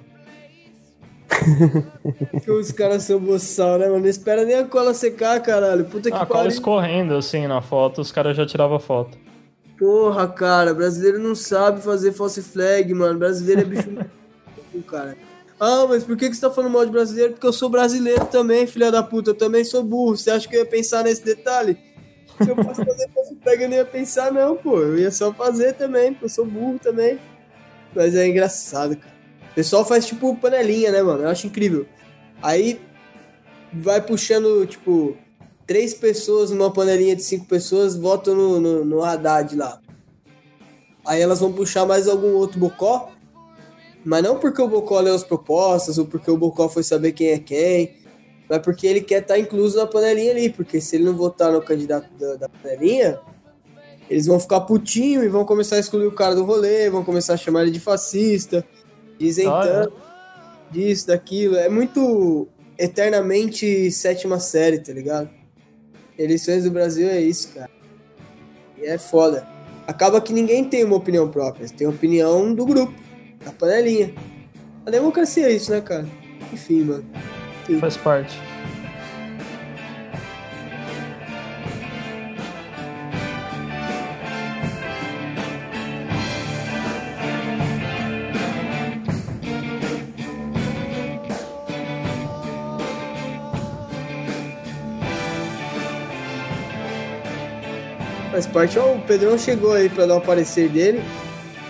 Os 2.48 2.72
caras 2.72 3.02
são 3.02 3.20
boçal, 3.20 3.78
né, 3.78 3.86
mano? 3.86 4.00
Não 4.00 4.08
espera 4.08 4.44
nem 4.44 4.56
a 4.56 4.64
cola 4.64 4.94
secar, 4.94 5.40
caralho. 5.40 5.84
Puta 5.84 6.10
que 6.10 6.10
pariu. 6.10 6.22
A 6.22 6.26
cola 6.26 6.48
escorrendo, 6.48 7.14
assim, 7.14 7.46
na 7.46 7.60
foto, 7.60 8.00
os 8.00 8.10
caras 8.10 8.36
já 8.36 8.46
tiravam 8.46 8.78
foto. 8.78 9.16
Porra, 9.78 10.26
cara, 10.26 10.72
brasileiro 10.72 11.18
não 11.18 11.34
sabe 11.34 11.82
fazer 11.82 12.12
false 12.12 12.42
flag, 12.42 12.92
mano. 12.94 13.18
Brasileiro 13.18 13.60
é 13.60 13.64
bicho 13.64 13.90
cara. 14.86 15.16
Ah, 15.58 15.86
mas 15.88 16.04
por 16.04 16.16
que, 16.16 16.28
que 16.28 16.34
você 16.34 16.40
tá 16.42 16.50
falando 16.50 16.72
mal 16.72 16.84
de 16.84 16.92
brasileiro? 16.92 17.32
Porque 17.32 17.46
eu 17.46 17.52
sou 17.52 17.70
brasileiro 17.70 18.26
também, 18.26 18.66
filha 18.66 18.90
da 18.92 19.02
puta. 19.02 19.30
Eu 19.30 19.34
também 19.34 19.64
sou 19.64 19.82
burro. 19.82 20.16
Você 20.16 20.30
acha 20.30 20.46
que 20.46 20.54
eu 20.54 20.60
ia 20.60 20.66
pensar 20.66 21.02
nesse 21.02 21.24
detalhe? 21.24 21.78
Se 22.42 22.50
eu 22.50 22.56
fosse 22.56 22.84
fazer 22.84 23.08
eu 23.62 23.68
não 23.68 23.76
ia 23.76 23.84
pensar, 23.84 24.30
não, 24.30 24.56
pô. 24.56 24.78
Eu 24.80 24.98
ia 24.98 25.10
só 25.10 25.32
fazer 25.32 25.72
também, 25.72 26.12
porque 26.12 26.26
eu 26.26 26.28
sou 26.28 26.44
burro 26.44 26.78
também. 26.78 27.18
Mas 27.94 28.14
é 28.14 28.26
engraçado, 28.26 28.96
cara. 28.96 29.14
O 29.50 29.54
pessoal 29.54 29.84
faz 29.84 30.04
tipo 30.04 30.36
panelinha, 30.36 30.92
né, 30.92 31.02
mano? 31.02 31.22
Eu 31.22 31.28
acho 31.28 31.46
incrível. 31.46 31.86
Aí 32.42 32.78
vai 33.72 34.02
puxando, 34.02 34.66
tipo, 34.66 35.16
três 35.66 35.94
pessoas 35.94 36.50
numa 36.50 36.70
panelinha 36.70 37.16
de 37.16 37.22
cinco 37.22 37.46
pessoas, 37.46 37.96
votam 37.96 38.34
no, 38.34 38.60
no, 38.60 38.84
no 38.84 39.02
Haddad 39.02 39.56
lá. 39.56 39.80
Aí 41.06 41.22
elas 41.22 41.40
vão 41.40 41.52
puxar 41.52 41.86
mais 41.86 42.06
algum 42.06 42.34
outro 42.34 42.58
bocó 42.58 43.15
mas 44.06 44.22
não 44.22 44.38
porque 44.38 44.62
o 44.62 44.68
Bocó 44.68 45.00
leu 45.00 45.16
as 45.16 45.24
propostas 45.24 45.98
ou 45.98 46.06
porque 46.06 46.30
o 46.30 46.36
Bocó 46.36 46.68
foi 46.68 46.84
saber 46.84 47.10
quem 47.10 47.30
é 47.30 47.40
quem, 47.40 47.96
mas 48.48 48.60
porque 48.60 48.86
ele 48.86 49.00
quer 49.00 49.22
estar 49.22 49.34
tá 49.34 49.40
incluso 49.40 49.76
na 49.76 49.84
panelinha 49.84 50.30
ali. 50.30 50.48
Porque 50.48 50.80
se 50.80 50.94
ele 50.94 51.04
não 51.04 51.16
votar 51.16 51.50
no 51.50 51.60
candidato 51.60 52.08
da, 52.16 52.36
da 52.36 52.48
panelinha, 52.48 53.18
eles 54.08 54.26
vão 54.26 54.38
ficar 54.38 54.60
putinho 54.60 55.24
e 55.24 55.28
vão 55.28 55.44
começar 55.44 55.74
a 55.74 55.80
excluir 55.80 56.06
o 56.06 56.12
cara 56.12 56.36
do 56.36 56.44
rolê, 56.44 56.88
vão 56.88 57.02
começar 57.02 57.34
a 57.34 57.36
chamar 57.36 57.62
ele 57.62 57.72
de 57.72 57.80
fascista, 57.80 58.64
dizem 59.18 59.46
tanto, 59.46 59.92
disso, 60.70 61.08
daquilo. 61.08 61.56
É 61.56 61.68
muito 61.68 62.46
eternamente 62.78 63.90
sétima 63.90 64.38
série, 64.38 64.78
tá 64.78 64.92
ligado? 64.92 65.28
Eleições 66.16 66.62
do 66.62 66.70
Brasil 66.70 67.08
é 67.08 67.20
isso, 67.20 67.52
cara. 67.52 67.70
E 68.78 68.86
é 68.86 68.98
foda. 68.98 69.48
Acaba 69.84 70.20
que 70.20 70.32
ninguém 70.32 70.62
tem 70.62 70.84
uma 70.84 70.94
opinião 70.94 71.28
própria, 71.28 71.68
tem 71.68 71.88
opinião 71.88 72.54
do 72.54 72.64
grupo 72.64 73.05
da 73.44 73.52
panelinha. 73.52 74.14
A 74.84 74.90
democracia 74.90 75.46
é 75.46 75.52
isso, 75.52 75.70
né, 75.70 75.80
cara? 75.80 76.06
Enfim, 76.52 76.84
mano. 76.84 77.04
Enfim. 77.64 77.80
Faz 77.80 77.96
parte. 77.96 78.38
Faz 98.30 98.46
parte. 98.46 98.78
Ó, 98.78 98.94
o 98.94 99.00
Pedrão 99.00 99.38
chegou 99.38 99.72
aí 99.72 99.88
pra 99.88 100.06
dar 100.06 100.16
o 100.16 100.20
parecer 100.20 100.68
dele 100.68 101.02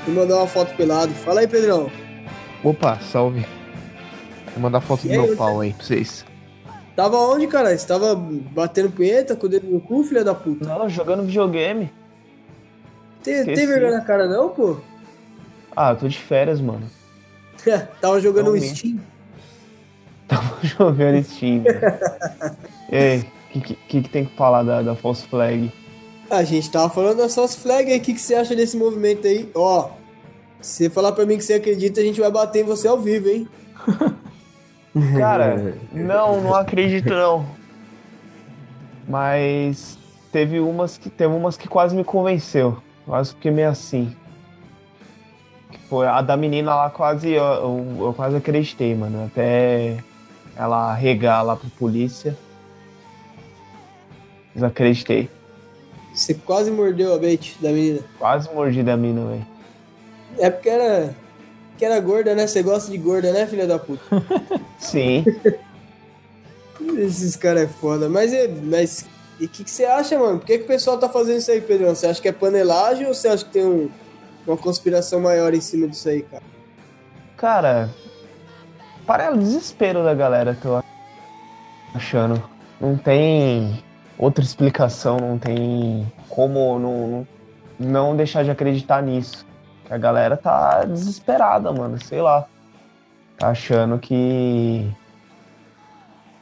e 0.07 0.11
mandar 0.11 0.37
uma 0.37 0.47
foto 0.47 0.75
pelado. 0.77 1.13
Fala 1.15 1.41
aí, 1.41 1.49
Pedrão. 1.49 1.91
Opa, 2.63 2.99
salve. 3.01 3.45
Vou 4.53 4.63
mandar 4.63 4.81
foto 4.81 5.05
E 5.05 5.09
do 5.09 5.13
aí, 5.13 5.19
meu 5.19 5.29
você- 5.29 5.37
pau 5.37 5.61
aí 5.61 5.73
pra 5.73 5.85
vocês. 5.85 6.25
Tava 6.95 7.17
onde, 7.19 7.47
cara? 7.47 7.77
Você 7.77 7.87
tava 7.87 8.15
batendo 8.15 8.91
punheta 8.91 9.37
com 9.37 9.47
o 9.47 9.49
dedo 9.49 9.67
no 9.67 9.81
cu, 9.81 10.03
filha 10.03 10.25
da 10.25 10.35
puta? 10.35 10.65
Não, 10.67 10.89
jogando 10.89 11.25
videogame. 11.25 11.93
Tem, 13.23 13.45
tem 13.45 13.67
vergonha 13.67 13.99
na 13.99 14.01
cara, 14.01 14.27
não, 14.27 14.49
pô? 14.49 14.79
Ah, 15.77 15.91
eu 15.91 15.97
tô 15.97 16.09
de 16.09 16.19
férias, 16.19 16.61
mano. 16.61 16.87
tava 18.01 18.19
jogando 18.21 18.53
um. 18.53 18.61
Steam. 18.61 18.99
Tava 20.27 20.57
jogando 20.65 21.23
Steam. 21.23 21.65
e 22.91 22.97
aí, 22.97 23.19
o 23.21 23.25
que, 23.61 23.61
que, 23.61 24.03
que 24.03 24.09
tem 24.09 24.25
que 24.25 24.35
falar 24.35 24.63
da, 24.63 24.81
da 24.81 24.95
False 24.95 25.27
Flag? 25.29 25.71
A 26.29 26.43
gente 26.43 26.71
tava 26.71 26.91
falando 26.91 27.19
da 27.19 27.29
Sauce 27.29 27.57
Flag 27.57 27.91
aí. 27.91 27.99
O 27.99 28.01
que, 28.01 28.15
que 28.15 28.21
você 28.21 28.35
acha 28.35 28.55
desse 28.55 28.77
movimento 28.77 29.27
aí? 29.27 29.51
Ó, 29.55 29.91
se 30.61 30.85
você 30.85 30.91
falar 30.91 31.13
pra 31.13 31.25
mim 31.25 31.37
que 31.37 31.45
você 31.45 31.55
acredita, 31.55 32.01
a 32.01 32.05
gente 32.05 32.21
vai 32.21 32.31
bater 32.31 32.63
em 32.63 32.65
você 32.65 32.89
ao 32.89 32.99
vivo, 32.99 33.29
hein? 33.29 33.49
Cara, 35.17 35.77
não, 35.93 36.41
não 36.41 36.55
acredito 36.55 37.11
não. 37.11 37.47
Mas 39.07 39.99
teve 40.33 40.59
umas 40.59 40.99
que 40.99 41.09
teve 41.09 41.35
umas 41.35 41.57
que 41.57 41.69
quase 41.69 41.95
me 41.95 42.03
convenceu. 42.03 42.79
Quase 43.05 43.35
fiquei 43.35 43.51
meio 43.51 43.69
assim. 43.69 44.17
Foi 45.89 46.07
a 46.07 46.21
da 46.23 46.37
menina 46.37 46.75
lá 46.75 46.91
quase 46.91 47.31
eu, 47.31 47.45
eu, 47.45 47.97
eu 48.07 48.15
quase 48.15 48.37
acreditei, 48.37 48.95
mano. 48.95 49.27
Até 49.27 49.99
ela 50.57 50.93
regar 50.95 51.45
lá 51.45 51.55
pra 51.55 51.69
polícia. 51.79 52.37
Desacreditei. 54.55 55.29
Você 56.17 56.33
quase 56.35 56.71
mordeu 56.71 57.15
a 57.15 57.19
bait 57.19 57.57
da 57.61 57.69
menina. 57.71 58.01
Quase 58.19 58.53
mordi 58.53 58.83
da 58.83 58.97
mina, 58.97 59.25
velho. 59.27 59.47
É 60.39 60.49
porque 60.51 60.69
era. 60.71 61.15
Que 61.77 61.85
era 61.85 62.01
gorda, 62.01 62.35
né? 62.35 62.47
Você 62.47 62.63
gosta 62.63 62.91
de 62.91 62.97
gorda, 62.97 63.31
né, 63.33 63.47
filha 63.47 63.67
da 63.67 63.79
puta? 63.79 64.03
Sim. 64.81 65.25
Esses 66.99 67.37
caras 67.37 67.65
é 67.65 67.67
foda. 67.67 68.09
Mas, 68.09 68.33
é- 68.33 68.49
mas 68.49 69.05
e 69.39 69.45
o 69.45 69.49
que, 69.49 69.63
que 69.65 69.71
você 69.71 69.85
acha, 69.85 70.19
mano? 70.19 70.39
Por 70.39 70.47
que, 70.47 70.59
que 70.59 70.65
o 70.65 70.67
pessoal 70.67 70.99
tá 70.99 71.09
fazendo 71.09 71.39
isso 71.39 71.51
aí, 71.51 71.61
Pedrão? 71.61 71.95
Você 71.95 72.07
acha 72.07 72.21
que 72.23 72.29
é 72.29 72.33
panelagem 72.33 73.07
ou 73.07 73.13
você 73.15 73.29
acha 73.29 73.45
que 73.45 73.51
tem 73.51 73.65
um- 73.67 73.91
uma 74.47 74.57
conspiração 74.57 75.21
maior 75.21 75.53
em 75.53 75.61
cima 75.61 75.87
disso 75.87 76.09
aí, 76.09 76.23
cara? 76.23 76.43
Cara, 77.37 77.91
para 79.07 79.35
o 79.35 79.39
desespero 79.39 80.03
da 80.03 80.15
galera, 80.15 80.57
tô 80.63 80.83
achando. 81.95 82.43
Não 82.81 82.97
tem 82.97 83.83
outra 84.19 84.45
explicação, 84.45 85.19
não 85.19 85.39
tem 85.39 86.11
como 86.29 86.79
não, 86.79 87.27
não, 87.79 88.17
deixar 88.17 88.45
de 88.45 88.51
acreditar 88.51 89.03
nisso. 89.03 89.47
Que 89.85 89.95
A 89.95 89.99
galera 89.99 90.37
tá 90.37 90.85
desesperada, 90.85 91.73
mano, 91.73 92.03
sei 92.03 92.21
lá. 92.21 92.47
Tá 93.39 93.49
achando 93.49 93.99
que. 93.99 94.91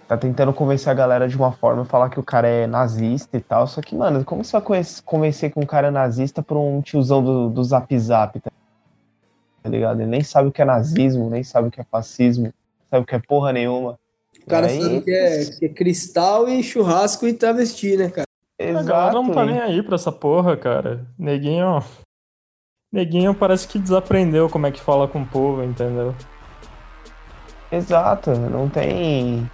Tá 0.06 0.16
tentando 0.16 0.52
convencer 0.52 0.90
a 0.90 0.94
galera 0.94 1.26
de 1.26 1.36
uma 1.36 1.50
forma, 1.50 1.84
falar 1.84 2.10
que 2.10 2.20
o 2.20 2.22
cara 2.22 2.46
é 2.46 2.66
nazista 2.66 3.36
e 3.36 3.40
tal. 3.40 3.66
Só 3.66 3.80
que, 3.80 3.96
mano, 3.96 4.24
como 4.24 4.44
você 4.44 4.52
vai 4.52 4.84
convencer- 5.04 5.52
que 5.52 5.58
um 5.58 5.66
cara 5.66 5.88
é 5.88 5.90
nazista 5.90 6.42
por 6.42 6.56
um 6.58 6.80
tiozão 6.82 7.22
do, 7.22 7.48
do 7.48 7.64
Zap 7.64 7.98
Zap, 7.98 8.38
tá 8.40 8.50
ligado? 9.68 10.00
Ele 10.00 10.10
nem 10.10 10.22
sabe 10.22 10.48
o 10.48 10.52
que 10.52 10.60
é 10.60 10.64
nazismo, 10.64 11.30
nem 11.30 11.42
sabe 11.42 11.68
o 11.68 11.70
que 11.70 11.80
é 11.80 11.84
fascismo, 11.84 12.52
sabe 12.90 13.02
o 13.02 13.06
que 13.06 13.14
é 13.14 13.18
porra 13.18 13.52
nenhuma. 13.52 13.98
O 14.46 14.50
cara 14.50 14.66
Aí- 14.66 14.80
sabe 14.82 15.00
que 15.00 15.10
é, 15.10 15.44
que 15.58 15.64
é 15.66 15.68
cristal 15.68 16.48
e 16.48 16.62
churrasco 16.62 17.26
e 17.26 17.32
travesti, 17.32 17.96
né, 17.96 18.10
cara? 18.10 18.26
A 18.60 18.82
galera 18.82 19.12
não 19.14 19.30
tá 19.30 19.44
nem 19.44 19.58
aí 19.58 19.82
pra 19.82 19.94
essa 19.96 20.12
porra, 20.12 20.56
cara. 20.56 21.06
Neguinho. 21.18 21.82
Neguinho 22.92 23.34
parece 23.34 23.66
que 23.66 23.78
desaprendeu 23.78 24.48
como 24.48 24.66
é 24.66 24.70
que 24.70 24.80
fala 24.80 25.08
com 25.08 25.22
o 25.22 25.26
povo, 25.26 25.62
entendeu? 25.64 26.14
Exato, 27.72 28.30
não 28.32 28.68
tem. 28.68 29.50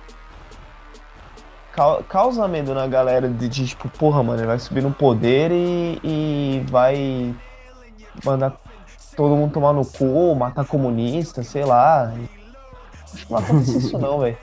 Cau- 1.72 2.02
Causa 2.08 2.46
medo 2.48 2.74
na 2.74 2.86
galera 2.86 3.28
de, 3.28 3.48
de, 3.48 3.66
tipo, 3.68 3.88
porra, 3.88 4.22
mano, 4.22 4.40
ele 4.40 4.46
vai 4.48 4.58
subir 4.58 4.82
no 4.82 4.92
poder 4.92 5.50
e, 5.52 5.98
e 6.04 6.64
vai 6.68 7.34
mandar 8.24 8.56
todo 9.16 9.36
mundo 9.36 9.52
tomar 9.54 9.72
no 9.72 9.86
cu, 9.86 10.34
matar 10.34 10.66
comunista, 10.66 11.42
sei 11.42 11.64
lá. 11.64 12.12
Acho 13.14 13.26
que 13.26 13.32
não 13.32 13.38
acontece 13.38 13.78
isso 13.78 13.98
não, 13.98 14.18
velho. 14.20 14.36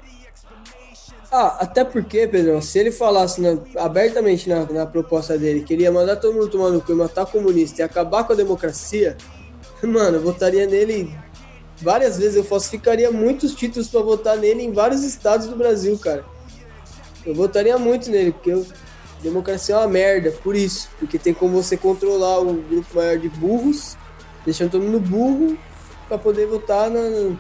Ah, 1.40 1.58
até 1.60 1.84
porque, 1.84 2.28
Pedrão, 2.28 2.60
se 2.60 2.80
ele 2.80 2.90
falasse 2.92 3.40
na- 3.40 3.60
abertamente 3.80 4.50
na, 4.50 4.66
na 4.66 4.88
proposta 4.88 5.38
dele 5.38 5.62
que 5.62 5.72
ele 5.72 5.84
ia 5.84 5.92
mandar 5.92 6.16
todo 6.16 6.34
mundo 6.34 6.48
tomar 6.48 6.72
no 6.72 6.82
cu 6.82 6.94
e 6.94 6.96
matar 6.96 7.28
comunista 7.28 7.80
e 7.80 7.84
acabar 7.86 8.24
com 8.24 8.34
a 8.34 8.36
democracia, 8.36 9.16
mano, 9.84 10.18
eu 10.18 10.22
votaria 10.24 10.66
nele 10.66 11.16
várias 11.80 12.18
vezes. 12.18 12.38
Eu 12.38 12.44
falsificaria 12.44 13.12
muitos 13.12 13.54
títulos 13.54 13.88
pra 13.88 14.02
votar 14.02 14.36
nele 14.36 14.64
em 14.64 14.72
vários 14.72 15.04
estados 15.04 15.46
do 15.46 15.56
Brasil, 15.56 15.96
cara. 16.00 16.26
Eu 17.24 17.36
votaria 17.36 17.78
muito 17.78 18.10
nele, 18.10 18.32
porque 18.32 18.50
eu, 18.54 18.66
democracia 19.22 19.76
é 19.76 19.78
uma 19.78 19.88
merda, 19.88 20.32
por 20.44 20.56
isso. 20.56 20.90
Porque 20.98 21.20
tem 21.20 21.36
como 21.36 21.62
você 21.62 21.78
controlar 21.78 22.40
o 22.40 22.52
grupo 22.52 22.96
maior 22.96 23.20
de 23.20 23.30
burros, 23.30 23.96
deixando 24.44 24.72
todo 24.72 24.84
mundo 24.84 25.00
burro, 25.00 25.56
pra 26.08 26.18
poder 26.18 26.48
votar 26.48 26.90
na, 26.90 27.38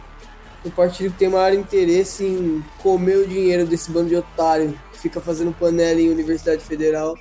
um 0.65 0.69
partido 0.69 1.11
que 1.11 1.19
tem 1.19 1.29
maior 1.29 1.53
interesse 1.53 2.23
em 2.25 2.63
comer 2.81 3.17
o 3.17 3.27
dinheiro 3.27 3.65
desse 3.65 3.89
bando 3.91 4.09
de 4.09 4.15
otário 4.15 4.77
que 4.91 4.99
fica 4.99 5.21
fazendo 5.21 5.51
panela 5.53 5.99
em 5.99 6.09
Universidade 6.09 6.61
Federal 6.63 7.15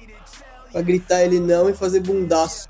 pra 0.73 0.83
gritar 0.83 1.23
ele 1.23 1.39
não 1.41 1.69
e 1.69 1.75
fazer 1.75 2.01
bundaço. 2.01 2.69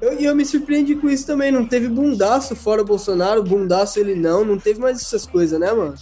Eu- 0.00 0.18
E 0.20 0.24
eu, 0.24 0.34
me 0.34 0.44
surpreendi 0.44 0.96
com 0.96 1.08
isso 1.08 1.26
também, 1.26 1.50
não 1.52 1.64
teve 1.66 1.88
bundaço 1.88 2.54
fora 2.56 2.82
o 2.82 2.84
Bolsonaro, 2.84 3.42
bundaço 3.42 3.98
ele 3.98 4.14
não, 4.14 4.44
não 4.44 4.58
teve 4.58 4.80
mais 4.80 5.00
essas 5.00 5.26
coisas, 5.26 5.58
né, 5.60 5.72
mano? 5.72 5.94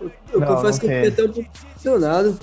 Eu, 0.00 0.10
eu 0.32 0.40
Não, 0.40 0.46
confesso 0.46 0.72
não 0.72 0.78
que 0.78 0.86
eu 0.86 0.90
fiquei 1.04 1.08
até 1.08 1.22
um 1.24 1.32
pouco 1.32 1.50
impressionado. 1.70 2.38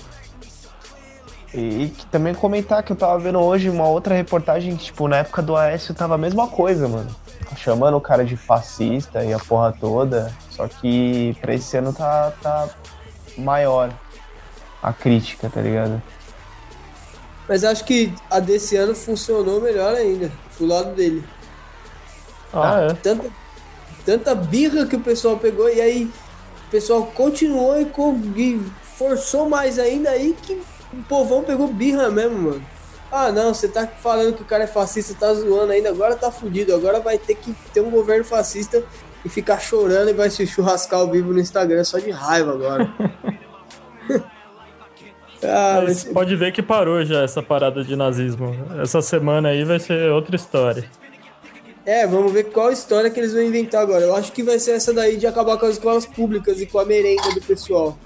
E, 1.54 1.58
e 1.84 1.88
também 2.10 2.34
comentar 2.34 2.82
que 2.82 2.92
eu 2.92 2.96
tava 2.96 3.18
vendo 3.18 3.38
hoje 3.38 3.70
uma 3.70 3.88
outra 3.88 4.14
reportagem 4.14 4.76
que, 4.76 4.84
tipo, 4.86 5.08
na 5.08 5.18
época 5.18 5.40
do 5.42 5.56
Aécio 5.56 5.94
tava 5.94 6.14
a 6.14 6.18
mesma 6.18 6.48
coisa, 6.48 6.86
mano. 6.88 7.08
Chamando 7.56 7.96
o 7.96 8.00
cara 8.00 8.24
de 8.24 8.36
fascista 8.36 9.24
e 9.24 9.32
a 9.32 9.38
porra 9.38 9.72
toda. 9.78 10.32
Só 10.50 10.66
que 10.66 11.36
pra 11.40 11.54
esse 11.54 11.76
ano 11.76 11.92
tá, 11.92 12.32
tá 12.42 12.68
maior 13.38 13.92
a 14.82 14.92
crítica, 14.92 15.48
tá 15.48 15.60
ligado? 15.60 16.02
Mas 17.48 17.62
acho 17.62 17.84
que 17.84 18.12
a 18.30 18.40
desse 18.40 18.76
ano 18.76 18.94
funcionou 18.94 19.60
melhor 19.60 19.94
ainda, 19.94 20.32
pro 20.56 20.66
lado 20.66 20.94
dele. 20.94 21.22
Ah, 22.52 22.88
é. 22.90 22.94
tanta, 22.94 23.28
tanta 24.04 24.34
birra 24.34 24.86
que 24.86 24.96
o 24.96 25.00
pessoal 25.00 25.36
pegou 25.36 25.68
e 25.68 25.80
aí 25.80 26.04
o 26.66 26.70
pessoal 26.70 27.06
continuou 27.06 27.80
e, 27.80 27.86
e 28.36 28.60
forçou 28.96 29.48
mais 29.48 29.78
ainda 29.78 30.10
aí 30.10 30.36
que 30.42 30.60
o 30.92 31.02
povão 31.08 31.42
pegou 31.42 31.68
birra 31.68 32.10
mesmo, 32.10 32.38
mano. 32.38 32.75
Ah, 33.10 33.30
não, 33.30 33.54
você 33.54 33.68
tá 33.68 33.86
falando 33.86 34.34
que 34.34 34.42
o 34.42 34.46
cara 34.46 34.64
é 34.64 34.66
fascista, 34.66 35.14
tá 35.18 35.32
zoando 35.32 35.72
ainda, 35.72 35.88
agora 35.90 36.16
tá 36.16 36.30
fudido, 36.30 36.74
agora 36.74 37.00
vai 37.00 37.16
ter 37.18 37.36
que 37.36 37.54
ter 37.72 37.80
um 37.80 37.90
governo 37.90 38.24
fascista 38.24 38.82
e 39.24 39.28
ficar 39.28 39.58
chorando 39.60 40.10
e 40.10 40.12
vai 40.12 40.28
se 40.30 40.46
churrascar 40.46 41.00
ao 41.00 41.10
vivo 41.10 41.32
no 41.32 41.38
Instagram 41.40 41.84
só 41.84 41.98
de 41.98 42.10
raiva 42.10 42.52
agora. 42.52 42.92
ah, 45.42 45.80
Mas 45.84 46.04
pode 46.04 46.34
ver 46.36 46.52
que 46.52 46.62
parou 46.62 47.04
já 47.04 47.22
essa 47.22 47.42
parada 47.42 47.84
de 47.84 47.94
nazismo. 47.96 48.54
Essa 48.82 49.00
semana 49.02 49.50
aí 49.50 49.64
vai 49.64 49.78
ser 49.78 50.10
outra 50.10 50.34
história. 50.36 50.84
é, 51.84 52.06
vamos 52.06 52.32
ver 52.32 52.44
qual 52.44 52.72
história 52.72 53.10
que 53.10 53.20
eles 53.20 53.32
vão 53.32 53.42
inventar 53.42 53.82
agora. 53.82 54.04
Eu 54.04 54.14
acho 54.16 54.32
que 54.32 54.42
vai 54.42 54.58
ser 54.58 54.72
essa 54.72 54.92
daí 54.92 55.16
de 55.16 55.26
acabar 55.26 55.56
com 55.58 55.66
as 55.66 55.72
escolas 55.74 56.06
públicas 56.06 56.60
e 56.60 56.66
com 56.66 56.78
a 56.78 56.84
merenda 56.84 57.32
do 57.32 57.40
pessoal. 57.40 57.96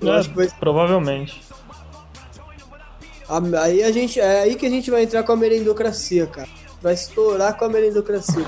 Eu 0.00 0.12
É, 0.12 0.18
acho 0.18 0.28
que 0.28 0.36
vai 0.36 0.48
Provavelmente. 0.60 1.45
Aí 3.60 3.82
a 3.82 3.90
gente, 3.90 4.20
é 4.20 4.40
aí 4.42 4.54
que 4.54 4.66
a 4.66 4.70
gente 4.70 4.90
vai 4.90 5.02
entrar 5.02 5.22
com 5.22 5.32
a 5.32 5.36
merendocracia, 5.36 6.26
cara. 6.26 6.48
Vai 6.80 6.94
estourar 6.94 7.56
com 7.56 7.64
a 7.64 7.68
merendocracia. 7.68 8.44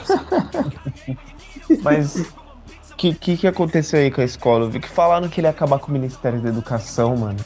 Mas 1.83 2.17
o 2.17 2.97
que, 2.97 3.15
que 3.15 3.37
que 3.37 3.47
aconteceu 3.47 4.01
aí 4.01 4.11
com 4.11 4.21
a 4.21 4.25
escola? 4.25 4.65
Eu 4.65 4.71
vi 4.71 4.81
que 4.81 4.89
falaram 4.89 5.29
que 5.29 5.41
ele 5.41 5.47
ia 5.47 5.51
acabar 5.51 5.79
com 5.79 5.89
o 5.89 5.93
Ministério 5.93 6.41
da 6.41 6.49
Educação, 6.49 7.17
mano. 7.17 7.39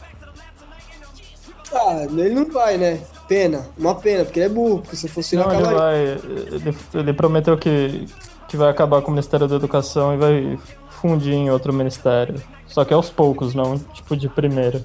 ah, 1.72 2.04
ele 2.04 2.34
não 2.34 2.50
vai, 2.50 2.76
né? 2.76 3.00
Pena, 3.28 3.66
uma 3.78 3.94
pena, 3.94 4.24
porque 4.24 4.40
ele 4.40 4.46
é 4.46 4.48
burro. 4.48 4.80
Porque 4.80 4.96
se 4.96 5.08
fosse 5.08 5.36
ele 5.36 5.42
Não, 5.44 5.52
ele 5.52 5.62
acabaria. 5.62 5.78
vai. 5.80 6.00
Ele, 6.02 6.76
ele 6.94 7.12
prometeu 7.14 7.56
que, 7.56 8.06
que 8.48 8.56
vai 8.56 8.68
acabar 8.70 9.00
com 9.00 9.08
o 9.08 9.14
Ministério 9.14 9.48
da 9.48 9.56
Educação 9.56 10.12
e 10.14 10.16
vai 10.18 10.58
fundir 11.02 11.32
em 11.32 11.50
outro 11.50 11.72
ministério. 11.72 12.40
Só 12.66 12.84
que 12.84 12.94
aos 12.94 13.10
poucos, 13.10 13.54
não 13.54 13.78
tipo 13.78 14.16
de 14.16 14.28
primeira. 14.28 14.84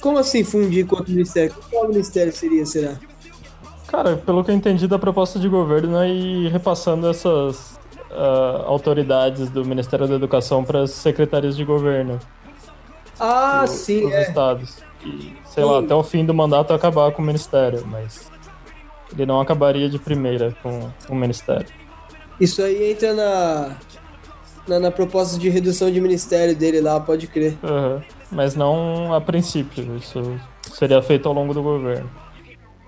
Como 0.00 0.18
assim 0.18 0.44
fundir 0.44 0.86
com 0.86 0.96
outro 0.96 1.12
ministério? 1.12 1.54
Qual 1.70 1.88
ministério 1.88 2.32
seria, 2.32 2.64
será? 2.64 2.96
Cara, 3.88 4.16
pelo 4.16 4.44
que 4.44 4.50
eu 4.50 4.54
entendi 4.54 4.86
da 4.86 4.98
proposta 4.98 5.38
de 5.38 5.48
governo 5.48 5.98
é 5.98 6.10
ir 6.10 6.48
repassando 6.52 7.08
essas 7.08 7.78
uh, 8.10 8.62
autoridades 8.66 9.48
do 9.50 9.64
Ministério 9.64 10.06
da 10.06 10.14
Educação 10.14 10.62
para 10.62 10.82
as 10.82 10.90
secretarias 10.90 11.56
de 11.56 11.64
governo. 11.64 12.18
Ah, 13.18 13.62
do, 13.62 13.70
sim, 13.70 14.02
dos 14.02 14.12
é. 14.12 14.22
estados. 14.22 14.76
E, 15.04 15.36
sei 15.46 15.64
sim. 15.64 15.70
lá, 15.70 15.80
até 15.80 15.94
o 15.94 16.02
fim 16.02 16.24
do 16.24 16.34
mandato 16.34 16.72
acabar 16.72 17.10
com 17.12 17.22
o 17.22 17.24
ministério, 17.24 17.84
mas 17.86 18.30
ele 19.12 19.26
não 19.26 19.40
acabaria 19.40 19.88
de 19.88 19.98
primeira 19.98 20.54
com 20.62 20.90
o 21.08 21.14
ministério. 21.14 21.66
Isso 22.40 22.62
aí 22.62 22.92
entra 22.92 23.14
na, 23.14 23.76
na, 24.68 24.78
na 24.78 24.90
proposta 24.90 25.38
de 25.38 25.48
redução 25.48 25.90
de 25.90 26.00
ministério 26.00 26.54
dele 26.54 26.80
lá, 26.80 27.00
pode 27.00 27.26
crer. 27.26 27.58
Uhum. 27.62 28.02
Mas 28.30 28.54
não 28.54 29.12
a 29.12 29.20
princípio, 29.20 29.96
isso 29.96 30.20
seria 30.74 31.02
feito 31.02 31.28
ao 31.28 31.34
longo 31.34 31.54
do 31.54 31.62
governo. 31.62 32.10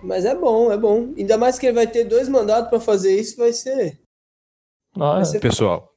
Mas 0.02 0.24
é 0.24 0.34
bom, 0.34 0.72
é 0.72 0.78
bom. 0.78 1.12
Ainda 1.16 1.36
mais 1.36 1.58
que 1.58 1.66
ele 1.66 1.74
vai 1.74 1.86
ter 1.86 2.04
dois 2.04 2.28
mandatos 2.28 2.70
para 2.70 2.80
fazer 2.80 3.18
isso, 3.18 3.36
vai 3.36 3.52
ser. 3.52 4.00
Ah, 4.96 5.14
vai 5.14 5.24
ser... 5.24 5.40
Pessoal, 5.40 5.90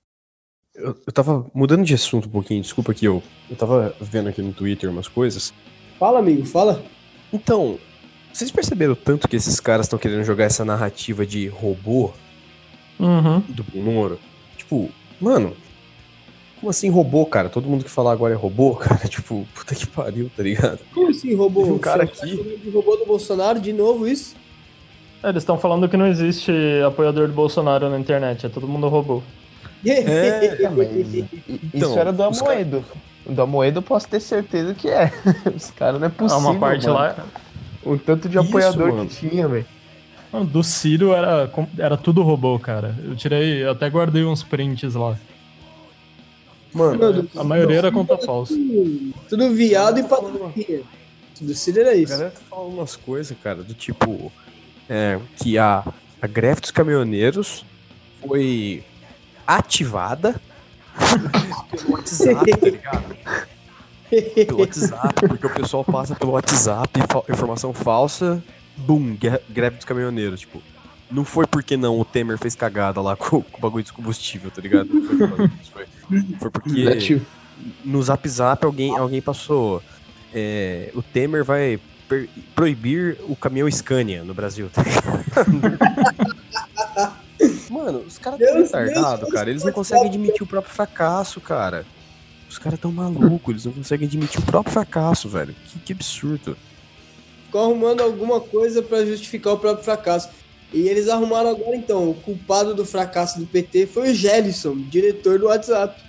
eu, 0.76 0.96
eu 1.06 1.14
tava 1.14 1.50
mudando 1.54 1.84
de 1.84 1.94
assunto 1.94 2.28
um 2.28 2.32
pouquinho, 2.32 2.62
desculpa 2.62 2.94
que 2.94 3.06
eu, 3.06 3.22
eu 3.50 3.56
tava 3.56 3.96
vendo 4.02 4.30
aqui 4.30 4.42
no 4.42 4.54
Twitter 4.54 4.90
umas 4.90 5.08
coisas. 5.08 5.54
Fala, 6.00 6.20
amigo, 6.20 6.46
fala. 6.46 6.84
Então, 7.32 7.80
vocês 8.32 8.52
perceberam 8.52 8.96
tanto 8.96 9.28
que 9.28 9.36
esses 9.36 9.60
caras 9.60 9.86
estão 9.86 10.00
querendo 10.00 10.24
jogar 10.24 10.46
essa 10.46 10.66
narrativa 10.66 11.26
de 11.26 11.48
robô 11.48 12.12
uhum. 13.00 13.40
do 13.42 13.66
Moro? 13.76 14.20
Tipo, 14.58 14.90
mano, 15.22 15.56
como 16.64 16.70
assim 16.70 16.90
robô, 16.90 17.26
cara? 17.26 17.50
Todo 17.50 17.68
mundo 17.68 17.84
que 17.84 17.90
fala 17.90 18.14
agora 18.14 18.34
é 18.34 18.38
robô, 18.38 18.76
cara. 18.80 19.06
Tipo, 19.10 19.46
puta 19.54 19.76
que 19.76 19.86
pariu, 19.86 20.32
tá 20.36 20.42
ligado? 20.42 20.80
Como 20.94 21.10
assim 21.10 21.36
robô? 21.36 21.66
um 21.66 21.78
cara 21.78 22.04
aqui. 22.04 22.38
De 22.64 22.70
robô 22.70 22.96
do 22.96 23.06
Bolsonaro 23.06 23.60
de 23.60 23.74
novo 23.74 24.08
isso? 24.08 24.34
É, 25.22 25.28
eles 25.28 25.44
estão 25.44 25.58
falando 25.58 25.90
que 25.90 25.98
não 25.98 26.08
existe 26.08 26.54
apoiador 26.88 27.28
do 27.28 27.34
Bolsonaro 27.34 27.90
na 27.90 28.00
internet, 28.00 28.46
é 28.46 28.50
todo 28.50 28.66
mundo 28.66 28.88
robô. 28.88 29.22
É, 29.86 30.56
então, 31.74 31.90
isso 31.90 32.00
era 32.00 32.14
do 32.14 32.24
Amoedo. 32.24 32.82
Cara... 32.82 33.36
Do 33.36 33.42
Amoedo 33.42 33.80
eu 33.80 33.84
posso 33.84 34.08
ter 34.08 34.22
certeza 34.22 34.74
que 34.74 34.88
é. 34.88 35.12
Os 35.54 35.70
caras 35.72 36.00
não 36.00 36.08
é 36.08 36.10
possível. 36.10 36.48
Ah, 36.48 36.52
uma 36.52 36.60
parte 36.60 36.88
mano. 36.88 36.98
lá. 36.98 37.26
O 37.86 37.98
tanto 37.98 38.30
de 38.30 38.38
apoiador 38.38 39.06
isso, 39.06 39.22
que 39.22 39.30
tinha, 39.30 39.48
velho. 39.50 39.66
Do 40.50 40.64
Ciro 40.64 41.14
era, 41.14 41.52
era 41.78 41.98
tudo 41.98 42.24
robô, 42.24 42.58
cara. 42.58 42.96
Eu 43.04 43.16
tirei, 43.16 43.64
eu 43.64 43.72
até 43.72 43.90
guardei 43.90 44.24
uns 44.24 44.42
prints 44.42 44.96
lá. 44.96 45.18
Mano, 46.74 47.30
a 47.36 47.44
maioria 47.44 47.78
era 47.78 47.92
conta 47.92 48.18
falsa. 48.18 48.56
Tudo 49.30 49.52
viado 49.52 50.00
e 50.00 50.04
patrulha. 50.04 50.84
Tudo 51.38 51.54
Ciro 51.54 51.80
era 51.82 51.96
isso. 51.96 52.14
A 52.14 52.18
galera 52.18 52.32
tá 52.32 52.42
falando 52.50 52.74
umas 52.74 52.96
coisas, 52.96 53.38
cara, 53.42 53.64
do 53.64 53.74
tipo. 53.74 54.32
É, 54.90 55.18
que 55.38 55.58
a, 55.58 55.84
a 56.22 56.28
greve 56.28 56.62
dos 56.62 56.72
caminhoneiros 56.72 57.66
foi 58.26 58.84
ativada 59.48 60.40
pelo 61.72 61.94
WhatsApp, 61.94 62.52
tá 62.52 62.66
ligado? 62.68 63.16
Pelo 64.46 64.60
WhatsApp, 64.60 65.28
porque 65.28 65.48
o 65.48 65.50
pessoal 65.50 65.84
passa 65.84 66.16
pelo 66.16 66.34
WhatsApp, 66.34 67.00
informação 67.30 67.74
falsa, 67.74 68.44
bum, 68.78 69.18
greve 69.50 69.78
dos 69.78 69.86
caminhoneiros, 69.86 70.42
tipo. 70.42 70.62
Não 71.14 71.24
foi 71.24 71.46
porque 71.46 71.78
não 71.78 72.00
o 72.00 72.04
Temer 72.04 72.40
fez 72.40 72.56
cagada 72.56 73.00
lá 73.00 73.16
com, 73.16 73.42
com 73.44 73.58
o 73.58 73.62
bagulho 73.62 73.84
de 73.84 73.94
combustível, 73.94 74.50
tá 74.50 74.60
ligado? 74.62 74.90
Foi, 74.90 75.86
foi, 76.10 76.22
foi 76.40 76.50
porque 76.50 77.22
no 77.86 78.02
Zap 78.02 78.28
Zap 78.28 78.66
alguém, 78.66 78.98
alguém 78.98 79.22
passou. 79.22 79.84
É, 80.34 80.90
o 80.96 81.04
Temer 81.04 81.44
vai 81.44 81.80
proibir 82.56 83.18
o 83.28 83.36
caminhão 83.36 83.70
Scania 83.70 84.24
no 84.24 84.34
Brasil, 84.34 84.70
tá 84.72 84.84
Mano, 87.70 88.00
os 88.00 88.18
caras 88.18 88.40
tão 88.40 88.58
retardados, 88.58 89.30
cara. 89.32 89.50
Eles 89.50 89.64
não 89.64 89.72
conseguem 89.72 90.08
admitir 90.08 90.44
o 90.44 90.48
próprio 90.48 90.74
fracasso, 90.74 91.40
cara. 91.42 91.86
Os 92.50 92.58
caras 92.58 92.80
tão 92.80 92.92
malucos, 92.92 93.52
eles 93.52 93.66
não 93.66 93.74
conseguem 93.74 94.08
admitir 94.08 94.40
o 94.40 94.44
próprio 94.44 94.74
fracasso, 94.74 95.28
velho. 95.28 95.56
Que, 95.68 95.80
que 95.80 95.94
absurdo. 95.94 96.56
Ficou 97.46 97.62
arrumando 97.62 98.02
alguma 98.02 98.40
coisa 98.40 98.82
para 98.82 99.06
justificar 99.06 99.54
o 99.54 99.58
próprio 99.58 99.84
fracasso. 99.84 100.30
E 100.74 100.88
eles 100.88 101.08
arrumaram 101.08 101.52
agora 101.52 101.76
então. 101.76 102.10
O 102.10 102.16
culpado 102.16 102.74
do 102.74 102.84
fracasso 102.86 103.40
do 103.40 103.46
PT 103.46 103.86
foi 103.86 104.12
o 104.12 104.16
Gelson, 104.16 104.76
diretor 104.90 105.38
do 105.38 105.46
WhatsApp. 105.46 106.02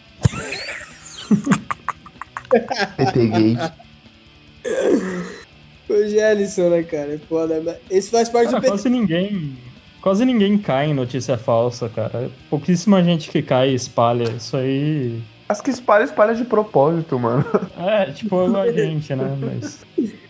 PT 2.96 3.26
Gate. 3.26 3.72
Foi 5.86 6.06
o 6.06 6.08
Gelson, 6.08 6.70
né, 6.70 6.82
cara? 6.82 7.20
Foda. 7.28 7.80
Esse 7.90 8.10
faz 8.10 8.28
parte 8.30 8.46
cara, 8.46 8.58
do 8.58 8.62
PT. 8.62 8.72
Quase 8.72 8.88
ninguém. 8.88 9.58
Quase 10.00 10.24
ninguém 10.24 10.56
cai 10.58 10.90
em 10.90 10.94
notícia 10.94 11.36
falsa, 11.36 11.88
cara. 11.88 12.30
Pouquíssima 12.48 13.02
gente 13.02 13.30
que 13.30 13.42
cai 13.42 13.70
e 13.70 13.74
espalha. 13.74 14.30
Isso 14.30 14.56
aí. 14.56 15.22
As 15.46 15.60
que 15.60 15.70
espalha, 15.70 16.04
espalha 16.04 16.34
de 16.34 16.44
propósito, 16.44 17.18
mano. 17.18 17.44
É, 17.78 18.10
tipo 18.12 18.56
a 18.56 18.72
gente, 18.72 19.14
né? 19.14 19.36
Mas. 19.38 19.84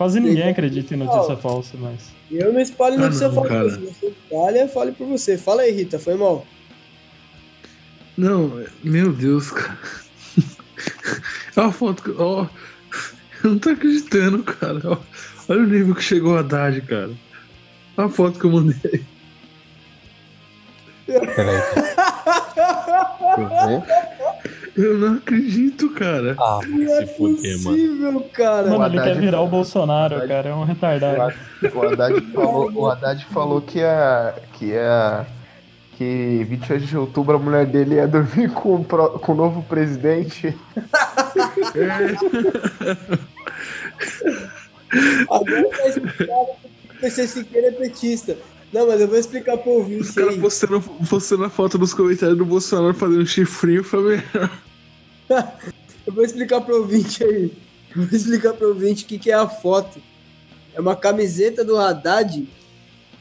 Quase 0.00 0.18
ninguém 0.18 0.48
acredita 0.48 0.94
em 0.94 0.96
notícia 0.96 1.36
falsa, 1.36 1.76
mas. 1.78 2.10
Eu 2.30 2.54
não 2.54 2.60
espalho 2.62 2.94
ah, 2.94 3.00
notícia 3.00 3.30
falsa. 3.30 3.70
Se 3.72 3.80
você 3.80 4.06
espalha, 4.06 4.66
fale 4.66 4.92
por 4.92 5.06
você. 5.06 5.36
Fala 5.36 5.60
aí, 5.60 5.72
Rita, 5.72 5.98
foi 5.98 6.14
mal. 6.14 6.46
Não, 8.16 8.64
meu 8.82 9.12
Deus, 9.12 9.50
cara. 9.50 9.78
Olha 11.54 11.66
a 11.66 11.70
foto 11.70 12.02
que. 12.02 12.12
Ó, 12.12 12.46
eu 13.44 13.50
não 13.50 13.58
tô 13.58 13.68
acreditando, 13.68 14.42
cara. 14.42 14.80
Olha 15.50 15.60
o 15.60 15.66
nível 15.66 15.94
que 15.94 16.02
chegou 16.02 16.34
a 16.34 16.40
Haddad, 16.40 16.80
cara. 16.80 17.10
Olha 17.98 18.06
a 18.06 18.08
foto 18.08 18.38
que 18.38 18.46
eu 18.46 18.52
mandei. 18.52 19.04
Peraí. 21.04 21.60
Eu 23.30 24.09
não 24.76 25.14
acredito, 25.14 25.90
cara. 25.90 26.34
Ah, 26.38 26.60
não 26.66 26.98
é 26.98 27.06
possível, 27.06 28.12
mano. 28.12 28.24
cara. 28.32 28.70
Mano, 28.70 28.86
ele 28.86 29.02
quer 29.02 29.18
virar 29.18 29.40
o 29.40 29.48
Bolsonaro, 29.48 30.16
Haddad, 30.16 30.28
cara. 30.28 30.48
É 30.50 30.54
um 30.54 30.64
retardado. 30.64 31.34
O 31.74 31.82
Haddad 31.82 32.20
falou, 32.32 32.72
o 32.72 32.88
Haddad 32.88 33.24
falou 33.26 33.60
que 33.60 33.78
ia. 33.78 34.34
Que 34.54 34.66
ia. 34.66 35.26
Que 35.96 36.46
28 36.48 36.86
de 36.86 36.96
outubro 36.96 37.36
a 37.36 37.38
mulher 37.38 37.66
dele 37.66 37.96
ia 37.96 38.08
dormir 38.08 38.50
com, 38.52 38.76
o, 38.76 38.84
pro, 38.84 39.18
com 39.18 39.32
o 39.32 39.34
novo 39.34 39.62
presidente. 39.62 40.56
Agora 45.30 45.68
tá 45.76 45.88
explicado 45.88 46.48
que 46.62 46.96
o 46.96 47.00
PC 47.00 47.28
Siqueira 47.28 47.68
é 47.68 47.72
petista. 47.72 48.36
Não, 48.72 48.86
mas 48.86 49.00
eu 49.00 49.08
vou 49.08 49.18
explicar 49.18 49.56
pro 49.58 49.72
ouvinte. 49.72 50.02
Os 50.02 50.10
caras 50.12 50.36
postando, 50.36 50.80
postando 51.08 51.44
a 51.44 51.50
foto 51.50 51.76
nos 51.78 51.92
comentários 51.92 52.38
do 52.38 52.44
Bolsonaro 52.44 52.94
fazendo 52.94 53.26
chifrinho 53.26 53.82
foi 53.82 54.02
melhor. 54.02 54.62
eu 56.06 56.12
vou 56.12 56.24
explicar 56.24 56.60
pro 56.60 56.76
ouvinte 56.76 57.24
aí. 57.24 57.52
Eu 57.94 58.02
vou 58.02 58.16
explicar 58.16 58.52
pro 58.52 58.68
ouvinte 58.68 59.04
o 59.04 59.06
que, 59.08 59.18
que 59.18 59.30
é 59.30 59.34
a 59.34 59.48
foto. 59.48 60.00
É 60.72 60.80
uma 60.80 60.94
camiseta 60.94 61.64
do 61.64 61.76
Haddad 61.76 62.48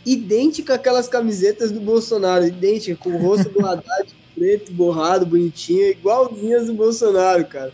idêntica 0.05 0.75
àquelas 0.75 1.07
camisetas 1.07 1.71
do 1.71 1.79
Bolsonaro, 1.79 2.45
idêntica, 2.45 2.95
com 2.95 3.09
o 3.09 3.17
rosto 3.17 3.49
do 3.49 3.65
Haddad 3.65 4.15
preto, 4.35 4.71
borrado, 4.71 5.25
bonitinho, 5.25 5.89
igualzinhas 5.89 6.67
do 6.67 6.73
Bolsonaro, 6.73 7.45
cara. 7.45 7.73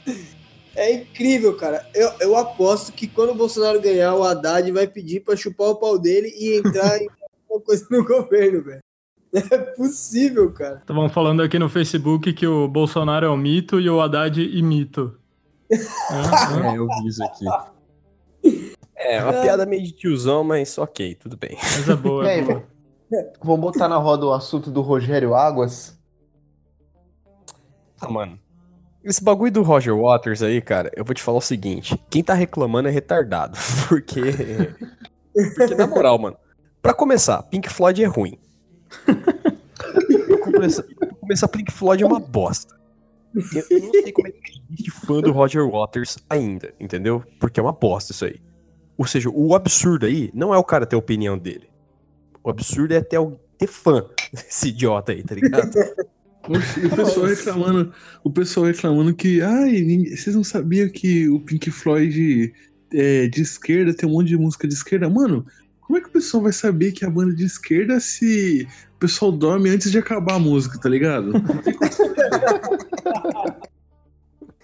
É 0.75 0.93
incrível, 0.93 1.55
cara. 1.55 1.87
Eu, 1.93 2.11
eu 2.19 2.35
aposto 2.35 2.91
que 2.91 3.07
quando 3.07 3.31
o 3.31 3.35
Bolsonaro 3.35 3.79
ganhar, 3.79 4.15
o 4.15 4.23
Haddad 4.23 4.71
vai 4.71 4.87
pedir 4.87 5.21
para 5.21 5.35
chupar 5.35 5.69
o 5.69 5.75
pau 5.75 5.99
dele 5.99 6.33
e 6.37 6.57
entrar 6.57 6.97
em 7.01 7.07
alguma 7.49 7.65
coisa 7.65 7.85
no 7.89 8.03
governo, 8.05 8.63
velho. 8.63 8.81
É 9.33 9.57
possível, 9.57 10.51
cara. 10.53 10.77
Estavam 10.77 11.09
falando 11.09 11.41
aqui 11.41 11.59
no 11.59 11.67
Facebook 11.67 12.31
que 12.33 12.47
o 12.47 12.67
Bolsonaro 12.67 13.25
é 13.25 13.29
o 13.29 13.35
mito 13.35 13.81
e 13.81 13.89
o 13.89 13.99
Haddad 13.99 14.41
imito. 14.41 15.17
é, 15.69 15.75
é, 16.73 16.77
eu 16.77 16.87
vi 16.87 17.07
isso 17.07 17.23
aqui. 17.23 17.45
É, 18.95 19.21
uma 19.21 19.33
é. 19.33 19.41
piada 19.41 19.65
meio 19.65 19.83
de 19.83 19.91
tiozão, 19.91 20.43
mas 20.43 20.77
ok, 20.77 21.15
tudo 21.15 21.35
bem. 21.35 21.57
Mas 21.61 21.89
é 21.89 21.95
boa, 21.95 22.29
é 22.29 22.41
boa. 22.41 22.63
Vamos 23.43 23.61
botar 23.61 23.87
na 23.87 23.97
roda 23.97 24.25
o 24.25 24.33
assunto 24.33 24.71
do 24.71 24.81
Rogério 24.81 25.35
Águas? 25.35 25.97
Ah, 27.99 28.09
mano. 28.09 28.39
Esse 29.03 29.23
bagulho 29.23 29.51
do 29.51 29.61
Roger 29.61 29.95
Waters 29.95 30.41
aí, 30.41 30.59
cara, 30.61 30.91
eu 30.95 31.05
vou 31.05 31.13
te 31.13 31.21
falar 31.21 31.37
o 31.37 31.41
seguinte: 31.41 31.95
quem 32.09 32.23
tá 32.23 32.33
reclamando 32.33 32.87
é 32.87 32.91
retardado. 32.91 33.57
Porque. 33.87 34.21
Porque, 35.33 35.75
na 35.75 35.85
moral, 35.85 36.17
mano. 36.17 36.37
Pra 36.85 36.93
começar, 36.93 37.41
Pink 37.41 37.67
Floyd 37.67 38.03
é 38.03 38.05
ruim. 38.05 38.37
pra 39.07 40.37
começar, 40.37 40.83
pra 40.83 41.07
começar, 41.15 41.47
Pink 41.47 41.71
Floyd 41.71 42.03
é 42.03 42.05
uma 42.05 42.19
bosta. 42.19 42.79
Eu, 43.33 43.81
não 43.81 43.91
sei 43.91 44.11
como 44.11 44.27
é 44.27 44.31
que 44.31 44.61
existe 44.69 44.91
fã 44.91 45.19
do 45.19 45.31
Roger 45.31 45.67
Waters 45.67 46.19
ainda, 46.29 46.75
entendeu? 46.79 47.23
Porque 47.39 47.59
é 47.59 47.63
uma 47.63 47.71
bosta 47.71 48.11
isso 48.11 48.25
aí. 48.25 48.39
Ou 48.99 49.07
seja, 49.07 49.31
o 49.31 49.55
absurdo 49.55 50.05
aí 50.05 50.29
não 50.31 50.53
é 50.53 50.59
o 50.59 50.63
cara 50.63 50.85
ter 50.85 50.95
a 50.95 50.99
opinião 50.99 51.35
dele. 51.35 51.67
O 52.43 52.51
absurdo 52.51 52.93
é 52.93 53.01
ter, 53.01 53.19
ter 53.57 53.65
fã. 53.65 54.05
Esse 54.31 54.67
idiota 54.67 55.11
aí, 55.11 55.23
tá 55.23 55.33
ligado? 55.33 55.71
E 56.47 56.85
o 56.85 56.95
pessoal 56.95 57.25
reclamando, 57.25 57.91
o 58.23 58.29
pessoal 58.29 58.67
reclamando 58.67 59.15
que, 59.15 59.41
ai, 59.41 59.83
vocês 60.15 60.35
não 60.35 60.43
sabiam 60.43 60.87
que 60.89 61.27
o 61.27 61.39
Pink 61.39 61.71
Floyd 61.71 62.53
é, 62.93 63.27
de 63.27 63.41
esquerda 63.41 63.95
tem 63.95 64.07
um 64.07 64.11
monte 64.11 64.27
de 64.27 64.37
música 64.37 64.67
de 64.67 64.75
esquerda? 64.75 65.09
Mano, 65.09 65.43
como 65.85 65.99
é 65.99 66.01
que 66.01 66.07
o 66.07 66.11
pessoal 66.11 66.41
vai 66.43 66.51
saber 66.51 66.91
que 66.91 67.05
é 67.05 67.07
a 67.07 67.11
banda 67.11 67.33
de 67.33 67.45
esquerda 67.45 67.99
se 67.99 68.67
o 68.95 68.99
pessoal 68.99 69.31
dorme 69.31 69.69
antes 69.69 69.91
de 69.91 69.99
acabar 69.99 70.35
a 70.35 70.39
música, 70.39 70.79
tá 70.79 70.89
ligado? 70.89 71.33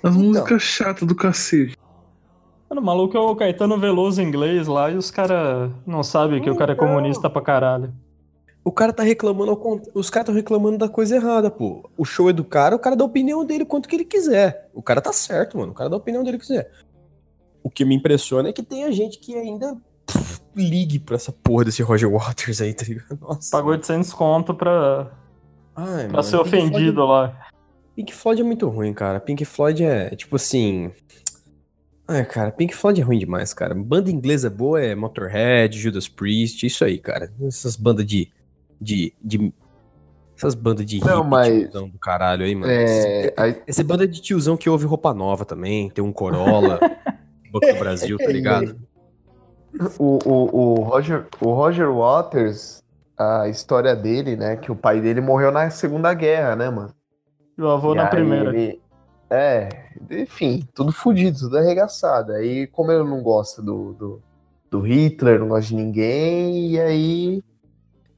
As 0.04 0.16
então. 0.16 0.24
músicas 0.24 0.64
chatas 0.64 1.08
do 1.08 1.14
cacete. 1.14 1.78
Mano, 2.68 2.82
o 2.82 2.84
maluco 2.84 3.16
é 3.16 3.20
o 3.20 3.36
Caetano 3.36 3.80
Veloso 3.80 4.20
em 4.20 4.26
inglês 4.26 4.66
lá 4.66 4.90
e 4.90 4.98
os 4.98 5.12
caras 5.12 5.72
não 5.86 6.02
sabem 6.02 6.42
que 6.42 6.50
o 6.50 6.56
cara 6.56 6.72
é 6.72 6.76
comunista 6.76 7.30
pra 7.30 7.42
caralho. 7.42 7.94
O 8.64 8.72
cara 8.72 8.92
tá 8.92 9.04
reclamando, 9.04 9.52
os 9.94 10.10
caras 10.10 10.26
estão 10.26 10.36
reclamando 10.36 10.80
da 10.80 10.90
coisa 10.90 11.16
errada, 11.16 11.52
pô. 11.52 11.88
O 11.96 12.04
show 12.06 12.30
é 12.30 12.34
do 12.34 12.44
cara, 12.44 12.76
o 12.76 12.80
cara 12.80 12.96
dá 12.96 13.04
a 13.04 13.08
opinião 13.08 13.46
dele 13.46 13.66
quanto 13.66 13.88
que 13.88 13.96
ele 13.96 14.06
quiser. 14.06 14.70
O 14.74 14.82
cara 14.82 15.02
tá 15.02 15.14
certo, 15.14 15.58
mano. 15.58 15.72
O 15.72 15.76
cara 15.76 15.90
dá 15.90 15.96
a 15.96 16.00
opinião 16.00 16.24
dele 16.24 16.38
que 16.38 16.48
quiser. 16.48 16.72
O 17.64 17.70
que 17.70 17.86
me 17.86 17.96
impressiona 17.96 18.50
é 18.50 18.54
que 18.54 18.64
tem 18.64 18.86
a 18.86 18.92
gente 18.92 19.20
que 19.20 19.36
ainda 19.36 19.78
pff, 20.06 20.42
ligue 20.56 21.00
pra 21.00 21.16
essa 21.16 21.32
porra 21.32 21.66
desse 21.66 21.82
Roger 21.82 22.10
Waters 22.12 22.62
aí, 22.62 22.74
tá 22.74 22.84
ligado? 22.86 23.20
Nossa. 23.20 23.52
Pagou 23.52 23.72
800 23.72 24.14
conto 24.14 24.54
pra, 24.54 25.12
Ai, 25.76 26.04
pra 26.04 26.08
mano, 26.08 26.24
ser 26.24 26.38
ofendido 26.38 27.06
Floyd... 27.06 27.10
lá. 27.10 27.48
Pink 27.96 28.14
Floyd 28.14 28.42
é 28.42 28.44
muito 28.44 28.70
ruim, 28.70 28.94
cara. 28.94 29.20
Pink 29.20 29.44
Floyd 29.46 29.84
é, 29.84 30.16
tipo 30.16 30.36
assim. 30.36 30.92
Ai, 32.08 32.26
cara, 32.26 32.52
Pink 32.52 32.76
Floyd 32.76 33.00
é 33.00 33.04
ruim 33.04 33.20
demais, 33.20 33.54
cara. 33.54 33.76
Banda 33.76 34.10
inglesa 34.12 34.50
boa 34.50 34.82
é 34.82 34.96
Motorhead, 34.96 35.78
Judas 35.78 36.08
Priest, 36.08 36.66
isso 36.66 36.84
aí, 36.84 36.98
cara. 36.98 37.32
Essas 37.42 37.76
bandas 37.76 38.06
de 38.06 38.32
de, 38.82 39.14
de 39.24 39.54
essas 40.36 40.56
bandas 40.56 40.86
de 40.86 41.00
não, 41.00 41.24
mas... 41.24 41.48
tiozão 41.48 41.88
do 41.88 42.00
caralho 42.00 42.44
aí, 42.44 42.56
mano. 42.56 42.72
É... 42.72 43.32
Aí... 43.38 43.62
Essa 43.68 43.84
banda 43.84 44.08
de 44.08 44.20
tiozão 44.20 44.58
que 44.58 44.70
ouve 44.70 44.86
roupa 44.86 45.14
nova 45.14 45.46
também, 45.46 45.90
tem 45.90 46.04
um 46.04 46.12
Corolla, 46.12 46.80
Banco 47.52 47.68
do 47.68 47.80
Brasil, 47.80 48.18
tá 48.18 48.26
ligado? 48.32 48.76
O, 49.98 50.20
o, 50.26 50.56
o, 50.56 50.74
Roger, 50.84 51.28
o 51.40 51.54
Roger 51.54 51.92
Waters, 51.92 52.84
a 53.18 53.48
história 53.48 53.96
dele, 53.96 54.36
né, 54.36 54.56
que 54.56 54.72
o 54.72 54.76
pai 54.76 55.00
dele 55.00 55.22
morreu 55.22 55.52
na 55.52 55.70
Segunda 55.70 56.14
Guerra, 56.14 56.56
né, 56.56 56.70
mano? 56.70 56.94
E 57.58 57.62
o 57.62 57.70
avô 57.70 57.94
e 57.94 57.98
na 57.98 58.08
primeira. 58.08 58.50
Ele... 58.50 58.82
É, 59.30 59.70
enfim, 60.10 60.68
tudo 60.74 60.92
fudido, 60.92 61.40
tudo 61.40 61.58
arregaçado. 61.58 62.34
Aí, 62.34 62.68
como 62.68 62.92
ele 62.92 63.04
não 63.04 63.24
gosta 63.24 63.62
do, 63.62 63.94
do, 63.94 64.22
do 64.70 64.82
Hitler, 64.82 65.40
não 65.40 65.48
gosta 65.48 65.70
de 65.70 65.76
ninguém, 65.76 66.72
e 66.72 66.80
aí 66.80 67.44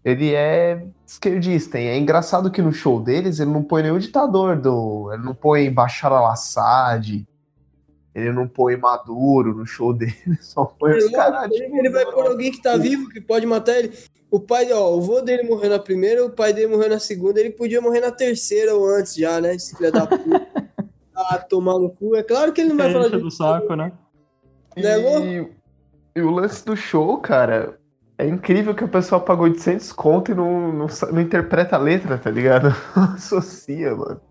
ele 0.03 0.33
é 0.33 0.85
esquerdista. 1.05 1.79
E 1.79 1.85
é 1.85 1.97
engraçado 1.97 2.49
que 2.51 2.61
no 2.61 2.73
show 2.73 2.99
deles 2.99 3.39
ele 3.39 3.51
não 3.51 3.63
põe 3.63 3.83
nenhum 3.83 3.99
ditador 3.99 4.59
do. 4.59 5.11
Ele 5.13 5.23
não 5.23 5.35
põe 5.35 5.71
Bashar 5.71 6.11
al-Assad. 6.11 7.25
Ele 8.13 8.31
não 8.31 8.47
põe 8.47 8.77
Maduro 8.77 9.55
no 9.55 9.65
show 9.65 9.93
dele, 9.93 10.15
só 10.39 10.65
põe 10.65 10.97
os 10.97 11.09
caras. 11.09 11.51
Ele, 11.51 11.79
ele 11.79 11.89
vai 11.89 12.05
pôr 12.05 12.27
alguém 12.27 12.51
que 12.51 12.61
tá 12.61 12.77
vivo, 12.77 13.09
que 13.09 13.19
pode 13.19 13.45
matar 13.45 13.79
ele. 13.79 13.91
O 14.29 14.39
pai, 14.39 14.71
ó, 14.71 14.95
o 14.95 15.01
vô 15.01 15.21
dele 15.21 15.43
morreu 15.43 15.69
na 15.69 15.79
primeira, 15.79 16.25
o 16.25 16.29
pai 16.29 16.53
dele 16.53 16.67
morreu 16.67 16.89
na 16.89 16.99
segunda, 16.99 17.39
ele 17.39 17.51
podia 17.51 17.81
morrer 17.81 18.01
na 18.01 18.11
terceira 18.11 18.73
ou 18.75 18.87
antes 18.87 19.15
já, 19.15 19.39
né? 19.39 19.55
Esse 19.55 19.75
filho 19.75 19.91
da 19.91 20.07
puta. 20.07 20.47
ah, 21.15 21.37
tomar 21.37 21.79
no 21.79 21.89
cu. 21.89 22.15
É 22.15 22.23
claro 22.23 22.51
que 22.51 22.61
ele 22.61 22.69
não 22.69 22.77
vai 22.77 22.91
falar 22.91 23.09
de... 23.09 23.17
do 23.17 23.31
saco, 23.31 23.75
né? 23.75 23.91
Né, 24.75 24.99
e... 24.99 25.47
e 26.15 26.21
o 26.21 26.31
lance 26.31 26.65
do 26.65 26.75
show, 26.75 27.17
cara, 27.19 27.77
é 28.17 28.27
incrível 28.27 28.73
que 28.73 28.83
o 28.83 28.87
pessoal 28.87 29.21
pagou 29.21 29.45
800 29.45 29.91
conto 29.91 30.31
e 30.31 30.35
não, 30.35 30.71
não, 30.71 30.87
não 31.11 31.21
interpreta 31.21 31.75
a 31.75 31.79
letra, 31.79 32.17
tá 32.17 32.29
ligado? 32.29 32.73
Não 32.95 33.03
associa, 33.13 33.95
mano. 33.95 34.21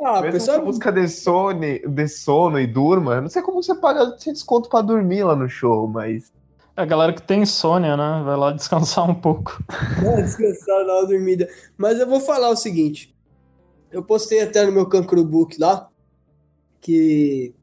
Ah, 0.00 0.20
Mesmo 0.20 0.32
pessoal... 0.32 0.64
música 0.64 0.92
de 0.92 1.08
sono, 1.08 1.60
de 1.60 2.08
sono 2.08 2.60
e 2.60 2.66
durma, 2.66 3.14
eu 3.14 3.22
não 3.22 3.28
sei 3.28 3.42
como 3.42 3.62
você 3.62 3.74
paga 3.74 4.04
800 4.04 4.42
conto 4.44 4.68
pra 4.68 4.80
dormir 4.80 5.24
lá 5.24 5.34
no 5.34 5.48
show, 5.48 5.88
mas... 5.88 6.32
É 6.76 6.82
a 6.82 6.86
galera 6.86 7.12
que 7.12 7.22
tem 7.22 7.42
insônia, 7.42 7.96
né? 7.96 8.22
Vai 8.24 8.36
lá 8.36 8.52
descansar 8.52 9.10
um 9.10 9.14
pouco. 9.14 9.60
É, 10.06 10.22
descansar, 10.22 10.86
dar 10.86 11.00
uma 11.00 11.06
dormida. 11.06 11.48
Mas 11.76 11.98
eu 11.98 12.06
vou 12.06 12.20
falar 12.20 12.50
o 12.50 12.56
seguinte. 12.56 13.12
Eu 13.90 14.02
postei 14.02 14.40
até 14.42 14.64
no 14.64 14.70
meu 14.70 14.86
Cancro 14.86 15.24
Book 15.24 15.58
lá 15.58 15.88
que 16.80 17.54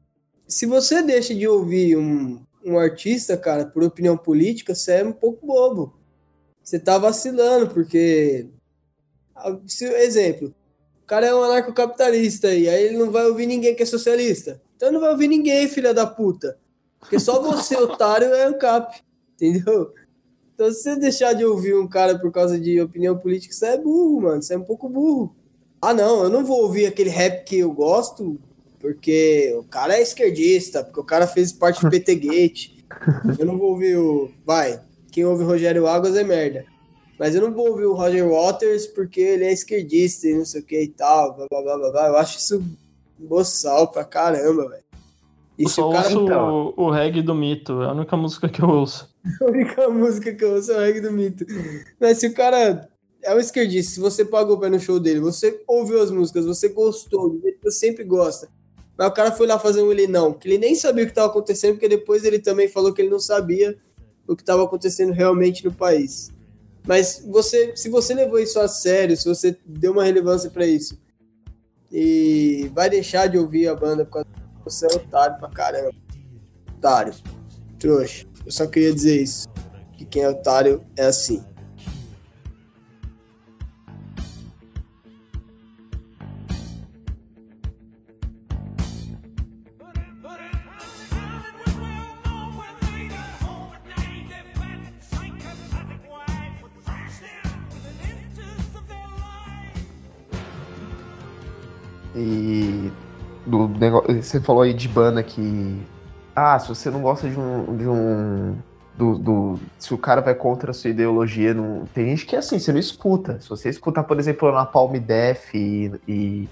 se 0.46 0.66
você 0.66 1.02
deixa 1.02 1.34
de 1.34 1.48
ouvir 1.48 1.96
um, 1.96 2.44
um 2.64 2.78
artista, 2.78 3.36
cara, 3.36 3.66
por 3.66 3.82
opinião 3.82 4.16
política, 4.16 4.74
você 4.74 5.00
é 5.00 5.04
um 5.04 5.12
pouco 5.12 5.46
bobo. 5.46 5.98
Você 6.62 6.78
tá 6.78 6.98
vacilando, 6.98 7.68
porque. 7.72 8.48
Se, 9.66 9.84
exemplo, 9.84 10.54
cara 11.06 11.26
é 11.26 11.34
um 11.34 11.42
anarcocapitalista 11.42 12.52
e 12.54 12.68
aí 12.68 12.84
ele 12.84 12.98
não 12.98 13.10
vai 13.10 13.26
ouvir 13.26 13.46
ninguém 13.46 13.74
que 13.74 13.82
é 13.82 13.86
socialista. 13.86 14.60
Então 14.76 14.92
não 14.92 15.00
vai 15.00 15.10
ouvir 15.10 15.28
ninguém, 15.28 15.68
filha 15.68 15.94
da 15.94 16.06
puta. 16.06 16.58
Porque 17.00 17.18
só 17.18 17.40
você, 17.40 17.76
otário, 17.80 18.28
é 18.28 18.48
o 18.48 18.58
cap. 18.58 19.00
Entendeu? 19.34 19.92
Então, 20.54 20.70
se 20.72 20.82
você 20.82 20.96
deixar 20.96 21.34
de 21.34 21.44
ouvir 21.44 21.74
um 21.76 21.86
cara 21.86 22.18
por 22.18 22.32
causa 22.32 22.58
de 22.58 22.80
opinião 22.80 23.16
política, 23.16 23.54
você 23.54 23.66
é 23.66 23.78
burro, 23.78 24.22
mano. 24.22 24.42
Você 24.42 24.54
é 24.54 24.58
um 24.58 24.64
pouco 24.64 24.88
burro. 24.88 25.34
Ah, 25.80 25.92
não, 25.92 26.24
eu 26.24 26.30
não 26.30 26.44
vou 26.44 26.62
ouvir 26.62 26.86
aquele 26.86 27.10
rap 27.10 27.44
que 27.44 27.58
eu 27.58 27.70
gosto 27.70 28.38
porque 28.86 29.54
o 29.58 29.64
cara 29.64 29.96
é 29.96 30.02
esquerdista, 30.02 30.84
porque 30.84 31.00
o 31.00 31.04
cara 31.04 31.26
fez 31.26 31.52
parte 31.52 31.82
do 31.82 31.90
PT 31.90 32.14
Gate. 32.14 32.70
Eu 33.36 33.44
não 33.44 33.58
vou 33.58 33.70
ouvir 33.70 33.96
o. 33.96 34.30
Vai, 34.44 34.80
quem 35.10 35.24
ouve 35.24 35.42
Rogério 35.42 35.88
Águas 35.88 36.14
é 36.14 36.22
merda. 36.22 36.64
Mas 37.18 37.34
eu 37.34 37.42
não 37.42 37.52
vou 37.52 37.70
ouvir 37.70 37.86
o 37.86 37.94
Roger 37.94 38.28
Waters 38.28 38.86
porque 38.86 39.20
ele 39.20 39.44
é 39.44 39.52
esquerdista 39.52 40.28
e 40.28 40.34
não 40.34 40.44
sei 40.44 40.60
o 40.60 40.64
que 40.64 40.80
e 40.80 40.88
tal. 40.88 41.34
Blá, 41.34 41.46
blá, 41.48 41.76
blá, 41.78 41.90
blá. 41.90 42.06
Eu 42.08 42.16
acho 42.16 42.38
isso 42.38 42.62
boçal 43.18 43.88
pra 43.88 44.04
caramba, 44.04 44.68
velho. 44.68 44.84
Eu 45.58 45.68
só 45.70 45.90
cara, 45.90 46.08
ouço 46.08 46.24
então, 46.24 46.74
o, 46.76 46.84
o 46.84 46.90
reggae 46.90 47.22
do 47.22 47.34
mito, 47.34 47.82
é 47.82 47.86
a 47.86 47.92
única 47.92 48.16
música 48.16 48.48
que 48.48 48.62
eu 48.62 48.68
ouço. 48.68 49.08
a 49.40 49.44
única 49.46 49.88
música 49.88 50.34
que 50.34 50.44
eu 50.44 50.54
ouço 50.54 50.72
é 50.72 50.76
o 50.76 50.80
reggae 50.80 51.00
do 51.00 51.10
mito. 51.10 51.46
Mas 51.98 52.18
se 52.18 52.26
o 52.26 52.34
cara 52.34 52.88
é 53.22 53.34
um 53.34 53.38
esquerdista, 53.38 53.92
se 53.92 54.00
você 54.00 54.24
pagou 54.24 54.58
pra 54.58 54.68
ir 54.68 54.72
no 54.72 54.78
show 54.78 55.00
dele, 55.00 55.20
você 55.20 55.62
ouviu 55.66 56.02
as 56.02 56.10
músicas, 56.10 56.44
você 56.44 56.68
gostou, 56.68 57.40
você 57.62 57.70
sempre 57.70 58.04
gosta, 58.04 58.48
mas 58.96 59.08
o 59.08 59.12
cara 59.12 59.32
foi 59.32 59.46
lá 59.46 59.58
fazer 59.58 59.82
um 59.82 59.90
ele 59.90 60.06
não, 60.06 60.32
que 60.32 60.46
ele 60.46 60.58
nem 60.58 60.74
sabia 60.74 61.04
o 61.04 61.06
que 61.06 61.12
estava 61.12 61.28
acontecendo, 61.28 61.72
porque 61.72 61.88
depois 61.88 62.24
ele 62.24 62.38
também 62.38 62.68
falou 62.68 62.92
que 62.92 63.00
ele 63.00 63.10
não 63.10 63.18
sabia 63.18 63.76
o 64.28 64.36
que 64.36 64.42
estava 64.42 64.62
acontecendo 64.62 65.12
realmente 65.12 65.64
no 65.64 65.72
país. 65.72 66.32
Mas 66.86 67.22
você, 67.26 67.76
se 67.76 67.90
você 67.90 68.14
levou 68.14 68.38
isso 68.38 68.60
a 68.60 68.68
sério, 68.68 69.16
se 69.16 69.28
você 69.28 69.58
deu 69.66 69.92
uma 69.92 70.04
relevância 70.04 70.48
para 70.48 70.66
isso, 70.66 70.98
e 71.90 72.70
vai 72.74 72.88
deixar 72.88 73.26
de 73.26 73.38
ouvir 73.38 73.68
a 73.68 73.74
banda 73.74 74.04
porque 74.04 74.28
você 74.64 74.86
é 74.86 74.94
otário 74.94 75.38
pra 75.38 75.48
caramba. 75.48 75.90
Otário. 76.76 77.14
Trouxa. 77.78 78.26
Eu 78.44 78.52
só 78.52 78.66
queria 78.66 78.92
dizer 78.92 79.22
isso. 79.22 79.48
Que 79.96 80.04
quem 80.04 80.22
é 80.22 80.28
otário 80.28 80.84
é 80.96 81.06
assim. 81.06 81.44
Do 103.46 103.68
negócio, 103.68 104.22
você 104.22 104.40
falou 104.40 104.62
aí 104.62 104.74
de 104.74 104.88
banda 104.88 105.22
que. 105.22 105.80
Ah, 106.34 106.58
se 106.58 106.68
você 106.68 106.90
não 106.90 107.00
gosta 107.00 107.28
de 107.28 107.38
um. 107.38 107.76
De 107.76 107.88
um 107.88 108.56
do, 108.96 109.18
do, 109.18 109.60
se 109.78 109.92
o 109.92 109.98
cara 109.98 110.22
vai 110.22 110.34
contra 110.34 110.70
a 110.70 110.74
sua 110.74 110.90
ideologia, 110.90 111.52
não, 111.52 111.84
tem 111.92 112.06
gente 112.06 112.24
que 112.24 112.34
é 112.34 112.38
assim, 112.38 112.58
você 112.58 112.72
não 112.72 112.80
escuta. 112.80 113.38
Se 113.40 113.48
você 113.48 113.68
escutar, 113.68 114.04
por 114.04 114.18
exemplo, 114.18 114.50
na 114.50 114.64
Palm 114.64 114.94
Def 114.94 115.54
e, 115.54 115.92
e, 116.08 116.48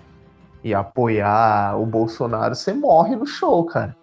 e 0.62 0.74
apoiar 0.74 1.80
o 1.80 1.86
Bolsonaro, 1.86 2.54
você 2.54 2.72
morre 2.72 3.16
no 3.16 3.26
show, 3.26 3.64
cara. 3.64 3.96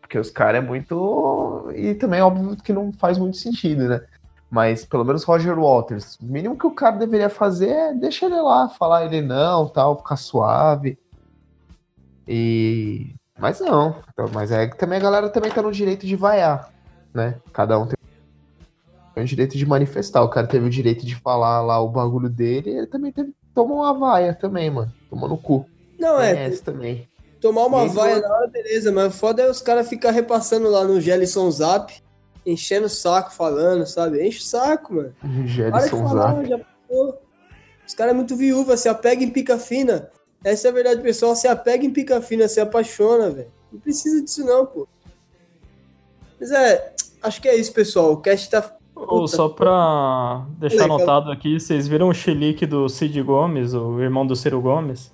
Porque 0.00 0.18
os 0.18 0.30
caras 0.30 0.62
é 0.62 0.66
muito. 0.66 1.70
E 1.74 1.94
também 1.94 2.20
é 2.20 2.24
óbvio 2.24 2.56
que 2.56 2.72
não 2.72 2.92
faz 2.92 3.18
muito 3.18 3.36
sentido, 3.36 3.88
né? 3.88 4.00
Mas 4.50 4.84
pelo 4.84 5.04
menos 5.04 5.22
Roger 5.22 5.58
Waters, 5.58 6.16
o 6.20 6.24
mínimo 6.24 6.58
que 6.58 6.66
o 6.66 6.74
cara 6.74 6.96
deveria 6.96 7.30
fazer 7.30 7.70
é 7.70 7.94
deixar 7.94 8.26
ele 8.26 8.40
lá, 8.40 8.68
falar 8.68 9.04
ele 9.04 9.22
não, 9.22 9.68
tal, 9.68 9.98
ficar 9.98 10.16
suave. 10.16 10.98
E 12.26 13.14
mas 13.38 13.60
não, 13.60 13.96
então, 14.12 14.28
mas 14.34 14.50
é 14.50 14.66
que 14.66 14.76
também 14.76 14.98
a 14.98 15.02
galera 15.02 15.30
também 15.30 15.50
tá 15.50 15.62
no 15.62 15.72
direito 15.72 16.06
de 16.06 16.16
vaiar, 16.16 16.70
né? 17.14 17.36
Cada 17.52 17.78
um 17.78 17.86
tem 17.86 17.96
o 19.16 19.24
direito 19.24 19.56
de 19.56 19.64
manifestar. 19.64 20.22
O 20.22 20.28
cara 20.28 20.46
teve 20.46 20.66
o 20.66 20.70
direito 20.70 21.06
de 21.06 21.14
falar 21.14 21.62
lá 21.62 21.80
o 21.80 21.88
bagulho 21.88 22.28
dele, 22.28 22.70
ele 22.70 22.86
também 22.86 23.12
teve, 23.12 23.32
tomou 23.54 23.78
uma 23.78 23.94
vaia 23.94 24.34
também, 24.34 24.70
mano. 24.70 24.92
Tomou 25.08 25.28
no 25.28 25.38
cu. 25.38 25.64
Não 25.98 26.20
é. 26.20 26.46
Essa 26.46 26.64
também. 26.64 27.08
Tomar 27.40 27.66
uma 27.66 27.86
vaia 27.86 28.20
na 28.20 28.28
hora, 28.28 28.48
beleza, 28.48 28.92
mas 28.92 29.18
foda 29.18 29.42
é 29.42 29.48
os 29.48 29.62
caras 29.62 29.88
ficar 29.88 30.10
repassando 30.10 30.68
lá 30.68 30.84
no 30.84 31.00
Gelson 31.00 31.50
Zap 31.50 31.90
enchendo 32.44 32.86
o 32.86 32.90
saco 32.90 33.32
falando, 33.32 33.86
sabe? 33.86 34.26
Enche 34.26 34.38
o 34.38 34.42
saco, 34.42 34.94
mano. 34.94 35.14
Gerson 35.46 36.08
Zap. 36.08 36.48
Já 36.48 36.58
passou. 36.58 37.22
Os 37.86 37.94
caras 37.94 38.12
é 38.12 38.16
muito 38.16 38.36
viúva, 38.36 38.76
se 38.76 38.88
apega 38.88 39.22
em 39.22 39.30
pica 39.30 39.58
fina. 39.58 40.10
Essa 40.44 40.68
é 40.68 40.70
a 40.70 40.74
verdade, 40.74 41.02
pessoal. 41.02 41.34
Se 41.34 41.48
apega 41.48 41.84
em 41.84 41.90
pica 41.90 42.20
fina, 42.20 42.48
se 42.48 42.60
apaixona, 42.60 43.30
velho. 43.30 43.50
Não 43.72 43.80
precisa 43.80 44.22
disso, 44.22 44.44
não, 44.44 44.64
pô. 44.64 44.88
Mas 46.38 46.50
é, 46.50 46.94
acho 47.22 47.40
que 47.42 47.48
é 47.48 47.56
isso, 47.56 47.72
pessoal. 47.72 48.12
O 48.12 48.16
cast 48.16 48.50
tá. 48.50 48.76
Ou 48.94 49.26
só 49.26 49.48
pra 49.48 50.46
deixar 50.58 50.84
anotado 50.84 51.30
aqui, 51.30 51.58
vocês 51.58 51.88
viram 51.88 52.08
o 52.08 52.14
chilique 52.14 52.66
do 52.66 52.88
Cid 52.88 53.22
Gomes, 53.22 53.72
o 53.74 54.00
irmão 54.00 54.26
do 54.26 54.36
Ciro 54.36 54.60
Gomes? 54.60 55.12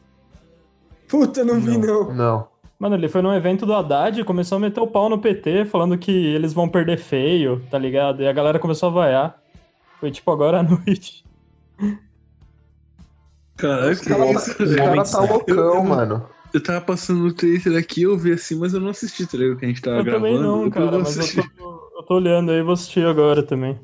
Puta, 1.08 1.44
não 1.44 1.60
vi, 1.60 1.78
não. 1.78 2.12
Não. 2.12 2.48
Mano, 2.78 2.94
ele 2.94 3.08
foi 3.08 3.22
num 3.22 3.32
evento 3.32 3.64
do 3.64 3.72
Haddad 3.72 4.20
e 4.20 4.24
começou 4.24 4.56
a 4.56 4.60
meter 4.60 4.80
o 4.80 4.86
pau 4.86 5.08
no 5.08 5.18
PT, 5.18 5.64
falando 5.64 5.96
que 5.96 6.10
eles 6.10 6.52
vão 6.52 6.68
perder 6.68 6.98
feio, 6.98 7.62
tá 7.70 7.78
ligado? 7.78 8.22
E 8.22 8.28
a 8.28 8.32
galera 8.32 8.58
começou 8.58 8.88
a 8.90 8.92
vaiar. 8.92 9.42
Foi 9.98 10.10
tipo 10.10 10.30
agora 10.30 10.60
à 10.60 10.62
noite. 10.62 11.24
Caraca, 13.56 13.90
Os 13.92 14.00
caras 14.00 14.48
os 14.60 14.76
cara 14.76 15.04
tá 15.04 15.20
loucão, 15.20 15.84
mano. 15.84 16.28
Eu 16.52 16.62
tava 16.62 16.80
passando 16.82 17.20
no 17.20 17.32
Twitter 17.32 17.76
aqui, 17.76 18.02
eu 18.02 18.16
vi 18.16 18.32
assim, 18.32 18.54
mas 18.56 18.72
eu 18.74 18.80
não 18.80 18.90
assisti, 18.90 19.26
tá 19.26 19.36
ligado? 19.36 19.58
Que 19.58 19.64
a 19.64 19.68
gente 19.68 19.82
tava 19.82 19.96
eu 19.98 20.04
gravando. 20.04 20.26
também 20.34 20.42
não, 20.42 20.70
cara, 20.70 20.90
vou 20.90 21.00
mas 21.00 21.16
eu 21.36 21.44
tô, 21.56 21.90
eu 21.96 22.02
tô 22.02 22.14
olhando 22.14 22.50
aí, 22.50 22.62
vou 22.62 22.74
assistir 22.74 23.04
agora 23.06 23.42
também. 23.42 23.78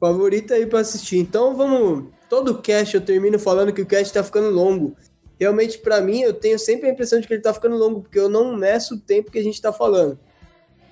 Favorita 0.00 0.54
aí 0.54 0.66
pra 0.66 0.80
assistir. 0.80 1.18
Então 1.18 1.56
vamos. 1.56 2.04
Todo 2.28 2.58
cast 2.58 2.94
eu 2.94 3.00
termino 3.00 3.38
falando 3.38 3.72
que 3.72 3.82
o 3.82 3.86
cast 3.86 4.12
tá 4.12 4.22
ficando 4.22 4.50
longo. 4.50 4.96
Realmente, 5.38 5.78
pra 5.78 6.00
mim, 6.00 6.20
eu 6.20 6.34
tenho 6.34 6.58
sempre 6.58 6.88
a 6.88 6.92
impressão 6.92 7.20
de 7.20 7.26
que 7.26 7.34
ele 7.34 7.42
tá 7.42 7.54
ficando 7.54 7.76
longo, 7.76 8.02
porque 8.02 8.18
eu 8.18 8.28
não 8.28 8.56
meço 8.56 8.94
o 8.94 9.00
tempo 9.00 9.30
que 9.30 9.38
a 9.38 9.42
gente 9.42 9.62
tá 9.62 9.72
falando. 9.72 10.18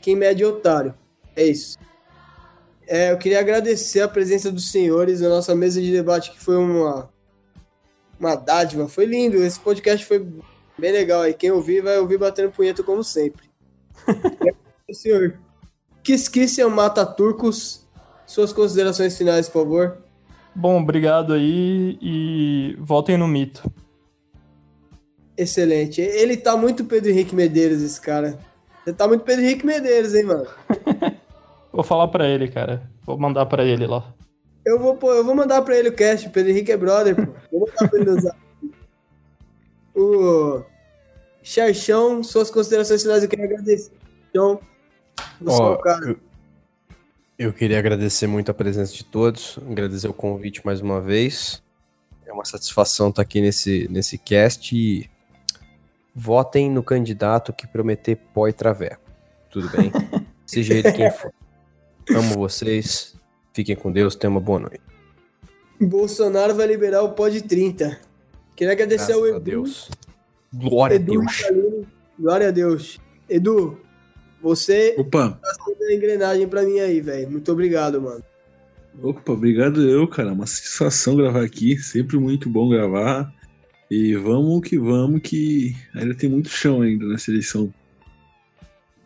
Quem 0.00 0.14
mede 0.14 0.42
é 0.42 0.46
otário. 0.46 0.94
É 1.34 1.44
isso. 1.44 1.76
É, 2.86 3.10
eu 3.10 3.18
queria 3.18 3.40
agradecer 3.40 4.00
a 4.00 4.08
presença 4.08 4.52
dos 4.52 4.70
senhores 4.70 5.20
na 5.20 5.28
nossa 5.28 5.54
mesa 5.54 5.82
de 5.82 5.90
debate, 5.90 6.30
que 6.30 6.38
foi 6.38 6.56
uma, 6.56 7.10
uma 8.18 8.36
dádiva. 8.36 8.86
Foi 8.86 9.04
lindo. 9.04 9.42
Esse 9.42 9.58
podcast 9.58 10.06
foi 10.06 10.24
bem 10.78 10.92
legal. 10.92 11.22
aí. 11.22 11.34
quem 11.34 11.50
ouvir 11.50 11.82
vai 11.82 11.98
ouvir 11.98 12.18
batendo 12.18 12.52
punheta 12.52 12.84
como 12.84 13.02
sempre. 13.02 13.50
o 14.88 14.94
senhor 14.94 15.38
Kiss 16.04 16.30
Kissian 16.30 16.68
Mata 16.68 17.04
Turcos. 17.04 17.84
Suas 18.24 18.52
considerações 18.52 19.16
finais, 19.18 19.48
por 19.48 19.64
favor. 19.64 19.98
Bom, 20.54 20.80
obrigado 20.80 21.32
aí 21.32 21.98
e 22.00 22.76
voltem 22.78 23.16
no 23.16 23.26
mito. 23.26 23.68
Excelente. 25.36 26.00
Ele 26.00 26.36
tá 26.36 26.56
muito 26.56 26.84
Pedro 26.84 27.10
Henrique 27.10 27.34
Medeiros, 27.34 27.82
esse 27.82 28.00
cara. 28.00 28.38
Você 28.84 28.92
tá 28.92 29.06
muito 29.06 29.24
Pedro 29.24 29.44
Henrique 29.44 29.66
Medeiros, 29.66 30.14
hein, 30.14 30.24
mano? 30.24 30.46
Vou 31.72 31.84
falar 31.84 32.08
pra 32.08 32.26
ele, 32.26 32.48
cara. 32.48 32.88
Vou 33.04 33.18
mandar 33.18 33.44
pra 33.46 33.64
ele 33.64 33.86
lá. 33.86 34.14
Eu 34.64 34.80
vou, 34.80 34.96
pô, 34.96 35.12
eu 35.12 35.22
vou 35.22 35.34
mandar 35.34 35.62
pra 35.62 35.76
ele 35.76 35.90
o 35.90 35.94
cast. 35.94 36.28
Pedro 36.30 36.50
Henrique 36.50 36.72
é 36.72 36.76
brother, 36.76 37.14
pô. 37.14 37.32
Vou 37.52 37.68
mandar 37.68 37.88
pra 37.88 38.00
ele 38.00 38.20
zap. 38.20 38.36
O 39.94 40.62
Xerxão, 41.42 42.22
suas 42.22 42.50
considerações 42.50 43.00
finais, 43.02 43.22
eu 43.22 43.28
queria 43.30 43.46
agradecer. 43.46 43.92
Então, 44.28 44.60
você 45.40 45.58
é 45.58 45.64
Ó, 45.64 45.72
o 45.72 45.78
cara. 45.78 46.08
eu, 46.08 46.18
eu 47.38 47.52
queria 47.52 47.78
agradecer 47.78 48.26
muito 48.26 48.50
a 48.50 48.54
presença 48.54 48.92
de 48.92 49.04
todos, 49.04 49.58
agradecer 49.70 50.08
o 50.08 50.12
convite 50.12 50.60
mais 50.66 50.82
uma 50.82 51.00
vez. 51.00 51.62
É 52.26 52.32
uma 52.32 52.44
satisfação 52.44 53.08
estar 53.08 53.22
aqui 53.22 53.40
nesse, 53.40 53.86
nesse 53.90 54.18
cast 54.18 54.76
e 54.76 55.08
votem 56.16 56.70
no 56.70 56.82
candidato 56.82 57.52
que 57.52 57.66
prometer 57.66 58.16
pó 58.32 58.48
e 58.48 58.52
traveco. 58.52 59.02
Tudo 59.50 59.68
bem? 59.68 59.92
Seja 60.46 60.72
ele 60.72 60.90
quem 60.92 61.10
for. 61.10 61.30
Amo 62.08 62.34
vocês. 62.36 63.14
Fiquem 63.52 63.76
com 63.76 63.92
Deus. 63.92 64.16
Tenham 64.16 64.32
uma 64.32 64.40
boa 64.40 64.60
noite. 64.60 64.80
Bolsonaro 65.78 66.54
vai 66.54 66.66
liberar 66.66 67.02
o 67.02 67.12
Pod 67.12 67.38
30. 67.42 68.00
Queria 68.54 68.72
agradecer 68.72 69.08
Graças 69.08 69.16
ao 69.16 69.24
a 69.24 69.36
Edu. 69.36 69.40
Deus. 69.40 69.90
Glória 70.54 70.96
a 70.96 71.00
Edu 71.00 71.12
Deus. 71.12 71.36
Ritalino. 71.36 71.86
Glória 72.18 72.48
a 72.48 72.50
Deus. 72.50 72.98
Edu, 73.28 73.78
você 74.40 74.94
Opa, 74.96 75.38
tá 75.42 75.54
sendo 75.54 75.82
a 75.82 75.92
engrenagem 75.92 76.48
pra 76.48 76.62
mim 76.62 76.78
aí, 76.78 77.00
velho. 77.00 77.30
Muito 77.30 77.52
obrigado, 77.52 78.00
mano. 78.00 78.24
opa, 79.02 79.32
obrigado 79.32 79.86
eu, 79.86 80.08
cara. 80.08 80.32
Uma 80.32 80.46
satisfação 80.46 81.16
gravar 81.16 81.44
aqui. 81.44 81.76
Sempre 81.76 82.16
muito 82.16 82.48
bom 82.48 82.70
gravar. 82.70 83.30
E 83.90 84.14
vamos 84.16 84.68
que 84.68 84.78
vamos, 84.78 85.20
que 85.22 85.76
ainda 85.94 86.14
tem 86.14 86.28
muito 86.28 86.48
chão 86.48 86.82
ainda 86.82 87.06
nessa 87.06 87.30
eleição. 87.30 87.72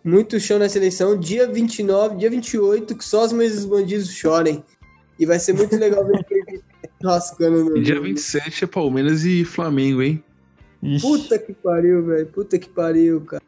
Muito 0.02 0.40
chão 0.40 0.58
nessa 0.58 0.78
eleição. 0.78 1.18
Dia 1.18 1.46
29, 1.46 2.16
dia 2.16 2.30
28, 2.30 2.96
que 2.96 3.04
só 3.04 3.24
os 3.24 3.32
meus 3.32 3.64
bandidos 3.66 4.10
chorem. 4.10 4.64
E 5.18 5.26
vai 5.26 5.38
ser 5.38 5.52
muito 5.52 5.76
legal 5.76 6.06
ver 6.06 6.24
ele 6.30 6.62
rascando 7.04 7.64
no. 7.64 7.76
E 7.76 7.82
dia 7.82 7.96
no- 7.96 8.02
27 8.02 8.64
é 8.64 8.66
Palmeiras 8.66 9.24
e 9.24 9.44
Flamengo, 9.44 10.00
hein? 10.02 10.24
Ixi, 10.82 11.02
Puta 11.06 11.38
que 11.38 11.52
pariu, 11.52 12.02
velho. 12.06 12.26
Puta 12.28 12.58
que 12.58 12.68
pariu, 12.70 13.20
cara. 13.20 13.42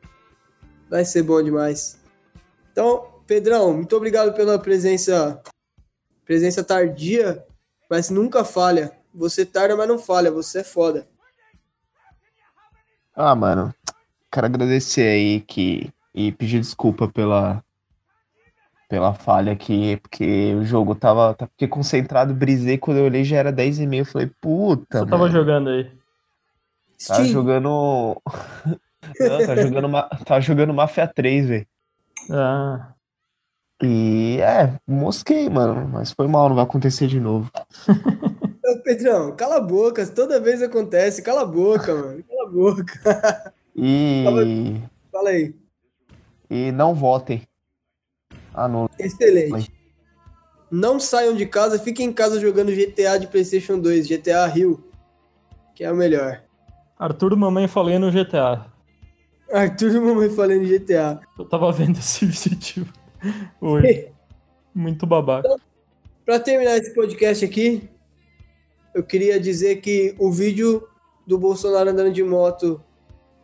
Vai 0.90 1.02
ser 1.06 1.22
bom 1.22 1.42
demais. 1.42 1.98
Então, 2.70 3.06
Pedrão, 3.26 3.72
muito 3.72 3.96
obrigado 3.96 4.34
pela 4.34 4.58
presença. 4.58 5.40
Presença 6.26 6.62
tardia, 6.62 7.42
mas 7.88 8.10
nunca 8.10 8.44
falha. 8.44 8.92
Você 9.14 9.46
tarda, 9.46 9.74
mas 9.74 9.88
não 9.88 9.98
falha. 9.98 10.30
Você 10.30 10.58
é 10.58 10.64
foda. 10.64 11.06
Ah, 13.14 13.34
mano. 13.34 13.74
Quero 14.30 14.46
agradecer 14.46 15.08
aí 15.08 15.40
que. 15.40 15.92
E 16.14 16.32
pedir 16.32 16.60
desculpa 16.60 17.08
pela. 17.08 17.62
Pela 18.88 19.14
falha 19.14 19.52
aqui, 19.52 19.96
porque 19.98 20.54
o 20.54 20.64
jogo 20.64 20.94
tava. 20.94 21.34
tava 21.34 21.50
fiquei 21.52 21.68
concentrado, 21.68 22.34
brisei. 22.34 22.76
Quando 22.76 22.98
eu 22.98 23.04
olhei 23.04 23.24
já 23.24 23.38
era 23.38 23.52
10 23.52 23.80
e 23.80 23.86
meio. 23.86 24.02
Eu 24.02 24.06
falei, 24.06 24.30
puta. 24.40 24.98
você 24.98 25.06
tava 25.06 25.18
mano. 25.18 25.32
jogando 25.32 25.70
aí. 25.70 25.84
Tá 25.84 27.14
Steam, 27.14 27.26
jogando. 27.26 28.20
Não, 29.18 29.46
tá 29.46 29.56
jogando, 29.56 29.88
ma... 29.88 30.02
tá 30.24 30.40
jogando 30.40 30.74
Mafia 30.74 31.08
3, 31.08 31.46
velho. 31.48 31.66
Ah, 32.30 32.92
E 33.82 34.38
é, 34.40 34.78
mosquei, 34.86 35.48
mano. 35.48 35.88
Mas 35.88 36.12
foi 36.12 36.28
mal, 36.28 36.48
não 36.48 36.56
vai 36.56 36.64
acontecer 36.64 37.08
de 37.08 37.18
novo. 37.18 37.50
Pedrão, 38.84 39.34
cala 39.36 39.56
a 39.56 39.60
boca. 39.60 40.06
Toda 40.06 40.40
vez 40.40 40.62
acontece. 40.62 41.22
Cala 41.22 41.42
a 41.42 41.46
boca, 41.46 41.94
mano. 41.94 42.24
Cala 42.53 42.70
a 42.70 42.74
boca. 42.74 43.55
E. 43.74 44.24
Fala 45.11 45.30
aí. 45.30 45.55
E 46.50 46.70
não 46.72 46.94
votem. 46.94 47.42
Ah, 48.53 48.68
não. 48.68 48.88
Excelente. 48.98 49.72
Não 50.70 51.00
saiam 51.00 51.34
de 51.34 51.46
casa, 51.46 51.78
fiquem 51.78 52.09
em 52.09 52.12
casa 52.12 52.40
jogando 52.40 52.72
GTA 52.72 53.18
de 53.18 53.26
PlayStation 53.26 53.78
2, 53.78 54.07
GTA 54.07 54.46
Rio, 54.46 54.84
que 55.74 55.84
é 55.84 55.90
o 55.90 55.96
melhor. 55.96 56.42
Arthur 56.98 57.36
Mamãe 57.36 57.66
falei 57.68 57.98
no 57.98 58.11
GTA. 58.11 58.72
Arthur 59.53 59.96
e 59.96 60.00
mamãe 60.00 60.30
falando 60.30 60.64
de 60.64 60.78
GTA. 60.78 61.20
Eu 61.38 61.44
tava 61.44 61.70
vendo 61.70 61.98
esse 61.98 62.24
vídeo 62.26 62.88
hoje. 63.61 64.09
Muito 64.74 65.07
babaca. 65.07 65.57
Pra 66.24 66.40
terminar 66.40 66.78
esse 66.78 66.94
podcast 66.94 67.44
aqui, 67.44 67.86
eu 68.94 69.03
queria 69.03 69.38
dizer 69.38 69.82
que 69.82 70.14
o 70.18 70.32
vídeo 70.32 70.88
do 71.26 71.38
Bolsonaro 71.38 71.90
andando 71.90 72.12
de 72.12 72.22
moto 72.22 72.82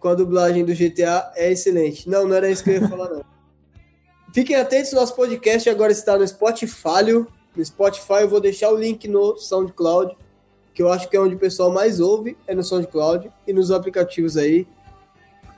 com 0.01 0.09
a 0.09 0.15
dublagem 0.15 0.65
do 0.65 0.75
GTA 0.75 1.33
é 1.35 1.51
excelente. 1.51 2.09
Não, 2.09 2.27
não 2.27 2.37
era 2.37 2.51
isso 2.51 2.63
que 2.63 2.71
eu 2.71 2.75
ia 2.75 2.89
falar, 2.89 3.09
não. 3.09 3.25
Fiquem 4.33 4.57
atentos, 4.57 4.93
nosso 4.93 5.15
podcast 5.15 5.69
agora 5.69 5.91
está 5.91 6.17
no 6.17 6.27
Spotify. 6.27 7.03
No 7.57 7.65
Spotify 7.65 8.23
eu 8.23 8.29
vou 8.29 8.41
deixar 8.41 8.71
o 8.71 8.77
link 8.77 9.09
no 9.09 9.37
SoundCloud, 9.37 10.17
que 10.75 10.83
eu 10.83 10.93
acho 10.93 11.09
que 11.09 11.17
é 11.17 11.21
onde 11.21 11.35
o 11.35 11.39
pessoal 11.39 11.73
mais 11.73 11.99
ouve, 11.99 12.37
é 12.47 12.55
no 12.55 12.63
SoundCloud 12.63 13.31
e 13.47 13.53
nos 13.53 13.71
aplicativos 13.71 14.37
aí. 14.37 14.67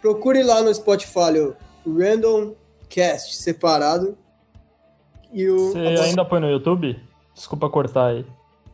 Procure 0.01 0.43
lá 0.43 0.63
no 0.63 0.73
Spotify 0.73 1.55
o 1.85 1.99
Random 1.99 2.55
Cast 2.89 3.37
separado. 3.37 4.17
E 5.33 5.49
o 5.49 5.73
Você 5.73 5.79
ainda 5.79 6.25
põe 6.25 6.41
no 6.41 6.51
YouTube? 6.51 6.99
Desculpa 7.35 7.69
cortar 7.69 8.07
aí. 8.07 8.27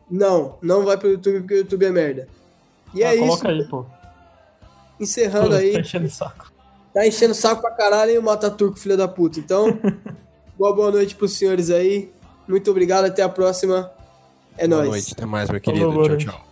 Não, 0.09 0.57
não 0.61 0.85
vai 0.85 0.97
pro 0.97 1.09
YouTube 1.09 1.39
porque 1.39 1.53
o 1.53 1.57
YouTube 1.57 1.85
é 1.85 1.91
merda. 1.91 2.27
E 2.97 3.03
ah, 3.03 3.11
é 3.11 3.15
isso. 3.15 3.25
coloca 3.25 3.49
aí, 3.49 3.63
pô. 3.65 3.85
Encerrando 4.99 5.49
Pô, 5.49 5.55
aí. 5.55 5.73
Tá 5.73 5.79
enchendo 5.79 6.05
o 6.07 6.09
saco. 6.09 6.51
Tá 6.93 7.07
enchendo 7.07 7.31
o 7.31 7.35
saco 7.35 7.61
pra 7.61 7.71
caralho, 7.71 8.11
hein, 8.11 8.17
o 8.17 8.23
Mataturco, 8.23 8.79
filho 8.79 8.97
da 8.97 9.07
puta. 9.07 9.39
Então, 9.39 9.77
boa, 10.57 10.75
boa 10.75 10.91
noite 10.91 11.15
pros 11.15 11.33
senhores 11.33 11.69
aí. 11.69 12.11
Muito 12.47 12.71
obrigado, 12.71 13.05
até 13.05 13.21
a 13.21 13.29
próxima. 13.29 13.91
É 14.57 14.67
Boa 14.67 14.79
nóis. 14.79 14.89
noite. 14.89 15.13
Até 15.13 15.25
mais, 15.25 15.49
meu 15.49 15.61
querido. 15.61 15.91
boa 15.91 16.07
Tchau, 16.07 16.17
tchau. 16.17 16.47